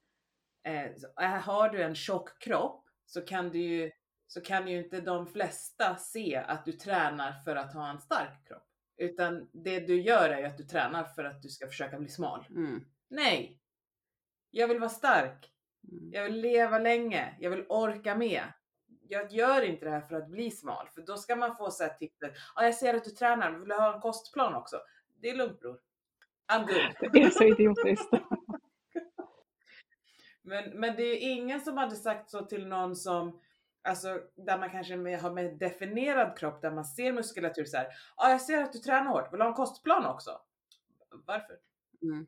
eh, 0.63 1.41
har 1.41 1.69
du 1.69 1.84
en 1.84 1.95
tjock 1.95 2.41
kropp 2.41 2.86
så 3.06 3.21
kan 3.21 3.49
du 3.49 3.60
ju 3.60 3.91
så 4.27 4.41
kan 4.41 4.67
ju 4.67 4.84
inte 4.84 5.01
de 5.01 5.27
flesta 5.27 5.95
se 5.95 6.36
att 6.36 6.65
du 6.65 6.71
tränar 6.71 7.32
för 7.32 7.56
att 7.56 7.73
ha 7.73 7.89
en 7.89 7.99
stark 7.99 8.47
kropp. 8.47 8.67
Utan 8.97 9.49
det 9.53 9.79
du 9.79 10.01
gör 10.01 10.29
är 10.29 10.39
ju 10.39 10.45
att 10.45 10.58
du 10.58 10.63
tränar 10.63 11.03
för 11.03 11.23
att 11.23 11.41
du 11.41 11.49
ska 11.49 11.67
försöka 11.67 11.99
bli 11.99 12.10
smal. 12.10 12.45
Mm. 12.49 12.86
Nej! 13.10 13.60
Jag 14.51 14.67
vill 14.67 14.79
vara 14.79 14.89
stark. 14.89 15.51
Mm. 15.91 16.12
Jag 16.13 16.23
vill 16.23 16.41
leva 16.41 16.79
länge. 16.79 17.38
Jag 17.39 17.49
vill 17.49 17.65
orka 17.69 18.15
med. 18.15 18.43
Jag 19.08 19.32
gör 19.32 19.62
inte 19.62 19.86
det 19.86 19.91
här 19.91 20.01
för 20.01 20.15
att 20.15 20.29
bli 20.29 20.51
smal. 20.51 20.88
För 20.95 21.01
då 21.01 21.17
ska 21.17 21.36
man 21.36 21.56
få 21.56 21.71
så 21.71 21.84
här 21.84 21.93
titeln. 21.93 22.34
Ja, 22.56 22.63
jag 22.63 22.75
ser 22.75 22.93
att 22.93 23.03
du 23.03 23.12
tränar. 23.12 23.51
Vill 23.51 23.69
du 23.69 23.75
ha 23.75 23.95
en 23.95 24.01
kostplan 24.01 24.56
också? 24.56 24.79
Det 25.21 25.29
är 25.29 25.36
lugnt 25.36 25.60
bror. 25.60 25.79
I'm 26.53 26.65
good. 26.65 27.11
Det 27.13 27.23
är 27.23 27.29
så 27.29 27.43
idiotiskt. 27.43 28.09
men, 30.41 30.69
men 30.79 30.95
det 30.95 31.03
är 31.03 31.31
ingen 31.31 31.61
som 31.61 31.77
hade 31.77 31.95
sagt 31.95 32.29
så 32.29 32.45
till 32.45 32.67
någon 32.67 32.95
som 32.95 33.39
Alltså 33.87 34.21
där 34.35 34.59
man 34.59 34.69
kanske 34.69 34.97
med, 34.97 35.19
har 35.19 35.31
med 35.31 35.57
definierad 35.57 36.37
kropp 36.37 36.61
där 36.61 36.71
man 36.71 36.85
ser 36.85 37.13
muskulatur 37.13 37.65
så 37.65 37.77
här. 37.77 37.85
Ja, 37.85 37.91
ah, 38.27 38.29
jag 38.29 38.41
ser 38.41 38.63
att 38.63 38.73
du 38.73 38.79
tränar 38.79 39.11
hårt. 39.11 39.33
Vill 39.33 39.37
du 39.37 39.43
ha 39.43 39.49
en 39.49 39.55
kostplan 39.55 40.05
också? 40.05 40.31
Varför? 41.25 41.55
Mm. 42.01 42.27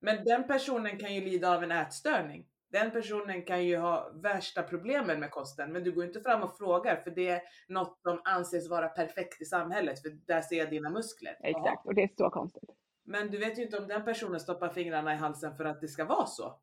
Men 0.00 0.24
den 0.24 0.46
personen 0.46 0.98
kan 0.98 1.14
ju 1.14 1.20
lida 1.20 1.54
av 1.54 1.62
en 1.62 1.70
ätstörning. 1.70 2.46
Den 2.68 2.90
personen 2.90 3.44
kan 3.44 3.64
ju 3.64 3.76
ha 3.76 4.10
värsta 4.14 4.62
problemen 4.62 5.20
med 5.20 5.30
kosten, 5.30 5.72
men 5.72 5.84
du 5.84 5.92
går 5.92 6.04
inte 6.04 6.20
fram 6.20 6.42
och 6.42 6.56
frågar 6.58 6.96
för 6.96 7.10
det 7.10 7.28
är 7.28 7.42
något 7.68 8.00
som 8.02 8.20
anses 8.24 8.70
vara 8.70 8.88
perfekt 8.88 9.42
i 9.42 9.44
samhället, 9.44 10.02
för 10.02 10.10
där 10.10 10.40
ser 10.40 10.56
jag 10.56 10.70
dina 10.70 10.90
muskler. 10.90 11.36
Exakt, 11.42 11.66
Aha. 11.66 11.82
och 11.84 11.94
det 11.94 12.02
är 12.02 12.10
så 12.16 12.30
konstigt. 12.30 12.70
Men 13.04 13.30
du 13.30 13.38
vet 13.38 13.58
ju 13.58 13.62
inte 13.62 13.78
om 13.78 13.88
den 13.88 14.04
personen 14.04 14.40
stoppar 14.40 14.68
fingrarna 14.68 15.14
i 15.14 15.16
halsen 15.16 15.56
för 15.56 15.64
att 15.64 15.80
det 15.80 15.88
ska 15.88 16.04
vara 16.04 16.26
så. 16.26 16.60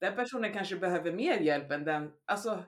Den 0.00 0.16
personen 0.16 0.52
kanske 0.52 0.76
behöver 0.76 1.12
mer 1.12 1.40
hjälp 1.40 1.70
än 1.70 1.84
den, 1.84 2.12
alltså. 2.24 2.62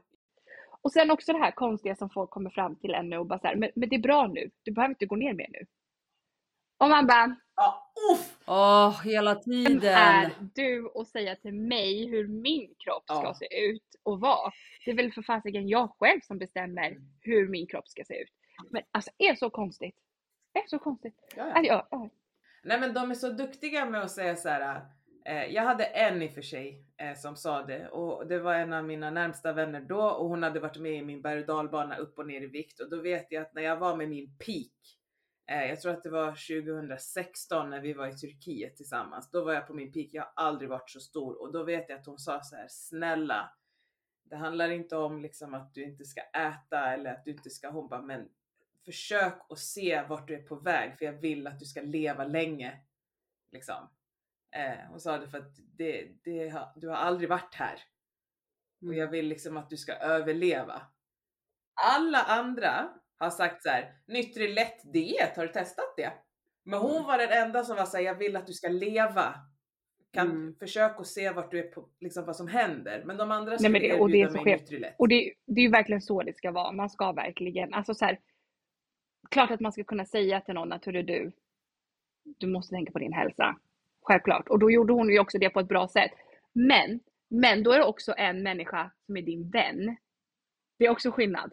Och 0.82 0.92
sen 0.92 1.10
också 1.10 1.32
det 1.32 1.38
här 1.38 1.50
konstiga 1.50 1.96
som 1.96 2.10
folk 2.10 2.30
kommer 2.30 2.50
fram 2.50 2.76
till 2.76 2.94
ännu 2.94 3.18
och 3.18 3.26
bara 3.26 3.38
så 3.38 3.46
här, 3.46 3.56
men, 3.56 3.70
men 3.74 3.88
det 3.88 3.96
är 3.96 4.00
bra 4.00 4.26
nu, 4.26 4.50
du 4.62 4.72
behöver 4.72 4.90
inte 4.90 5.06
gå 5.06 5.16
ner 5.16 5.32
mer 5.32 5.48
nu. 5.50 5.66
Och 6.78 6.88
man 6.88 7.06
bara, 7.06 7.36
ja, 7.56 7.92
uff! 8.12 8.38
Åh, 8.46 8.88
oh, 8.88 9.02
hela 9.02 9.34
tiden. 9.34 9.80
Vem 9.80 9.96
är 9.96 10.30
du 10.54 10.86
och 10.86 11.06
säga 11.06 11.36
till 11.36 11.54
mig 11.54 12.06
hur 12.10 12.28
min 12.28 12.74
kropp 12.78 13.04
ska 13.04 13.22
ja. 13.22 13.34
se 13.34 13.68
ut 13.68 13.96
och 14.02 14.20
vara? 14.20 14.52
Det 14.84 14.90
är 14.90 14.94
väl 14.96 15.12
för 15.12 15.22
fasiken 15.22 15.68
jag 15.68 15.90
själv 15.98 16.20
som 16.20 16.38
bestämmer 16.38 16.90
mm. 16.90 17.02
hur 17.20 17.48
min 17.48 17.66
kropp 17.66 17.88
ska 17.88 18.04
se 18.04 18.22
ut. 18.22 18.32
Men 18.70 18.82
alltså, 18.90 19.10
är 19.18 19.34
så 19.34 19.50
konstigt. 19.50 19.96
Är 20.52 20.66
så 20.66 20.78
konstigt. 20.78 21.14
Ja, 21.36 21.46
ja. 21.46 21.52
Alltså, 21.52 21.72
jag, 21.90 22.10
Nej 22.62 22.80
men 22.80 22.94
de 22.94 23.10
är 23.10 23.14
så 23.14 23.28
duktiga 23.30 23.86
med 23.86 24.02
att 24.02 24.10
säga 24.10 24.36
så 24.36 24.48
här. 24.48 24.86
Eh, 25.24 25.44
jag 25.44 25.62
hade 25.62 25.84
en 25.84 26.22
i 26.22 26.28
och 26.28 26.32
för 26.32 26.42
sig 26.42 26.84
eh, 26.96 27.14
som 27.14 27.36
sa 27.36 27.62
det 27.62 27.88
och 27.88 28.26
det 28.26 28.38
var 28.38 28.54
en 28.54 28.72
av 28.72 28.84
mina 28.84 29.10
närmsta 29.10 29.52
vänner 29.52 29.80
då 29.80 30.02
och 30.02 30.28
hon 30.28 30.42
hade 30.42 30.60
varit 30.60 30.78
med 30.78 30.92
i 30.92 31.02
min 31.02 31.22
berg 31.22 31.40
och 31.40 31.46
dalbana 31.46 31.96
upp 31.96 32.18
och 32.18 32.26
ner 32.26 32.40
i 32.40 32.46
vikt 32.46 32.80
och 32.80 32.90
då 32.90 33.00
vet 33.02 33.26
jag 33.30 33.42
att 33.42 33.54
när 33.54 33.62
jag 33.62 33.76
var 33.76 33.96
med 33.96 34.08
min 34.08 34.36
peak 34.38 34.72
eh, 35.50 35.68
jag 35.68 35.80
tror 35.80 35.92
att 35.92 36.02
det 36.02 36.10
var 36.10 36.30
2016 36.62 37.70
när 37.70 37.80
vi 37.80 37.92
var 37.92 38.06
i 38.06 38.16
Turkiet 38.16 38.76
tillsammans. 38.76 39.30
Då 39.30 39.44
var 39.44 39.52
jag 39.52 39.66
på 39.66 39.74
min 39.74 39.92
peak. 39.92 40.08
Jag 40.12 40.22
har 40.22 40.32
aldrig 40.34 40.70
varit 40.70 40.90
så 40.90 41.00
stor 41.00 41.42
och 41.42 41.52
då 41.52 41.64
vet 41.64 41.88
jag 41.88 41.98
att 41.98 42.06
hon 42.06 42.18
sa 42.18 42.40
så 42.42 42.56
här 42.56 42.66
snälla. 42.68 43.50
Det 44.24 44.36
handlar 44.36 44.70
inte 44.70 44.96
om 44.96 45.22
liksom 45.22 45.54
att 45.54 45.74
du 45.74 45.84
inte 45.84 46.04
ska 46.04 46.20
äta 46.20 46.92
eller 46.92 47.10
att 47.10 47.24
du 47.24 47.30
inte 47.30 47.50
ska. 47.50 47.70
Hon 47.70 47.88
bara, 47.88 48.02
men 48.02 48.28
försök 48.92 49.34
att 49.48 49.58
se 49.58 50.02
vart 50.08 50.28
du 50.28 50.34
är 50.34 50.42
på 50.42 50.54
väg 50.54 50.98
för 50.98 51.04
jag 51.04 51.12
vill 51.12 51.46
att 51.46 51.58
du 51.58 51.64
ska 51.64 51.80
leva 51.80 52.24
länge. 52.24 52.80
Liksom. 53.52 53.88
Eh, 54.56 54.90
hon 54.90 55.00
sa 55.00 55.18
det 55.18 55.28
för 55.28 55.38
att 55.38 55.56
det, 55.78 56.08
det, 56.24 56.48
har- 56.48 56.72
du 56.76 56.88
har 56.88 56.96
aldrig 56.96 57.28
varit 57.28 57.54
här. 57.54 57.78
Och 58.86 58.94
jag 58.94 59.08
vill 59.10 59.26
liksom 59.28 59.56
att 59.56 59.70
du 59.70 59.76
ska 59.76 59.92
överleva. 59.92 60.82
Alla 61.74 62.18
andra 62.22 62.88
har 63.18 63.30
sagt 63.30 63.62
så 63.62 63.68
här, 63.68 63.92
Nutrilett 64.06 64.92
diet, 64.92 65.36
har 65.36 65.46
du 65.46 65.52
testat 65.52 65.96
det? 65.96 66.12
Men 66.64 66.78
hon 66.80 66.90
Mm. 66.96 67.04
var 67.04 67.18
den 67.18 67.32
enda 67.46 67.64
som 67.64 67.76
var 67.76 67.84
såhär, 67.84 68.04
jag 68.04 68.14
vill 68.14 68.36
att 68.36 68.46
du 68.46 68.52
ska 68.52 68.68
leva. 68.68 69.34
Kan 70.12 70.30
Mm. 70.30 70.54
försök 70.58 71.00
att 71.00 71.06
se 71.06 71.30
vart 71.30 71.50
du 71.50 71.58
är 71.58 71.68
på, 71.68 71.88
liksom 72.00 72.24
vad 72.24 72.36
som 72.36 72.48
händer. 72.48 73.02
Men 73.06 73.16
de 73.16 73.30
andra 73.30 73.50
Nej, 73.50 73.58
skulle 73.58 73.72
men 73.72 73.82
det- 73.82 74.00
och 74.00 74.10
det 74.10 74.22
är 74.22 74.28
så 74.28 74.42
mig. 74.80 74.94
Och 74.98 75.08
det, 75.08 75.32
det 75.46 75.60
är 75.60 75.64
ju 75.64 75.70
verkligen 75.70 76.02
så 76.02 76.22
det 76.22 76.36
ska 76.36 76.50
vara. 76.50 76.72
Man 76.72 76.90
ska 76.90 77.12
verkligen, 77.12 77.74
alltså 77.74 77.94
så 77.94 78.04
här, 78.04 78.18
klart 79.30 79.50
att 79.50 79.60
man 79.60 79.72
ska 79.72 79.84
kunna 79.84 80.04
säga 80.04 80.40
till 80.40 80.54
någon 80.54 80.72
att 80.72 80.84
hörru 80.84 81.02
du, 81.02 81.32
du 82.24 82.46
måste 82.46 82.74
tänka 82.74 82.92
på 82.92 82.98
din 82.98 83.12
hälsa. 83.12 83.56
Självklart. 84.02 84.48
Och 84.48 84.58
då 84.58 84.70
gjorde 84.70 84.92
hon 84.92 85.08
ju 85.10 85.18
också 85.18 85.38
det 85.38 85.50
på 85.50 85.60
ett 85.60 85.68
bra 85.68 85.88
sätt. 85.88 86.12
Men, 86.52 87.00
men 87.30 87.62
då 87.62 87.72
är 87.72 87.78
det 87.78 87.84
också 87.84 88.14
en 88.16 88.42
människa 88.42 88.90
som 89.06 89.16
är 89.16 89.22
din 89.22 89.50
vän. 89.50 89.96
Det 90.78 90.84
är 90.84 90.90
också 90.90 91.10
skillnad. 91.10 91.52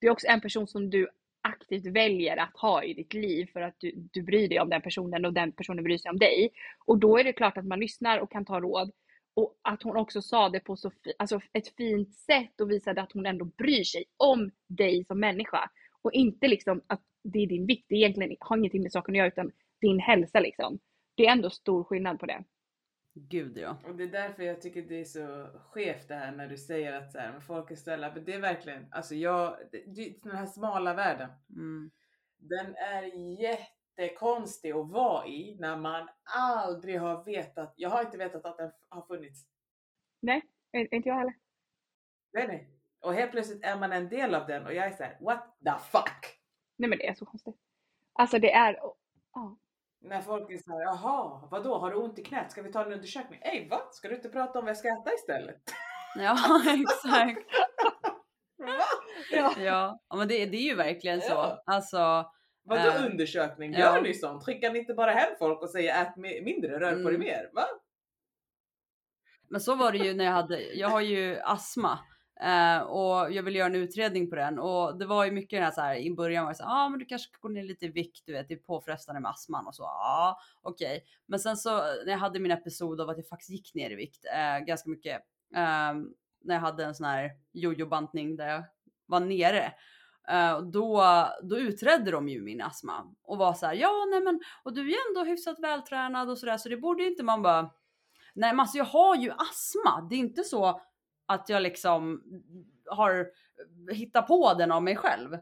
Det 0.00 0.06
är 0.06 0.10
också 0.10 0.26
en 0.26 0.40
person 0.40 0.66
som 0.66 0.90
du 0.90 1.08
aktivt 1.40 1.86
väljer 1.86 2.36
att 2.36 2.56
ha 2.56 2.82
i 2.82 2.94
ditt 2.94 3.14
liv 3.14 3.46
för 3.52 3.60
att 3.60 3.74
du, 3.78 3.92
du 4.12 4.22
bryr 4.22 4.48
dig 4.48 4.60
om 4.60 4.68
den 4.68 4.82
personen 4.82 5.24
och 5.24 5.32
den 5.32 5.52
personen 5.52 5.84
bryr 5.84 5.98
sig 5.98 6.10
om 6.10 6.18
dig. 6.18 6.50
Och 6.86 6.98
då 6.98 7.18
är 7.18 7.24
det 7.24 7.32
klart 7.32 7.56
att 7.56 7.66
man 7.66 7.80
lyssnar 7.80 8.18
och 8.18 8.30
kan 8.30 8.44
ta 8.44 8.60
råd. 8.60 8.90
Och 9.36 9.56
att 9.62 9.82
hon 9.82 9.96
också 9.96 10.22
sa 10.22 10.48
det 10.48 10.60
på 10.60 10.76
så 10.76 10.90
fi- 10.90 11.12
alltså 11.18 11.40
ett 11.52 11.76
fint 11.76 12.14
sätt 12.14 12.60
och 12.60 12.70
visade 12.70 13.02
att 13.02 13.12
hon 13.12 13.26
ändå 13.26 13.44
bryr 13.44 13.84
sig 13.84 14.04
om 14.16 14.50
dig 14.68 15.04
som 15.04 15.20
människa. 15.20 15.70
Och 16.04 16.12
inte 16.12 16.48
liksom 16.48 16.82
att 16.86 17.02
det 17.22 17.38
är 17.38 17.46
din 17.46 17.66
vikt, 17.66 17.86
det 17.88 17.94
egentligen 17.94 18.36
har 18.40 18.56
ingenting 18.56 18.82
med 18.82 18.92
saken 18.92 19.14
att 19.14 19.18
göra 19.18 19.28
utan 19.28 19.52
din 19.80 19.98
hälsa 19.98 20.40
liksom. 20.40 20.78
Det 21.14 21.26
är 21.26 21.32
ändå 21.32 21.50
stor 21.50 21.84
skillnad 21.84 22.20
på 22.20 22.26
det. 22.26 22.44
Gud 23.14 23.58
ja. 23.58 23.76
Och 23.84 23.96
det 23.96 24.04
är 24.04 24.08
därför 24.08 24.42
jag 24.42 24.62
tycker 24.62 24.82
det 24.82 25.00
är 25.00 25.04
så 25.04 25.48
skevt 25.70 26.08
det 26.08 26.14
här 26.14 26.32
när 26.32 26.48
du 26.48 26.56
säger 26.56 26.92
att 26.92 27.12
så 27.12 27.18
här, 27.18 27.32
men 27.32 27.40
folk 27.40 27.70
är 27.70 27.76
snälla. 27.76 28.12
Men 28.14 28.24
det 28.24 28.34
är 28.34 28.40
verkligen, 28.40 28.86
alltså 28.90 29.14
jag, 29.14 29.56
det, 29.72 30.22
den 30.22 30.36
här 30.36 30.46
smala 30.46 30.94
världen. 30.94 31.30
Mm. 31.50 31.90
Den 32.36 32.74
är 32.76 33.02
jättekonstig 33.40 34.72
att 34.72 34.90
vara 34.90 35.26
i 35.26 35.56
när 35.60 35.76
man 35.76 36.08
aldrig 36.36 37.00
har 37.00 37.24
vetat. 37.24 37.74
Jag 37.76 37.90
har 37.90 38.04
inte 38.04 38.18
vetat 38.18 38.44
att 38.44 38.58
den 38.58 38.70
har 38.88 39.02
funnits. 39.02 39.46
Nej, 40.20 40.42
inte 40.72 41.08
jag 41.08 41.16
heller. 41.16 41.34
Nej, 42.32 42.46
nej. 42.48 42.73
Och 43.04 43.14
helt 43.14 43.30
plötsligt 43.32 43.64
är 43.64 43.76
man 43.78 43.92
en 43.92 44.08
del 44.08 44.34
av 44.34 44.46
den 44.46 44.66
och 44.66 44.74
jag 44.74 44.86
är 44.86 44.90
såhär, 44.90 45.16
what 45.20 45.56
the 45.64 45.72
fuck? 45.90 46.38
Nej 46.76 46.90
men 46.90 46.98
det 46.98 47.06
är 47.08 47.14
så 47.14 47.26
konstigt. 47.26 47.56
Alltså 48.12 48.38
det 48.38 48.52
är, 48.52 48.78
ja. 49.34 49.56
När 50.00 50.20
folk 50.22 50.50
är 50.50 50.58
såhär, 50.58 50.80
jaha, 50.80 51.48
vadå, 51.50 51.78
har 51.78 51.90
du 51.90 51.96
ont 51.96 52.18
i 52.18 52.22
knät? 52.24 52.52
Ska 52.52 52.62
vi 52.62 52.72
ta 52.72 52.84
en 52.84 52.92
undersökning? 52.92 53.40
Ey, 53.42 53.68
va? 53.68 53.80
Ska 53.92 54.08
du 54.08 54.14
inte 54.16 54.28
prata 54.28 54.58
om 54.58 54.64
vad 54.64 54.70
jag 54.70 54.76
ska 54.76 54.88
äta 54.88 55.14
istället? 55.14 55.62
Ja, 56.16 56.36
exakt. 56.66 57.46
Ja. 58.56 58.84
Ja, 59.30 59.54
ja 60.08 60.16
men 60.16 60.28
det, 60.28 60.46
det 60.46 60.56
är 60.56 60.62
ju 60.62 60.74
verkligen 60.74 61.20
så. 61.20 61.28
Ja. 61.32 61.62
Alltså, 61.66 62.30
Vadå 62.62 62.80
Eh, 62.90 63.06
undersökning? 63.06 63.72
ja. 63.72 63.78
Gör 63.78 64.02
ni 64.02 64.14
sånt? 64.14 64.44
Skickar 64.44 64.72
ni 64.72 64.78
inte 64.78 64.94
bara 64.94 65.10
hem 65.10 65.34
folk 65.38 65.62
och 65.62 65.70
säger 65.70 66.02
ät 66.02 66.14
mi- 66.16 66.44
mindre, 66.44 66.80
rör 66.80 66.90
på 66.92 67.08
dig 67.10 67.14
Mm. 67.14 67.20
mer? 67.20 67.50
Va? 67.52 67.64
men 69.48 69.60
så 69.60 69.74
var 69.74 69.92
det 69.92 69.98
ju 69.98 70.14
när 70.14 70.24
jag 70.24 70.32
hade, 70.32 70.60
jag 70.62 70.88
har 70.88 71.00
ju 71.00 71.40
astma. 71.40 71.98
Uh, 72.44 72.82
och 72.82 73.32
jag 73.32 73.42
ville 73.42 73.58
göra 73.58 73.68
en 73.68 73.74
utredning 73.74 74.30
på 74.30 74.36
den 74.36 74.58
och 74.58 74.98
det 74.98 75.06
var 75.06 75.24
ju 75.24 75.30
mycket 75.30 75.56
den 75.56 75.62
här, 75.62 75.70
så 75.70 75.80
här 75.80 75.96
i 75.96 76.14
början 76.14 76.44
var 76.44 76.52
det 76.52 76.56
så 76.56 76.62
ja 76.62 76.84
ah, 76.84 76.88
men 76.88 76.98
du 76.98 77.04
kanske 77.04 77.30
går 77.40 77.48
ner 77.48 77.62
lite 77.62 77.86
i 77.86 77.88
vikt, 77.88 78.22
du 78.26 78.32
vet 78.32 78.48
det 78.48 78.54
är 78.54 78.58
påfrestande 78.58 79.20
med 79.20 79.30
astman 79.30 79.66
och 79.66 79.74
så. 79.74 79.82
Ja, 79.82 80.38
okej. 80.62 81.04
Men 81.26 81.38
sen 81.38 81.56
så 81.56 81.70
när 81.78 82.10
jag 82.10 82.18
hade 82.18 82.40
min 82.40 82.50
episod 82.50 83.00
av 83.00 83.10
att 83.10 83.16
jag 83.16 83.28
faktiskt 83.28 83.50
gick 83.50 83.74
ner 83.74 83.90
i 83.90 83.94
vikt 83.94 84.24
uh, 84.24 84.66
ganska 84.66 84.90
mycket. 84.90 85.16
uh, 85.56 86.04
när 86.44 86.54
jag 86.54 86.60
hade 86.60 86.84
en 86.84 86.94
sån 86.94 87.06
här 87.06 87.30
jojo-bantning 87.52 88.36
där 88.36 88.48
jag 88.48 88.64
var 89.06 89.20
nere. 89.20 89.72
Eh, 90.28 90.60
då, 90.60 91.04
då 91.42 91.58
utredde 91.58 92.10
de 92.10 92.28
ju 92.28 92.42
min 92.42 92.62
astma 92.62 93.14
och 93.22 93.38
var 93.38 93.54
så 93.54 93.66
här, 93.66 93.74
ja 93.74 94.06
nej 94.10 94.20
men 94.20 94.40
och 94.62 94.74
du 94.74 94.90
är 94.90 95.08
ändå 95.08 95.30
hyfsat 95.30 95.58
vältränad 95.58 96.30
och 96.30 96.38
sådär 96.38 96.56
så 96.56 96.68
det 96.68 96.76
borde 96.76 97.04
inte 97.04 97.22
man 97.22 97.42
bara 97.42 97.70
Nej 98.34 98.52
men 98.52 98.60
alltså 98.60 98.78
jag 98.78 98.84
har 98.84 99.16
ju 99.16 99.30
astma. 99.30 100.06
Det 100.10 100.14
är 100.14 100.18
inte 100.18 100.44
så 100.44 100.80
att 101.26 101.48
jag 101.48 101.62
liksom 101.62 102.22
har 102.86 103.30
hittat 103.92 104.26
på 104.26 104.54
den 104.54 104.72
av 104.72 104.82
mig 104.82 104.96
själv. 104.96 105.38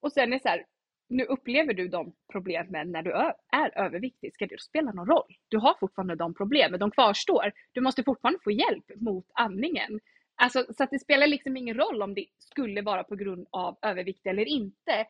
Och 0.00 0.12
sen 0.12 0.32
är 0.32 0.36
det 0.36 0.42
så 0.42 0.48
här, 0.48 0.66
nu 1.08 1.24
upplever 1.24 1.74
du 1.74 1.88
de 1.88 2.14
problemen 2.32 2.92
när 2.92 3.02
du 3.02 3.12
är 3.52 3.78
överviktig. 3.78 4.34
Ska 4.34 4.46
det 4.46 4.60
spela 4.60 4.92
någon 4.92 5.06
roll? 5.06 5.36
Du 5.48 5.58
har 5.58 5.74
fortfarande 5.80 6.14
de 6.14 6.34
problemen, 6.34 6.80
de 6.80 6.90
kvarstår. 6.90 7.52
Du 7.72 7.80
måste 7.80 8.02
fortfarande 8.02 8.40
få 8.44 8.50
hjälp 8.50 8.84
mot 8.96 9.26
andningen. 9.34 10.00
Alltså, 10.36 10.66
så 10.76 10.84
att 10.84 10.90
det 10.90 10.98
spelar 10.98 11.26
liksom 11.26 11.56
ingen 11.56 11.76
roll 11.76 12.02
om 12.02 12.14
det 12.14 12.26
skulle 12.38 12.82
vara 12.82 13.04
på 13.04 13.16
grund 13.16 13.46
av 13.50 13.78
övervikt 13.82 14.26
eller 14.26 14.44
inte. 14.44 15.06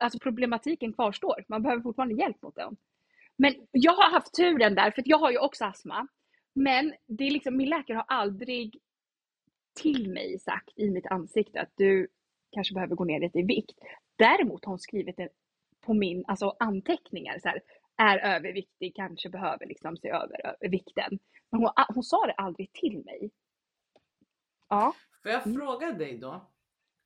Alltså 0.00 0.18
problematiken 0.18 0.92
kvarstår. 0.92 1.44
Man 1.48 1.62
behöver 1.62 1.82
fortfarande 1.82 2.14
hjälp 2.14 2.42
mot 2.42 2.54
den. 2.54 2.76
Men 3.36 3.54
jag 3.70 3.92
har 3.92 4.10
haft 4.10 4.34
turen 4.34 4.74
där, 4.74 4.90
för 4.90 5.02
jag 5.06 5.18
har 5.18 5.30
ju 5.30 5.38
också 5.38 5.64
astma. 5.64 6.08
Men 6.54 6.94
det 7.06 7.24
är 7.24 7.30
liksom, 7.30 7.56
min 7.56 7.68
läkare 7.68 7.96
har 7.96 8.04
aldrig 8.08 8.80
till 9.82 10.12
mig 10.12 10.38
sagt 10.38 10.72
i 10.78 10.90
mitt 10.90 11.06
ansikte 11.06 11.60
att 11.60 11.72
du 11.76 12.08
kanske 12.50 12.74
behöver 12.74 12.94
gå 12.96 13.04
ner 13.04 13.20
lite 13.20 13.38
i 13.38 13.42
vikt. 13.42 13.78
Däremot 14.16 14.64
har 14.64 14.72
hon 14.72 14.78
skrivit 14.78 15.16
det 15.16 15.28
på 15.80 15.94
min 15.94 16.24
alltså 16.28 16.56
anteckningar. 16.58 17.38
Så 17.38 17.48
här, 17.48 17.60
är 17.96 18.36
överviktig, 18.36 18.94
kanske 18.96 19.30
behöver 19.30 19.66
liksom 19.66 19.96
se 19.96 20.08
över 20.08 20.56
vikten. 20.70 21.18
Men 21.50 21.60
hon, 21.60 21.70
hon 21.94 22.02
sa 22.02 22.26
det 22.26 22.32
aldrig 22.32 22.72
till 22.72 23.04
mig. 23.04 23.30
Ja, 24.68 24.94
Får 25.22 25.30
jag 25.30 25.46
Mm. 25.46 25.58
fråga 25.60 25.92
dig 25.92 26.18
då? 26.18 26.50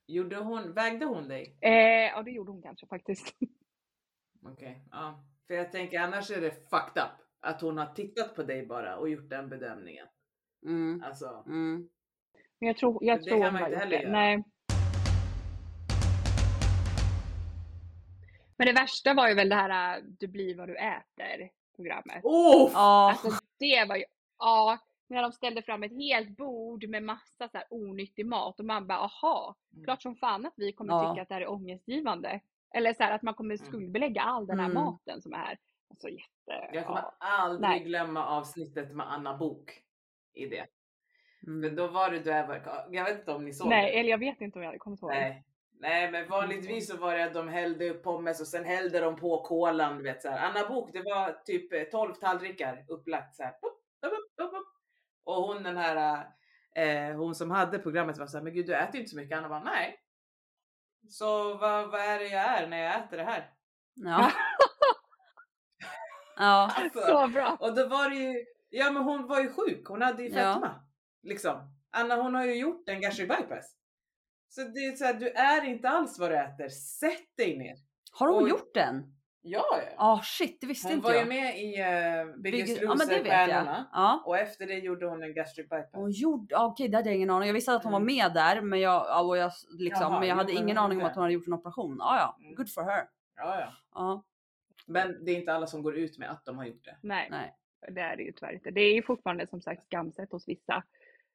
Gjorde 0.06 0.36
hon, 0.36 0.72
vägde 0.72 1.04
hon 1.04 1.28
dig? 1.28 1.56
eh, 1.60 1.72
ja 2.14 2.22
det 2.22 2.30
gjorde 2.30 2.50
hon 2.52 2.62
kanske 2.62 2.86
faktiskt. 2.86 3.34
Okej, 4.42 4.84
ja. 4.90 5.24
För 5.46 5.54
jag 5.54 5.72
tänker 5.72 6.00
annars 6.00 6.30
är 6.30 6.40
det 6.40 6.50
fucked 6.50 7.02
up. 7.02 7.10
Att 7.40 7.60
hon 7.60 7.78
har 7.78 7.86
tittat 7.86 8.34
på 8.36 8.42
dig 8.42 8.66
bara 8.66 8.96
och 8.96 9.08
gjort 9.08 9.30
den 9.30 9.48
bedömningen. 9.48 10.06
Mm, 10.66 11.02
Alltså, 11.02 11.44
mm. 11.46 11.88
Men 12.62 12.66
jag 12.66 12.76
tror, 12.76 12.98
jag 13.04 13.18
det 13.18 13.24
tror 13.24 13.44
hon 13.44 13.54
har 13.54 13.66
inte 13.68 13.80
gjort 13.80 13.90
det. 13.90 14.02
göra. 14.02 14.10
Nej. 14.12 14.42
Men 18.56 18.66
det 18.66 18.72
värsta 18.72 19.14
var 19.14 19.28
ju 19.28 19.34
väl 19.34 19.48
det 19.48 19.54
här 19.54 19.96
äh, 19.98 20.02
du 20.18 20.26
blir 20.26 20.56
vad 20.56 20.68
du 20.68 20.76
äter 20.76 21.50
programmet. 21.76 22.20
oh! 22.24 22.70
Ja, 22.72 23.10
Alltså 23.10 23.28
det 23.58 23.84
var 23.88 23.96
ju, 23.96 24.04
ja, 24.38 24.78
när 25.08 25.22
de 25.22 25.32
ställde 25.32 25.62
fram 25.62 25.82
ett 25.82 25.92
helt 25.92 26.36
bord 26.36 26.88
med 26.88 27.02
massa 27.02 27.48
så 27.48 27.58
här 27.58 27.66
onyttig 27.70 28.26
mat 28.26 28.58
och 28.60 28.66
man 28.66 28.86
bara 28.86 28.98
aha, 28.98 29.54
Mm. 29.72 29.84
klart 29.84 30.02
som 30.02 30.16
fan 30.16 30.46
att 30.46 30.52
vi 30.56 30.72
kommer 30.72 30.92
Ja. 30.92 31.10
tycka 31.12 31.22
att 31.22 31.28
det 31.28 31.34
här 31.34 31.40
är 31.42 31.50
ångestgivande. 31.50 32.40
Eller 32.74 32.94
så 32.94 33.02
här 33.02 33.12
att 33.14 33.22
man 33.22 33.34
kommer 33.34 33.54
Mm. 33.54 33.66
skuldbelägga 33.66 34.22
all 34.22 34.46
den 34.46 34.58
här 34.58 34.70
Mm. 34.70 34.84
maten 34.84 35.22
som 35.22 35.32
är 35.32 35.36
här. 35.36 35.58
Alltså 35.90 36.08
jätte, 36.08 36.68
Jag 36.72 36.86
kommer 36.86 37.00
ja. 37.00 37.14
aldrig 37.18 37.70
Nej. 37.70 37.80
glömma 37.84 38.26
avsnittet 38.26 38.92
med 38.94 39.12
Anna 39.12 39.36
Bok 39.36 39.82
i 40.34 40.46
det. 40.46 40.66
För 41.44 41.50
mm. 41.50 41.76
då 41.76 41.86
var 41.86 42.10
det 42.10 42.18
där, 42.18 42.46
var- 42.46 42.86
jag 42.90 43.04
vet 43.04 43.18
inte 43.18 43.32
om 43.32 43.44
ni 43.44 43.52
såg 43.52 43.68
Nej, 43.68 43.92
det? 43.92 43.98
eller 43.98 44.10
jag 44.10 44.18
vet 44.18 44.40
inte 44.40 44.58
om 44.58 44.64
jag 44.64 44.78
kommer 44.78 44.96
ihåg. 44.96 45.10
Nej. 45.10 45.44
Nej 45.82 46.10
men 46.10 46.28
vanligtvis 46.28 46.88
så 46.88 46.96
var 46.96 47.14
det 47.14 47.24
att 47.24 47.34
de 47.34 47.48
hällde 47.48 47.90
upp 47.90 48.02
pommes 48.02 48.40
och 48.40 48.46
sen 48.46 48.64
hällde 48.64 49.00
de 49.00 49.16
på 49.16 49.42
kolan. 49.42 49.96
Du 49.96 50.02
vet, 50.02 50.22
så 50.22 50.28
här. 50.28 50.38
Anna 50.38 50.68
Bok 50.68 50.92
det 50.92 51.02
var 51.02 51.42
typ 51.44 51.72
eh, 51.72 51.82
12 51.82 52.14
tallrikar 52.14 52.84
upplagt 52.88 53.36
så 53.36 53.42
här. 53.42 53.54
Och 55.24 55.34
hon 55.34 55.62
den 55.62 55.76
här, 55.76 56.26
eh, 56.76 57.16
hon 57.16 57.34
som 57.34 57.50
hade 57.50 57.78
programmet 57.78 58.18
var 58.18 58.26
så 58.26 58.36
här, 58.36 58.44
men 58.44 58.54
gud 58.54 58.66
du 58.66 58.74
äter 58.74 58.94
ju 58.94 59.00
inte 59.00 59.10
så 59.10 59.16
mycket. 59.16 59.38
Anna 59.38 59.48
bara, 59.48 59.62
nej. 59.62 59.98
Så 61.08 61.54
vad, 61.54 61.90
vad 61.90 62.00
är 62.00 62.18
det 62.18 62.26
jag 62.28 62.44
är 62.44 62.66
när 62.68 62.78
jag 62.78 62.98
äter 62.98 63.16
det 63.16 63.24
här? 63.24 63.50
ja. 63.94 64.30
ja. 66.36 66.72
Alltså, 66.76 67.00
Så 67.00 67.28
bra! 67.28 67.56
och 67.60 67.74
då 67.74 67.88
var 67.88 68.10
det 68.10 68.16
ju, 68.16 68.44
ja 68.70 68.90
men 68.90 69.02
hon 69.02 69.26
var 69.26 69.40
ju 69.40 69.52
sjuk, 69.52 69.86
hon 69.86 70.02
hade 70.02 70.22
ju 70.22 70.28
Ja. 70.28 70.84
Liksom. 71.22 71.74
Anna 71.90 72.16
hon 72.22 72.34
har 72.34 72.44
ju 72.44 72.54
gjort 72.54 72.88
en 72.88 73.00
gastric 73.00 73.28
bypass. 73.28 73.76
Så 74.48 74.60
det 74.60 74.78
är 74.86 74.96
så 74.96 75.04
här, 75.04 75.14
du 75.14 75.28
är 75.28 75.64
inte 75.64 75.88
alls 75.88 76.18
vad 76.18 76.30
du 76.30 76.36
äter, 76.38 76.68
sätt 76.68 77.36
dig 77.36 77.58
ner. 77.58 77.76
Har 78.12 78.28
hon 78.28 78.44
Oj. 78.44 78.50
gjort 78.50 78.74
den? 78.74 79.14
Ja, 79.44 79.64
ja. 79.70 79.88
Ja 79.96 80.20
shit, 80.24 80.60
det 80.60 80.66
visste 80.66 80.88
Hon 80.88 80.94
inte 80.96 81.04
var 81.04 81.12
ju 81.14 81.18
jag. 81.18 81.28
med 81.28 81.58
i 81.58 81.68
uh, 82.30 82.36
Biggest 82.42 82.78
Bygg- 82.78 82.82
ja 82.82 82.94
men 82.94 83.08
det 83.08 83.14
vet 83.14 83.26
jag. 83.26 83.48
Loser-stjärnorna. 83.48 83.88
Ja. 83.92 84.22
Och 84.26 84.38
efter 84.38 84.66
det 84.66 84.74
gjorde 84.78 85.06
hon 85.06 85.22
en 85.22 85.34
gastric 85.34 85.68
bypass. 85.68 85.90
Hon 85.92 86.10
gjorde, 86.10 86.46
ja, 86.54 86.66
okej 86.66 86.88
det 86.88 86.96
hade 86.96 87.08
jag 87.08 87.16
ingen 87.16 87.30
aning 87.30 87.46
Jag 87.46 87.54
visste 87.54 87.72
att 87.74 87.82
hon 87.82 87.92
var 87.92 88.00
Mm. 88.00 88.14
med 88.16 88.32
där 88.34 88.60
men 88.60 88.80
jag, 88.80 89.04
ja, 89.08 89.20
och 89.22 89.36
jag, 89.36 89.52
liksom, 89.78 90.02
Jaha, 90.02 90.18
men 90.20 90.28
jag 90.28 90.36
hade 90.36 90.52
ingen 90.52 90.76
hon 90.76 90.84
aning 90.84 90.98
om 91.00 91.04
att 91.06 91.14
hon 91.14 91.22
hade 91.22 91.34
gjort 91.34 91.46
en 91.46 91.52
operation. 91.52 91.96
Ja 91.98 92.16
ja, 92.16 92.36
Mm. 92.44 92.54
good 92.54 92.72
for 92.72 92.82
her. 92.82 93.08
Ja, 93.36 93.60
ja. 93.60 93.68
Ja, 93.94 94.24
Men 94.86 95.24
det 95.24 95.30
är 95.32 95.36
inte 95.36 95.52
alla 95.54 95.66
som 95.66 95.82
går 95.82 95.96
ut 95.96 96.18
med 96.18 96.30
att 96.30 96.44
de 96.44 96.58
har 96.58 96.64
gjort 96.64 96.84
det. 96.84 96.96
Nej, 97.00 97.28
nej. 97.30 97.56
det 97.94 98.00
är 98.00 98.16
det 98.16 98.22
ju 98.22 98.32
tyvärr 98.32 98.52
inte. 98.52 98.70
Det 98.70 98.80
är 98.80 98.94
ju 98.94 99.02
fortfarande 99.02 99.46
som 99.46 99.60
sagt 99.60 99.82
skamset 99.84 100.32
hos 100.32 100.48
vissa. 100.48 100.82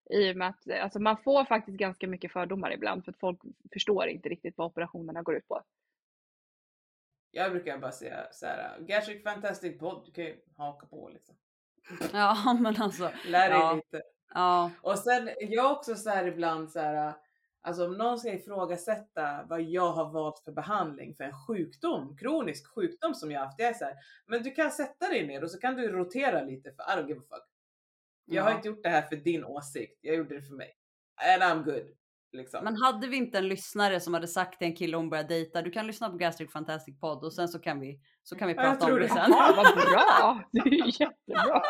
I 0.10 0.32
och 0.32 0.36
med 0.38 0.48
att 0.50 0.80
alltså, 0.82 1.00
man 1.00 1.18
får 1.18 1.46
faktiskt 1.46 1.78
ganska 1.78 2.08
mycket 2.08 2.32
fördomar 2.32 2.72
ibland 2.74 3.06
för 3.06 3.12
att 3.12 3.20
folk 3.20 3.40
förstår 3.74 4.08
inte 4.08 4.30
riktigt 4.30 4.58
vad 4.58 4.68
operationerna 4.68 5.22
går 5.22 5.36
ut 5.36 5.48
på. 5.48 5.62
Jag 7.32 7.52
brukar 7.52 7.78
bara 7.78 7.92
säga 7.92 8.28
så 8.32 8.46
här, 8.46 8.80
Gastric 8.80 9.24
Fantastic 9.24 9.80
Podd, 9.80 10.02
du 10.06 10.12
kan 10.12 10.24
ju 10.24 10.36
haka 10.58 10.86
på 10.88 11.10
liksom. 11.10 11.36
Ja, 12.14 12.58
men 12.62 12.82
alltså. 12.82 13.12
Lär 13.28 13.50
dig 13.50 13.60
Ja. 13.60 13.74
lite. 13.74 14.04
Ja. 14.34 14.72
Och 14.82 15.00
sen, 15.00 15.30
jag 15.40 15.66
är 15.66 15.72
också 15.72 15.96
så 15.96 16.10
här 16.10 16.28
ibland 16.28 16.72
så 16.72 16.80
här, 16.80 17.14
alltså 17.62 17.86
om 17.86 17.94
någon 17.94 18.20
ska 18.20 18.34
ifrågasätta 18.34 19.44
vad 19.50 19.62
jag 19.62 19.92
har 19.92 20.10
valt 20.12 20.40
för 20.40 20.52
behandling 20.52 21.16
för 21.16 21.24
en 21.24 21.46
sjukdom, 21.48 22.18
kronisk 22.18 22.68
sjukdom 22.76 23.14
som 23.14 23.32
jag 23.32 23.40
har 23.40 23.46
haft. 23.46 23.60
Jag 23.60 23.70
är 23.70 23.74
så 23.74 23.86
här, 23.86 23.96
men 24.26 24.44
du 24.44 24.52
kan 24.52 24.72
sätta 24.72 25.08
dig 25.08 25.28
ner 25.28 25.44
och 25.44 25.52
så 25.52 25.60
kan 25.60 25.76
du 25.76 25.90
rotera 25.90 26.42
lite 26.42 26.72
för 26.72 26.84
I 26.84 26.96
don't 27.02 27.08
give 27.08 27.20
a 27.20 27.24
fuck. 27.30 27.57
Jag 28.30 28.44
har 28.44 28.50
Ja. 28.50 28.56
inte 28.56 28.68
gjort 28.68 28.84
det 28.84 28.90
här 28.90 29.02
för 29.02 29.16
din 29.16 29.44
åsikt, 29.46 30.00
jag 30.02 30.16
gjorde 30.16 30.36
det 30.36 30.42
för 30.42 30.56
mig. 30.56 30.74
And 31.36 31.44
I'm 31.44 31.64
good. 31.64 31.88
Liksom. 32.32 32.64
Men 32.64 32.76
hade 32.76 33.08
vi 33.08 33.18
inte 33.18 33.38
en 33.38 33.48
lyssnare 33.48 34.00
som 34.00 34.14
hade 34.14 34.28
sagt 34.28 34.58
till 34.60 34.68
en 34.68 34.76
kille 34.76 34.98
hon 34.98 35.10
började 35.10 35.30
dejta, 35.30 35.62
du 35.62 35.72
kan 35.72 35.88
lyssna 35.88 36.10
på 36.10 36.18
Gastric 36.18 36.52
Fantastic 36.52 37.00
Podd 37.00 37.24
och 37.24 37.34
sen 37.34 37.48
så 37.48 37.60
kan 37.60 37.80
vi, 37.80 38.00
så 38.24 38.36
kan 38.36 38.48
vi 38.48 38.54
Ja, 38.54 38.62
prata 38.62 38.86
om 38.86 38.92
det 38.94 39.00
det. 39.00 39.08
sen. 39.10 39.18
Jaha, 39.32 39.54
vad 39.56 39.76
bra! 39.76 40.42
Det 40.52 40.60
är 40.60 40.72
ju 40.74 40.86
jättebra. 40.86 41.62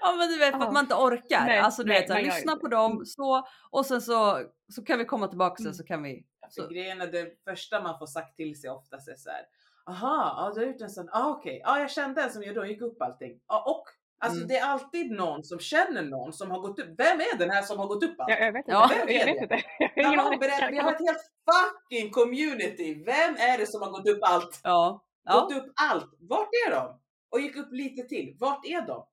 Ja 0.00 0.14
men 0.18 0.28
du 0.28 0.38
vet 0.38 0.50
för 0.50 0.58
att 0.58 0.64
Ja. 0.64 0.72
man 0.72 0.84
inte 0.84 0.94
orkar. 0.94 1.44
Nej, 1.46 1.58
alltså 1.58 1.82
du 1.82 1.88
nej, 1.88 2.00
vet, 2.00 2.08
så 2.10 2.16
lyssna 2.18 2.56
på 2.56 2.68
dem 2.68 3.02
så 3.06 3.46
och 3.70 3.86
sen 3.86 4.00
så, 4.02 4.42
så 4.72 4.84
kan 4.84 4.98
vi 4.98 5.04
komma 5.04 5.28
tillbaka 5.28 5.56
sen 5.56 5.66
Mm. 5.66 5.74
så 5.74 5.84
kan 5.84 6.02
vi. 6.02 6.26
Så, 6.48 6.68
grejen 6.68 7.00
är 7.00 7.06
det 7.06 7.32
första 7.44 7.82
man 7.82 7.98
får 7.98 8.06
sagt 8.06 8.36
till 8.36 8.60
sig 8.60 8.70
oftast 8.70 9.08
är 9.08 9.14
så 9.16 9.30
här. 9.30 9.42
Aha, 9.86 10.34
ja, 10.36 10.52
du 10.54 10.60
har 10.60 10.72
gjort 10.72 10.80
en 10.82 10.90
sån. 10.90 11.08
Ah, 11.12 11.28
okej, 11.30 11.60
ja, 11.64 11.78
jag 11.80 11.90
kände 11.90 12.22
en 12.22 12.30
som 12.30 12.42
gjorde 12.42 12.60
och 12.60 12.66
gick 12.66 12.80
upp 12.82 13.02
allting. 13.02 13.40
Ja, 13.48 13.64
och 13.66 13.84
alltså 14.20 14.36
Mm. 14.38 14.48
det 14.48 14.56
är 14.56 14.64
alltid 14.66 15.10
någon 15.10 15.44
som 15.44 15.58
känner 15.58 16.02
någon 16.02 16.32
som 16.32 16.50
har 16.50 16.60
gått 16.60 16.78
upp. 16.78 16.88
Vem 16.98 17.20
är 17.20 17.38
den 17.38 17.50
här 17.50 17.62
som 17.62 17.78
har 17.78 17.86
gått 17.86 18.02
upp 18.02 18.20
allt? 18.20 18.30
Jag, 18.30 18.52
vet 18.52 18.58
inte. 18.58 18.70
Ja. 18.72 18.90
Jag 18.98 19.06
vet 19.06 19.42
inte. 19.42 19.62
Jag 19.96 20.04
har 20.08 20.14
Jag 20.14 20.22
har, 20.22 20.38
berättat, 20.38 21.00
ett 21.00 21.06
helt 21.06 21.30
fucking 21.50 22.10
community. 22.10 22.94
Vem 23.06 23.34
är 23.34 23.58
det 23.58 23.66
som 23.66 23.82
har 23.82 23.90
gått 23.90 24.08
upp 24.08 24.18
allt? 24.22 24.60
ja. 24.62 25.04
ja. 25.24 25.40
Gått 25.40 25.52
upp 25.56 25.72
allt. 25.90 26.10
Vart 26.20 26.48
är 26.68 26.70
de? 26.70 27.00
Och 27.30 27.40
gick 27.40 27.56
upp 27.56 27.72
lite 27.72 28.08
till. 28.08 28.36
Vart 28.40 28.66
är 28.66 28.86
de? 28.86 29.06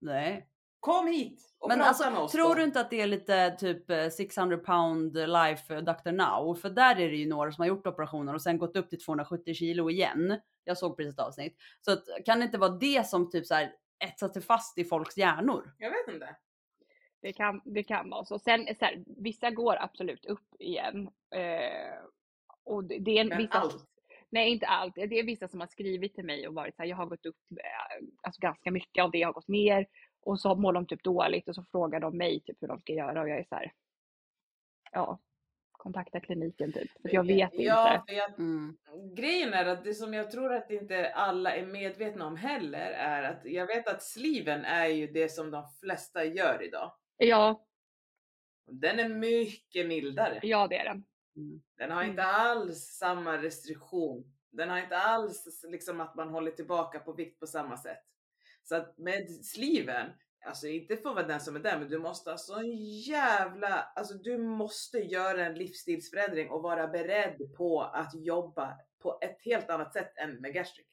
Nej. 0.00 0.46
Kom 0.80 1.06
hit 1.06 1.40
och 1.58 1.68
Men 1.68 1.78
prata 1.78 1.88
alltså 1.88 2.10
med 2.10 2.20
oss. 2.20 2.32
tror 2.32 2.48
då. 2.48 2.54
du 2.54 2.64
inte 2.64 2.80
att 2.80 2.90
det 2.90 3.00
är 3.00 3.06
lite 3.06 3.50
typ 3.50 3.90
eh, 3.90 4.08
600 4.08 4.56
pound 4.58 5.14
life 5.16 5.74
eh, 5.74 5.80
Dr. 5.82 6.10
Now? 6.12 6.54
För 6.54 6.70
där 6.70 6.90
är 7.00 7.10
det 7.10 7.16
ju 7.16 7.28
några 7.28 7.52
som 7.52 7.62
har 7.62 7.68
gjort 7.68 7.86
operationer 7.86 8.34
och 8.34 8.42
sen 8.42 8.58
gått 8.58 8.76
upp 8.76 8.90
till 8.90 9.00
270 9.04 9.54
kilo 9.54 9.90
igen. 9.90 10.40
Jag 10.64 10.78
såg 10.78 10.96
precis 10.96 11.14
ett 11.14 11.20
avsnitt. 11.20 11.56
Så 11.80 11.92
att, 11.92 12.04
kan 12.24 12.38
det 12.38 12.44
inte 12.44 12.58
vara 12.58 12.70
det 12.70 13.06
som 13.06 13.30
typ 13.30 13.46
så 13.46 13.54
här 13.54 13.72
etsar 14.04 14.28
sig 14.28 14.42
fast 14.42 14.78
i 14.78 14.84
folks 14.84 15.16
hjärnor? 15.16 15.74
Jag 15.78 15.90
vet 15.90 16.14
inte. 16.14 16.36
Det 17.20 17.32
kan, 17.32 17.60
det 17.64 17.82
kan 17.82 18.10
vara 18.10 18.24
så. 18.24 18.38
Sen 18.38 18.66
så 18.78 18.84
här, 18.84 19.04
vissa 19.06 19.50
går 19.50 19.76
absolut 19.82 20.24
upp 20.24 20.54
igen. 20.58 21.10
Eh, 21.34 21.98
och 22.64 22.84
det, 22.84 22.98
det 22.98 23.10
är 23.10 23.20
en, 23.20 23.28
Men 23.28 23.38
vissa, 23.38 23.58
allt. 23.58 23.86
Nej, 24.30 24.50
inte 24.50 24.66
allt. 24.66 24.94
Det 24.94 25.18
är 25.18 25.24
vissa 25.24 25.48
som 25.48 25.60
har 25.60 25.66
skrivit 25.66 26.14
till 26.14 26.24
mig 26.24 26.48
och 26.48 26.54
varit 26.54 26.76
så 26.76 26.82
här, 26.82 26.88
jag 26.88 26.96
har 26.96 27.06
gått 27.06 27.26
upp 27.26 27.36
eh, 27.50 28.06
alltså 28.22 28.40
ganska 28.40 28.70
mycket 28.70 29.04
av 29.04 29.10
det 29.10 29.22
har 29.22 29.32
gått 29.32 29.48
ner. 29.48 29.86
Och 30.20 30.40
så 30.40 30.54
mår 30.54 30.72
de 30.72 30.86
typ 30.86 31.02
dåligt 31.02 31.48
och 31.48 31.54
så 31.54 31.64
frågar 31.70 32.00
de 32.00 32.16
mig 32.16 32.40
typ 32.40 32.62
hur 32.62 32.68
de 32.68 32.80
ska 32.80 32.92
göra 32.92 33.20
och 33.20 33.28
jag 33.28 33.38
är 33.38 33.44
så 33.48 33.54
här. 33.54 33.72
Ja, 34.92 35.18
kontakta 35.78 36.20
kliniken 36.20 36.72
typ. 36.72 36.90
För 37.02 37.14
jag 37.14 37.26
vet 37.26 37.50
ja, 37.54 37.94
inte. 37.94 38.04
För 38.12 38.14
jag, 38.18 38.38
Mm. 38.38 38.76
grejen 39.14 39.54
är 39.54 39.64
att 39.66 39.84
det 39.84 39.94
som 39.94 40.14
jag 40.14 40.30
tror 40.30 40.52
att 40.54 40.70
inte 40.70 41.10
alla 41.10 41.56
är 41.56 41.66
medvetna 41.66 42.26
om 42.26 42.36
heller 42.36 42.90
är 42.90 43.22
att 43.22 43.44
jag 43.44 43.66
vet 43.66 43.88
att 43.88 44.02
sliven 44.02 44.64
är 44.64 44.86
ju 44.86 45.06
det 45.06 45.28
som 45.28 45.50
de 45.50 45.64
flesta 45.80 46.24
gör 46.24 46.62
idag. 46.62 46.92
Ja, 47.16 47.66
Den 48.70 48.98
är 48.98 49.08
mycket 49.08 49.86
mildare. 49.86 50.38
ja 50.42 50.66
det 50.68 50.76
är 50.78 50.84
den. 50.84 51.04
Mm. 51.36 51.62
Den 51.76 51.90
har 51.90 51.98
Mm. 52.02 52.10
inte 52.10 52.22
alls 52.24 52.78
samma 52.78 53.42
restriktion. 53.42 54.32
Den 54.50 54.70
har 54.70 54.78
inte 54.78 54.96
alls 54.96 55.64
liksom 55.68 56.00
att 56.00 56.14
man 56.14 56.28
håller 56.28 56.50
tillbaka 56.50 56.98
på 57.00 57.12
vikt 57.12 57.40
på 57.40 57.46
samma 57.46 57.76
sätt. 57.76 58.04
Så 58.62 58.76
att 58.76 58.98
med 58.98 59.30
sliven, 59.44 60.10
alltså 60.44 60.66
inte 60.68 60.96
för 60.96 61.08
att 61.08 61.14
vara 61.14 61.26
den 61.26 61.40
som 61.40 61.56
är 61.56 61.60
där, 61.60 61.78
men 61.78 61.88
du 61.88 61.98
måste 61.98 62.30
ha 62.30 62.38
sån 62.38 62.76
jävla, 63.06 63.82
alltså 63.82 64.14
du 64.14 64.38
måste 64.38 64.98
göra 64.98 65.46
en 65.46 65.54
livsstilsförändring 65.54 66.50
och 66.50 66.62
vara 66.62 66.86
beredd 66.86 67.54
på 67.56 67.82
att 67.82 68.14
jobba 68.14 68.78
på 68.98 69.18
ett 69.22 69.38
helt 69.40 69.70
annat 69.70 69.92
sätt 69.92 70.12
än 70.16 70.40
med 70.40 70.54
gastric. 70.54 70.86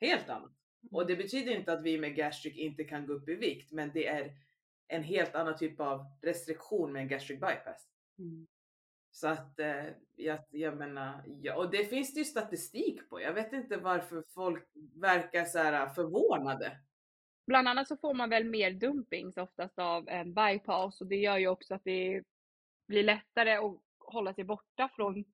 Helt 0.00 0.28
annat. 0.28 0.52
Och 0.90 1.06
det 1.06 1.16
betyder 1.16 1.52
inte 1.52 1.72
att 1.72 1.82
vi 1.82 1.98
med 1.98 2.16
gastric 2.16 2.56
inte 2.56 2.84
kan 2.84 3.06
gå 3.06 3.12
upp 3.12 3.28
i 3.28 3.34
vikt, 3.34 3.72
men 3.72 3.90
det 3.94 4.06
är 4.06 4.32
en 4.88 5.02
helt 5.02 5.34
annan 5.34 5.56
typ 5.56 5.80
av 5.80 6.04
restriktion 6.22 6.92
med 6.92 7.02
en 7.02 7.08
gastric 7.08 7.40
bypass. 7.40 7.88
Mm. 8.18 8.46
Så 9.10 9.28
att 9.28 9.58
eh, 9.58 9.84
jag, 10.14 10.38
jag 10.50 10.76
menar, 10.76 11.22
ja, 11.26 11.56
och 11.56 11.70
det 11.70 11.84
finns 11.84 12.14
det 12.14 12.18
ju 12.18 12.24
statistik 12.24 13.08
på. 13.08 13.20
Jag 13.20 13.32
vet 13.32 13.52
inte 13.52 13.76
varför 13.76 14.24
folk 14.34 14.68
verkar 14.94 15.44
så 15.44 15.58
här 15.58 15.88
förvånade. 15.88 16.78
Bland 17.46 17.68
annat 17.68 17.88
så 17.88 17.96
får 17.96 18.14
man 18.14 18.30
väl 18.30 18.44
mer 18.44 18.70
dumpings 18.70 19.36
oftast 19.36 19.78
av 19.78 20.08
en 20.08 20.34
bypass 20.34 21.00
och 21.00 21.06
det 21.06 21.16
gör 21.16 21.38
ju 21.38 21.48
också 21.48 21.74
att 21.74 21.84
det 21.84 22.22
blir 22.88 23.02
lättare 23.02 23.56
att 23.56 23.80
hålla 23.98 24.34
sig 24.34 24.44
borta 24.44 24.88
från 24.96 25.24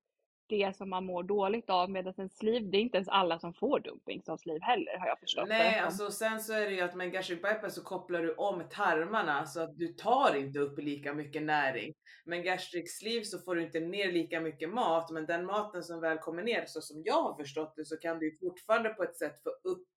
det 0.51 0.75
som 0.77 0.89
man 0.89 1.05
mår 1.05 1.23
dåligt 1.23 1.69
av 1.69 1.89
medan 1.91 2.13
en 2.17 2.29
sleeve, 2.29 2.67
det 2.71 2.77
är 2.77 2.81
inte 2.81 2.97
ens 2.97 3.09
alla 3.09 3.39
som 3.39 3.53
får 3.53 3.79
dumpings 3.79 4.29
av 4.29 4.37
sleeve 4.37 4.65
heller 4.65 4.97
har 4.99 5.07
jag 5.07 5.19
förstått. 5.19 5.47
det 5.47 5.57
Nej, 5.57 5.75
som. 5.75 5.85
alltså 5.85 6.11
sen 6.11 6.39
så 6.39 6.53
är 6.53 6.65
det 6.65 6.75
ju 6.75 6.81
att 6.81 6.95
med 6.95 7.05
en 7.05 7.13
gastric 7.13 7.41
bypass 7.41 7.75
så 7.75 7.83
kopplar 7.83 8.21
du 8.21 8.33
om 8.33 8.63
tarmarna 8.69 9.45
så 9.45 9.61
att 9.61 9.77
du 9.77 9.87
tar 9.87 10.35
inte 10.35 10.59
upp 10.59 10.79
lika 10.79 11.13
mycket 11.13 11.43
näring. 11.43 11.93
Men 12.25 12.43
gastric 12.43 12.99
sleeve 12.99 13.25
så 13.25 13.39
får 13.39 13.55
du 13.55 13.63
inte 13.63 13.79
ner 13.79 14.11
lika 14.11 14.39
mycket 14.39 14.73
mat, 14.73 15.11
men 15.11 15.25
den 15.25 15.45
maten 15.45 15.83
som 15.83 16.01
väl 16.01 16.17
kommer 16.17 16.43
ner, 16.43 16.65
så 16.67 16.81
som 16.81 17.01
jag 17.05 17.21
har 17.21 17.35
förstått 17.35 17.73
det, 17.75 17.85
så 17.85 17.97
kan 17.97 18.19
du 18.19 18.37
fortfarande 18.39 18.89
på 18.89 19.03
ett 19.03 19.17
sätt 19.17 19.43
få 19.43 19.49
upp 19.49 19.87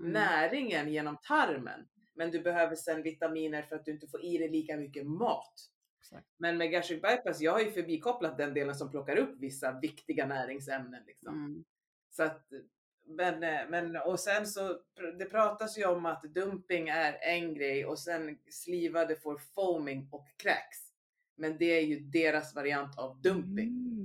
Mm. 0.00 0.12
näringen 0.12 0.88
genom 0.88 1.16
tarmen. 1.16 1.88
Men 2.14 2.30
du 2.30 2.40
behöver 2.40 2.76
sen 2.76 3.02
vitaminer 3.02 3.62
för 3.62 3.76
att 3.76 3.84
du 3.84 3.90
inte 3.90 4.08
får 4.08 4.24
i 4.24 4.38
dig 4.38 4.48
lika 4.48 4.76
mycket 4.76 5.06
mat. 5.06 5.54
Exakt. 6.00 6.26
Men 6.36 6.58
med 6.58 6.70
gastric 6.70 7.02
bypass, 7.02 7.40
jag 7.40 7.52
har 7.52 7.60
ju 7.60 7.70
förbikopplat 7.70 8.38
den 8.38 8.54
delen 8.54 8.74
som 8.74 8.90
plockar 8.90 9.16
upp 9.16 9.40
vissa 9.40 9.78
viktiga 9.80 10.26
näringsämnen. 10.26 11.02
Liksom. 11.06 11.34
Mm. 11.34 11.64
Så 12.10 12.22
att, 12.22 12.52
men, 13.04 13.42
eh, 13.42 13.60
men, 13.68 13.96
och 13.96 14.20
sen 14.20 14.46
så, 14.46 14.80
det 15.18 15.24
pratas 15.24 15.78
ju 15.78 15.86
om 15.86 16.06
att 16.06 16.22
dumping 16.22 16.88
är 16.88 17.18
en 17.22 17.54
grej 17.54 17.86
och 17.86 17.98
sen 17.98 18.38
slivade 18.50 19.16
får 19.16 19.38
foaming 19.54 20.08
och 20.12 20.26
cracks. 20.36 20.78
Men 21.36 21.58
det 21.58 21.78
är 21.78 21.82
ju 21.82 22.00
deras 22.00 22.54
variant 22.54 22.98
av 22.98 23.20
dumping. 23.20 23.68
Mm. 23.68 24.01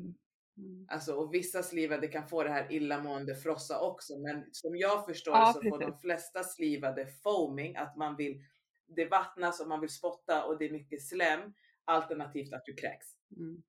Mm. 0.57 0.85
Alltså, 0.89 1.13
och 1.13 1.33
vissa 1.33 1.63
slivade 1.63 2.07
kan 2.07 2.27
få 2.27 2.43
det 2.43 2.49
här 2.49 2.71
illamående 2.71 3.35
frossa 3.35 3.79
också. 3.79 4.19
Men 4.19 4.45
som 4.51 4.77
jag 4.77 5.05
förstår 5.05 5.33
Ja, 5.35 5.53
så 5.53 5.61
får 5.69 5.79
de 5.79 5.85
precis. 5.85 6.01
flesta 6.01 6.43
slivade 6.43 7.07
foaming, 7.07 7.75
att 7.75 7.97
man 7.97 8.15
vill, 8.15 8.43
det 8.87 9.05
vattnas 9.05 9.61
och 9.61 9.67
man 9.67 9.81
vill 9.81 9.89
spotta 9.89 10.43
och 10.45 10.57
det 10.57 10.65
är 10.65 10.71
mycket 10.71 11.07
slem. 11.07 11.53
Alternativt 11.85 12.53
att 12.53 12.65
du 12.65 12.73
kräks. 12.73 13.07
Mm. 13.37 13.63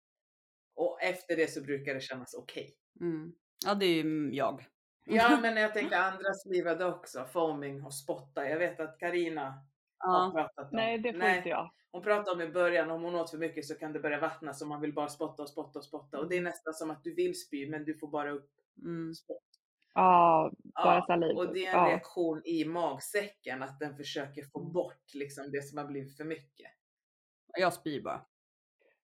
Och 0.74 1.02
efter 1.02 1.36
det 1.36 1.50
så 1.52 1.60
brukar 1.60 1.94
det 1.94 2.00
kännas 2.00 2.34
okej. 2.34 2.76
Mm. 3.00 3.32
Ja, 3.66 3.74
det 3.74 3.86
är 3.86 4.04
ju 4.04 4.30
jag. 4.32 4.66
Ja, 5.04 5.38
men 5.42 5.56
jag 5.56 5.74
tänker 5.74 5.96
andra 5.96 6.34
slivade 6.34 6.84
också, 6.84 7.24
foaming 7.24 7.84
och 7.84 7.94
spotta. 7.94 8.48
Jag 8.48 8.58
vet 8.58 8.80
att 8.80 8.98
Karina 8.98 9.66
Ja. 9.98 10.30
pratat 10.34 10.64
om. 10.72 10.76
Nej, 10.76 10.98
det 10.98 11.12
får 11.12 11.28
inte 11.28 11.48
jag. 11.48 11.70
Hon 11.92 12.02
pratade 12.02 12.30
om 12.30 12.40
i 12.40 12.52
början, 12.52 12.90
om 12.90 13.02
hon 13.02 13.14
åt 13.14 13.30
för 13.30 13.38
mycket 13.38 13.64
så 13.64 13.74
kan 13.74 13.92
det 13.92 14.00
börja 14.00 14.20
vattna 14.20 14.54
så 14.54 14.66
man 14.66 14.80
vill 14.80 14.92
bara 14.94 15.08
spotta 15.08 15.42
och 15.42 15.48
spotta 15.48 15.78
och 15.78 15.84
spotta. 15.84 16.18
Och 16.18 16.28
det 16.28 16.36
är 16.36 16.42
nästan 16.42 16.74
som 16.74 16.90
att 16.90 17.04
du 17.04 17.14
vill 17.14 17.40
spy 17.40 17.70
men 17.70 17.84
du 17.84 17.94
får 17.98 18.08
bara 18.08 18.30
upp 18.30 18.50
Mm. 18.84 19.14
spott. 19.14 19.44
Ja, 19.94 20.52
bara 20.74 21.06
saliv. 21.06 21.36
och 21.36 21.52
det 21.54 21.66
är 21.66 21.74
en 21.74 21.84
ja. 21.84 21.88
reaktion 21.90 22.42
i 22.44 22.64
magsäcken 22.64 23.62
att 23.62 23.78
den 23.80 23.96
försöker 23.96 24.42
få 24.52 24.60
Mm. 24.60 24.72
bort 24.72 25.14
liksom 25.14 25.50
det 25.50 25.62
som 25.62 25.78
har 25.78 25.84
blivit 25.84 26.16
för 26.16 26.24
mycket. 26.24 26.70
Jag 27.58 27.72
spyr 27.72 28.02
bara. 28.02 28.26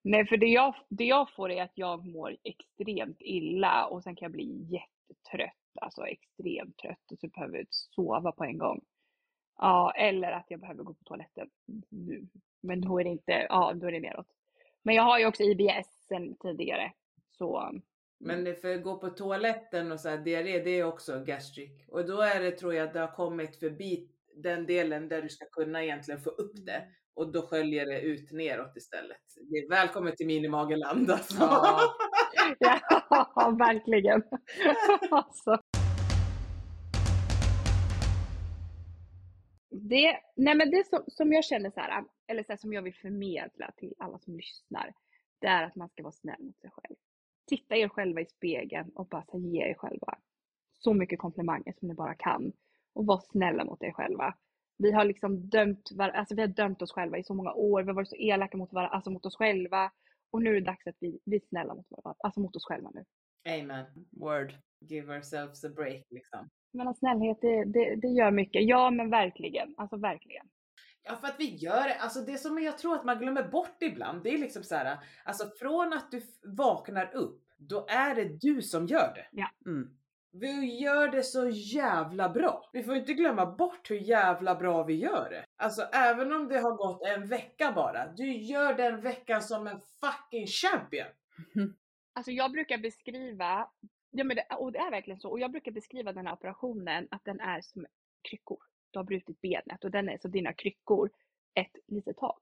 Nej, 0.02 0.26
för 0.26 0.36
det 0.36 0.46
jag, 0.46 0.74
det 0.88 1.04
jag 1.04 1.30
får 1.34 1.50
är 1.50 1.62
att 1.62 1.72
jag 1.74 2.06
mår 2.06 2.36
extremt 2.42 3.16
illa 3.20 3.86
och 3.86 4.02
sen 4.02 4.16
kan 4.16 4.26
jag 4.26 4.32
bli 4.32 4.66
jättetrött. 4.70 5.50
Alltså 5.80 6.06
extremt 6.06 6.76
trött 6.78 7.12
och 7.12 7.18
så 7.18 7.28
behöver 7.28 7.56
jag 7.58 7.66
sova 7.70 8.32
på 8.32 8.44
en 8.44 8.58
gång. 8.58 8.80
Ja, 9.58 9.92
eller 9.96 10.32
att 10.32 10.46
jag 10.48 10.60
behöver 10.60 10.82
gå 10.84 10.94
på 10.94 11.04
toaletten 11.04 11.48
nu. 11.88 12.26
Men 12.62 12.80
då 12.80 13.00
är 13.00 13.04
det 13.04 13.10
inte, 13.10 13.46
ja 13.48 13.72
då 13.74 13.86
är 13.86 13.92
det 13.92 14.00
neråt. 14.00 14.26
Men 14.82 14.94
jag 14.94 15.02
har 15.02 15.18
ju 15.18 15.26
också 15.26 15.42
IBS 15.42 16.06
sen 16.08 16.36
tidigare. 16.36 16.92
Så 17.38 17.70
Men 18.20 18.44
det- 18.44 18.54
för 18.54 18.74
att 18.74 18.82
gå 18.82 18.98
på 18.98 19.08
toaletten 19.10 19.92
och 19.92 20.00
så 20.00 20.08
här, 20.08 20.18
diarré, 20.18 20.58
det 20.58 20.70
är 20.70 20.84
också 20.84 21.24
gastric. 21.24 21.70
Och 21.88 22.06
då 22.06 22.20
är 22.20 22.40
det, 22.40 22.50
tror 22.50 22.74
jag, 22.74 22.86
att 22.86 22.92
det 22.92 23.00
har 23.00 23.14
kommit 23.16 23.56
förbi 23.56 24.08
den 24.36 24.66
delen 24.66 25.08
där 25.08 25.22
du 25.22 25.28
ska 25.28 25.44
kunna 25.44 25.84
egentligen 25.84 26.20
få 26.20 26.30
upp 26.30 26.66
det. 26.66 26.82
Och 27.14 27.32
då 27.32 27.42
sköljer 27.42 27.86
det 27.86 28.00
ut 28.00 28.32
neråt 28.32 28.76
istället. 28.76 29.20
Det 29.50 29.56
är 29.58 29.68
välkommet 29.70 30.16
till 30.16 30.26
minimageland 30.26 31.10
alltså. 31.10 31.36
Ja. 31.40 31.80
ja, 33.34 33.56
verkligen. 33.58 34.22
alltså. 35.10 35.58
Det, 39.76 40.20
nej 40.36 40.54
men 40.54 40.70
det 40.70 40.86
som, 40.86 41.04
som 41.06 41.32
jag 41.32 41.44
känner 41.44 41.70
så 41.70 41.80
här, 41.80 42.04
eller 42.26 42.42
så 42.42 42.52
här, 42.52 42.56
som 42.56 42.72
jag 42.72 42.82
vill 42.82 42.94
förmedla 42.94 43.70
till 43.76 43.94
alla 43.98 44.18
som 44.18 44.36
lyssnar, 44.36 44.94
det 45.38 45.46
är 45.46 45.62
att 45.62 45.76
man 45.76 45.88
ska 45.88 46.02
vara 46.02 46.12
snäll 46.12 46.42
mot 46.42 46.60
sig 46.60 46.70
själv. 46.70 46.96
titta 47.46 47.76
er 47.76 47.88
själva 47.88 48.20
i 48.20 48.26
spegeln 48.26 48.90
och 48.94 49.08
bara 49.08 49.24
här, 49.32 49.40
ge 49.40 49.70
er 49.70 49.74
själva 49.74 50.18
så 50.84 50.94
mycket 50.94 51.18
komplimanger 51.18 51.74
som 51.78 51.88
ni 51.88 51.94
bara 51.94 52.14
kan. 52.14 52.52
Och 52.92 53.06
var 53.06 53.20
snälla 53.20 53.64
mot 53.64 53.82
er 53.82 53.92
själva. 53.92 54.34
Vi 54.78 54.92
har 54.92 55.04
liksom 55.04 55.48
dömt, 55.48 55.90
var, 55.92 56.08
alltså 56.08 56.34
vi 56.34 56.40
har 56.40 56.48
dömt 56.48 56.82
oss 56.82 56.92
själva 56.92 57.18
i 57.18 57.24
så 57.24 57.34
många 57.34 57.52
år. 57.52 57.82
Vi 57.82 57.88
har 57.88 57.94
varit 57.94 58.08
så 58.08 58.16
elaka 58.16 58.56
mot, 58.56 58.72
var, 58.72 58.82
alltså 58.82 59.10
mot 59.10 59.26
oss 59.26 59.36
själva. 59.36 59.92
Och 60.30 60.42
nu 60.42 60.50
är 60.50 60.54
det 60.54 60.66
dags 60.66 60.86
att 60.86 60.96
vi, 61.00 61.20
vi 61.24 61.36
är 61.36 61.40
snälla 61.48 61.74
mot, 61.74 61.86
varandra, 61.90 62.14
alltså 62.18 62.40
mot 62.40 62.56
oss 62.56 62.64
själva 62.64 62.90
nu. 62.94 63.04
Amen. 63.60 63.86
Word. 64.10 64.54
Give 64.80 65.14
ourselves 65.14 65.64
a 65.64 65.68
break 65.68 66.04
liksom. 66.10 66.50
Men 66.74 66.94
snällhet, 66.94 67.40
det, 67.40 67.64
det, 67.64 67.94
det 67.96 68.08
gör 68.08 68.30
mycket. 68.30 68.64
Ja, 68.64 68.90
men 68.90 69.10
verkligen. 69.10 69.74
Alltså 69.76 69.96
verkligen. 69.96 70.46
Ja, 71.02 71.16
för 71.16 71.26
att 71.26 71.36
vi 71.38 71.54
gör 71.56 71.88
det. 71.88 71.94
Alltså 71.94 72.20
det 72.20 72.38
som 72.38 72.62
jag 72.62 72.78
tror 72.78 72.94
att 72.94 73.04
man 73.04 73.18
glömmer 73.18 73.42
bort 73.42 73.82
ibland, 73.82 74.22
det 74.22 74.34
är 74.34 74.38
liksom 74.38 74.62
så 74.62 74.74
här, 74.74 74.98
alltså 75.24 75.44
från 75.58 75.92
att 75.92 76.10
du 76.10 76.22
vaknar 76.44 77.14
upp, 77.14 77.42
då 77.56 77.86
är 77.88 78.14
det 78.14 78.24
du 78.24 78.62
som 78.62 78.86
gör 78.86 79.12
det. 79.14 79.46
Mm. 79.70 79.96
Vi 80.32 80.80
gör 80.80 81.08
det 81.08 81.22
så 81.22 81.48
jävla 81.48 82.28
bra. 82.28 82.70
Vi 82.72 82.82
får 82.82 82.94
inte 82.96 83.14
glömma 83.14 83.46
bort 83.46 83.90
hur 83.90 83.96
jävla 83.96 84.54
bra 84.54 84.82
vi 84.82 84.94
gör 84.94 85.28
det. 85.30 85.44
Alltså 85.56 85.82
även 85.82 86.32
om 86.32 86.48
det 86.48 86.58
har 86.58 86.72
gått 86.72 87.02
en 87.02 87.28
vecka 87.28 87.72
bara, 87.72 88.06
du 88.06 88.32
gör 88.32 88.74
den 88.74 89.00
veckan 89.00 89.42
som 89.42 89.66
en 89.66 89.80
fucking 90.00 90.46
champion. 90.46 91.06
Alltså 92.12 92.30
jag 92.30 92.52
brukar 92.52 92.78
beskriva, 92.78 93.68
ja 94.16 94.24
men 94.24 94.36
det, 94.36 94.46
ah, 94.48 94.56
och 94.56 94.72
det 94.72 94.78
är 94.78 94.90
verkligen 94.90 95.20
så, 95.20 95.30
och 95.30 95.40
jag 95.40 95.50
brukar 95.50 95.72
beskriva 95.72 96.12
den 96.12 96.26
här 96.26 96.34
operationen 96.34 97.08
att 97.10 97.24
den 97.24 97.40
är 97.40 97.60
som 97.60 97.86
kryckor. 98.28 98.58
Du 98.90 98.98
har 98.98 99.04
brutit 99.04 99.40
benet 99.40 99.84
och 99.84 99.90
den 99.90 100.08
är 100.08 100.18
som 100.18 100.30
dina 100.30 100.52
kryckor 100.52 101.10
ett 101.54 101.76
litet 101.86 102.16
tag. 102.16 102.38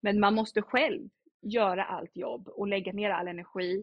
Men 0.00 0.20
man 0.20 0.34
måste 0.34 0.62
själv 0.62 1.08
göra 1.42 1.84
allt 1.84 2.16
jobb 2.16 2.48
och 2.48 2.68
lägga 2.68 2.92
ner 2.92 3.10
all 3.10 3.28
energi 3.28 3.82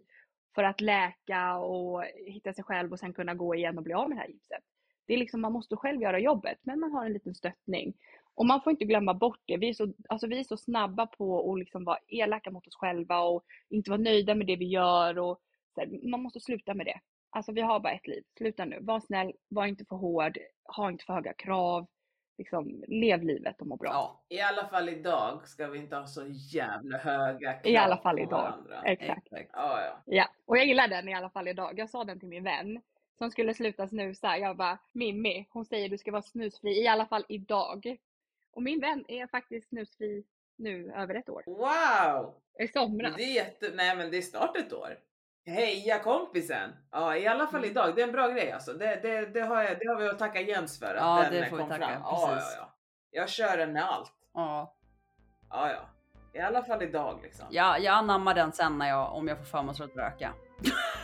för 0.55 0.63
att 0.63 0.81
läka 0.81 1.57
och 1.57 2.03
hitta 2.03 2.53
sig 2.53 2.63
själv 2.63 2.91
och 2.91 2.99
sen 2.99 3.13
kunna 3.13 3.33
gå 3.33 3.55
igen 3.55 3.77
och 3.77 3.83
bli 3.83 3.93
av 3.93 4.09
med 4.09 4.17
det 4.17 4.21
här 4.21 4.27
gipset. 4.27 4.63
Det 5.05 5.13
är 5.13 5.17
liksom, 5.17 5.41
man 5.41 5.53
måste 5.53 5.75
själv 5.75 6.01
göra 6.01 6.19
jobbet, 6.19 6.57
men 6.61 6.79
man 6.79 6.91
har 6.91 7.05
en 7.05 7.13
liten 7.13 7.35
stöttning. 7.35 7.93
Och 8.35 8.45
man 8.45 8.61
får 8.61 8.71
inte 8.71 8.85
glömma 8.85 9.13
bort 9.13 9.41
det. 9.45 9.57
Vi 9.57 9.69
är 9.69 9.73
så, 9.73 9.93
alltså 10.09 10.27
vi 10.27 10.39
är 10.39 10.43
så 10.43 10.57
snabba 10.57 11.05
på 11.05 11.51
att 11.51 11.59
liksom 11.59 11.83
vara 11.83 11.97
elaka 12.07 12.51
mot 12.51 12.67
oss 12.67 12.75
själva 12.75 13.19
och 13.19 13.43
inte 13.69 13.89
vara 13.89 14.01
nöjda 14.01 14.35
med 14.35 14.47
det 14.47 14.55
vi 14.55 14.65
gör. 14.65 15.19
Och 15.19 15.41
här, 15.81 16.09
man 16.09 16.21
måste 16.23 16.39
sluta 16.39 16.73
med 16.73 16.85
det. 16.85 16.99
Alltså 17.29 17.51
vi 17.51 17.61
har 17.61 17.79
bara 17.79 17.93
ett 17.93 18.07
liv. 18.07 18.23
Sluta 18.37 18.65
nu. 18.65 18.77
Var 18.81 18.99
snäll, 18.99 19.33
var 19.47 19.65
inte 19.65 19.85
för 19.85 19.95
hård, 19.95 20.37
ha 20.75 20.89
inte 20.89 21.05
för 21.05 21.13
höga 21.13 21.33
krav. 21.33 21.87
Liksom, 22.37 22.83
lev 22.87 23.23
livet 23.23 23.61
och 23.61 23.67
må 23.67 23.75
bra. 23.75 23.89
Ja, 23.89 24.23
I 24.29 24.41
alla 24.41 24.67
fall 24.67 24.89
idag 24.89 25.47
ska 25.47 25.67
vi 25.67 25.79
inte 25.79 25.95
ha 25.95 26.07
så 26.07 26.25
jävla 26.27 26.97
höga 26.97 27.53
krav 27.53 27.71
I 27.73 27.77
alla 27.77 27.97
fall 27.97 28.19
idag. 28.19 28.29
varandra. 28.41 28.81
Exakt. 28.85 29.27
exakt. 29.27 29.49
Ja, 29.53 29.81
ja. 29.81 30.01
Ja, 30.05 30.27
och 30.45 30.57
jag 30.57 30.65
gillar 30.65 30.87
den 30.87 31.09
i 31.09 31.13
alla 31.13 31.29
fall 31.29 31.47
idag. 31.47 31.79
Jag 31.79 31.89
sa 31.89 32.03
den 32.03 32.19
till 32.19 32.29
min 32.29 32.43
vän 32.43 32.81
som 33.17 33.31
skulle 33.31 33.53
sluta 33.53 33.87
snusa. 33.87 34.37
Jag 34.37 34.57
bara, 34.57 34.77
Mimmi, 34.93 35.47
hon 35.49 35.65
säger 35.65 35.89
du 35.89 35.97
ska 35.97 36.11
vara 36.11 36.21
snusfri 36.21 36.81
i 36.83 36.87
alla 36.87 37.05
fall 37.05 37.25
idag. 37.29 37.97
Och 38.51 38.63
min 38.63 38.79
vän 38.79 39.05
är 39.07 39.27
faktiskt 39.27 39.69
snusfri 39.69 40.23
nu 40.55 40.91
över 40.91 41.15
ett 41.15 41.29
år. 41.29 41.43
Wow! 41.45 42.33
I 42.59 42.67
somras. 42.67 43.15
Det 43.17 43.23
är 43.23 43.35
jätte... 43.35 43.71
Nej 43.75 43.95
men 43.95 44.11
det 44.11 44.17
är 44.17 44.21
snart 44.21 44.57
ett 44.57 44.73
år. 44.73 44.99
Heja 45.47 45.99
kompisen! 45.99 46.69
Ja 46.91 47.15
i 47.15 47.27
alla 47.27 47.47
fall 47.47 47.65
idag, 47.65 47.95
det 47.95 48.01
är 48.01 48.07
en 48.07 48.11
bra 48.11 48.27
grej 48.27 48.51
alltså. 48.51 48.73
Det, 48.73 48.99
det, 49.01 49.25
det, 49.25 49.41
har, 49.41 49.63
jag, 49.63 49.79
det 49.79 49.87
har 49.87 49.95
vi 49.99 50.07
att 50.07 50.19
tacka 50.19 50.41
Jens 50.41 50.79
för 50.79 50.95
att 50.95 51.01
Ja, 51.01 51.29
den 51.31 51.41
det 51.41 51.49
får 51.49 51.57
vi 51.57 51.63
tacka, 51.63 51.77
fram. 51.77 52.01
Ja, 52.03 52.27
ja, 52.29 52.33
precis. 52.33 52.57
ja. 52.59 52.73
Jag 53.11 53.29
kör 53.29 53.57
den 53.57 53.73
med 53.73 53.83
allt. 53.89 54.11
Ja. 54.33 54.73
Ja, 55.49 55.69
ja. 55.71 55.79
I 56.33 56.39
alla 56.39 56.63
fall 56.63 56.83
idag 56.83 57.19
liksom. 57.23 57.45
Ja, 57.49 57.77
jag 57.77 57.93
anammar 57.93 58.33
den 58.33 58.51
sen 58.51 58.77
när 58.77 58.89
jag, 58.89 59.13
om 59.13 59.27
jag 59.27 59.37
får 59.37 59.45
för 59.45 59.63
mig 59.63 59.75
att 59.79 59.95
röka. 59.95 60.33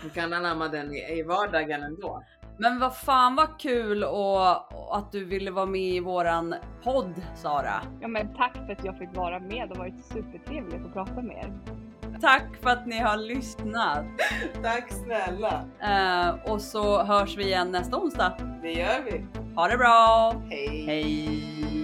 Du 0.03 0.09
kan 0.09 0.33
anamma 0.33 0.67
den 0.67 0.93
i, 0.93 1.19
i 1.19 1.23
vardagen 1.23 1.83
ändå. 1.83 2.23
Men 2.57 2.79
vad 2.79 2.97
fan 2.97 3.35
vad 3.35 3.59
kul 3.59 4.03
och, 4.03 4.73
och 4.73 4.97
att 4.97 5.11
du 5.11 5.25
ville 5.25 5.51
vara 5.51 5.65
med 5.65 5.81
i 5.81 5.99
våran 5.99 6.55
podd 6.83 7.21
Sara. 7.35 7.81
Ja, 8.01 8.07
men 8.07 8.35
tack 8.35 8.53
för 8.53 8.71
att 8.73 8.85
jag 8.85 8.97
fick 8.97 9.15
vara 9.15 9.39
med. 9.39 9.69
Det 9.69 9.75
har 9.75 9.75
varit 9.75 10.05
supertrevligt 10.05 10.85
att 10.85 10.93
prata 10.93 11.21
med 11.21 11.37
er. 11.37 11.82
Tack 12.23 12.55
för 12.61 12.69
att 12.69 12.87
ni 12.87 12.99
har 12.99 13.17
lyssnat. 13.17 14.05
Tack 14.63 14.91
snälla! 14.91 15.65
Eh, 15.81 16.51
och 16.51 16.61
så 16.61 17.03
hörs 17.03 17.37
vi 17.37 17.43
igen 17.43 17.71
nästa 17.71 17.97
onsdag. 17.97 18.33
Det 18.61 18.71
gör 18.71 19.01
vi. 19.11 19.25
Ha 19.55 19.67
det 19.67 19.77
bra! 19.77 20.35
Hej! 20.49 20.85
Hej! 20.85 21.82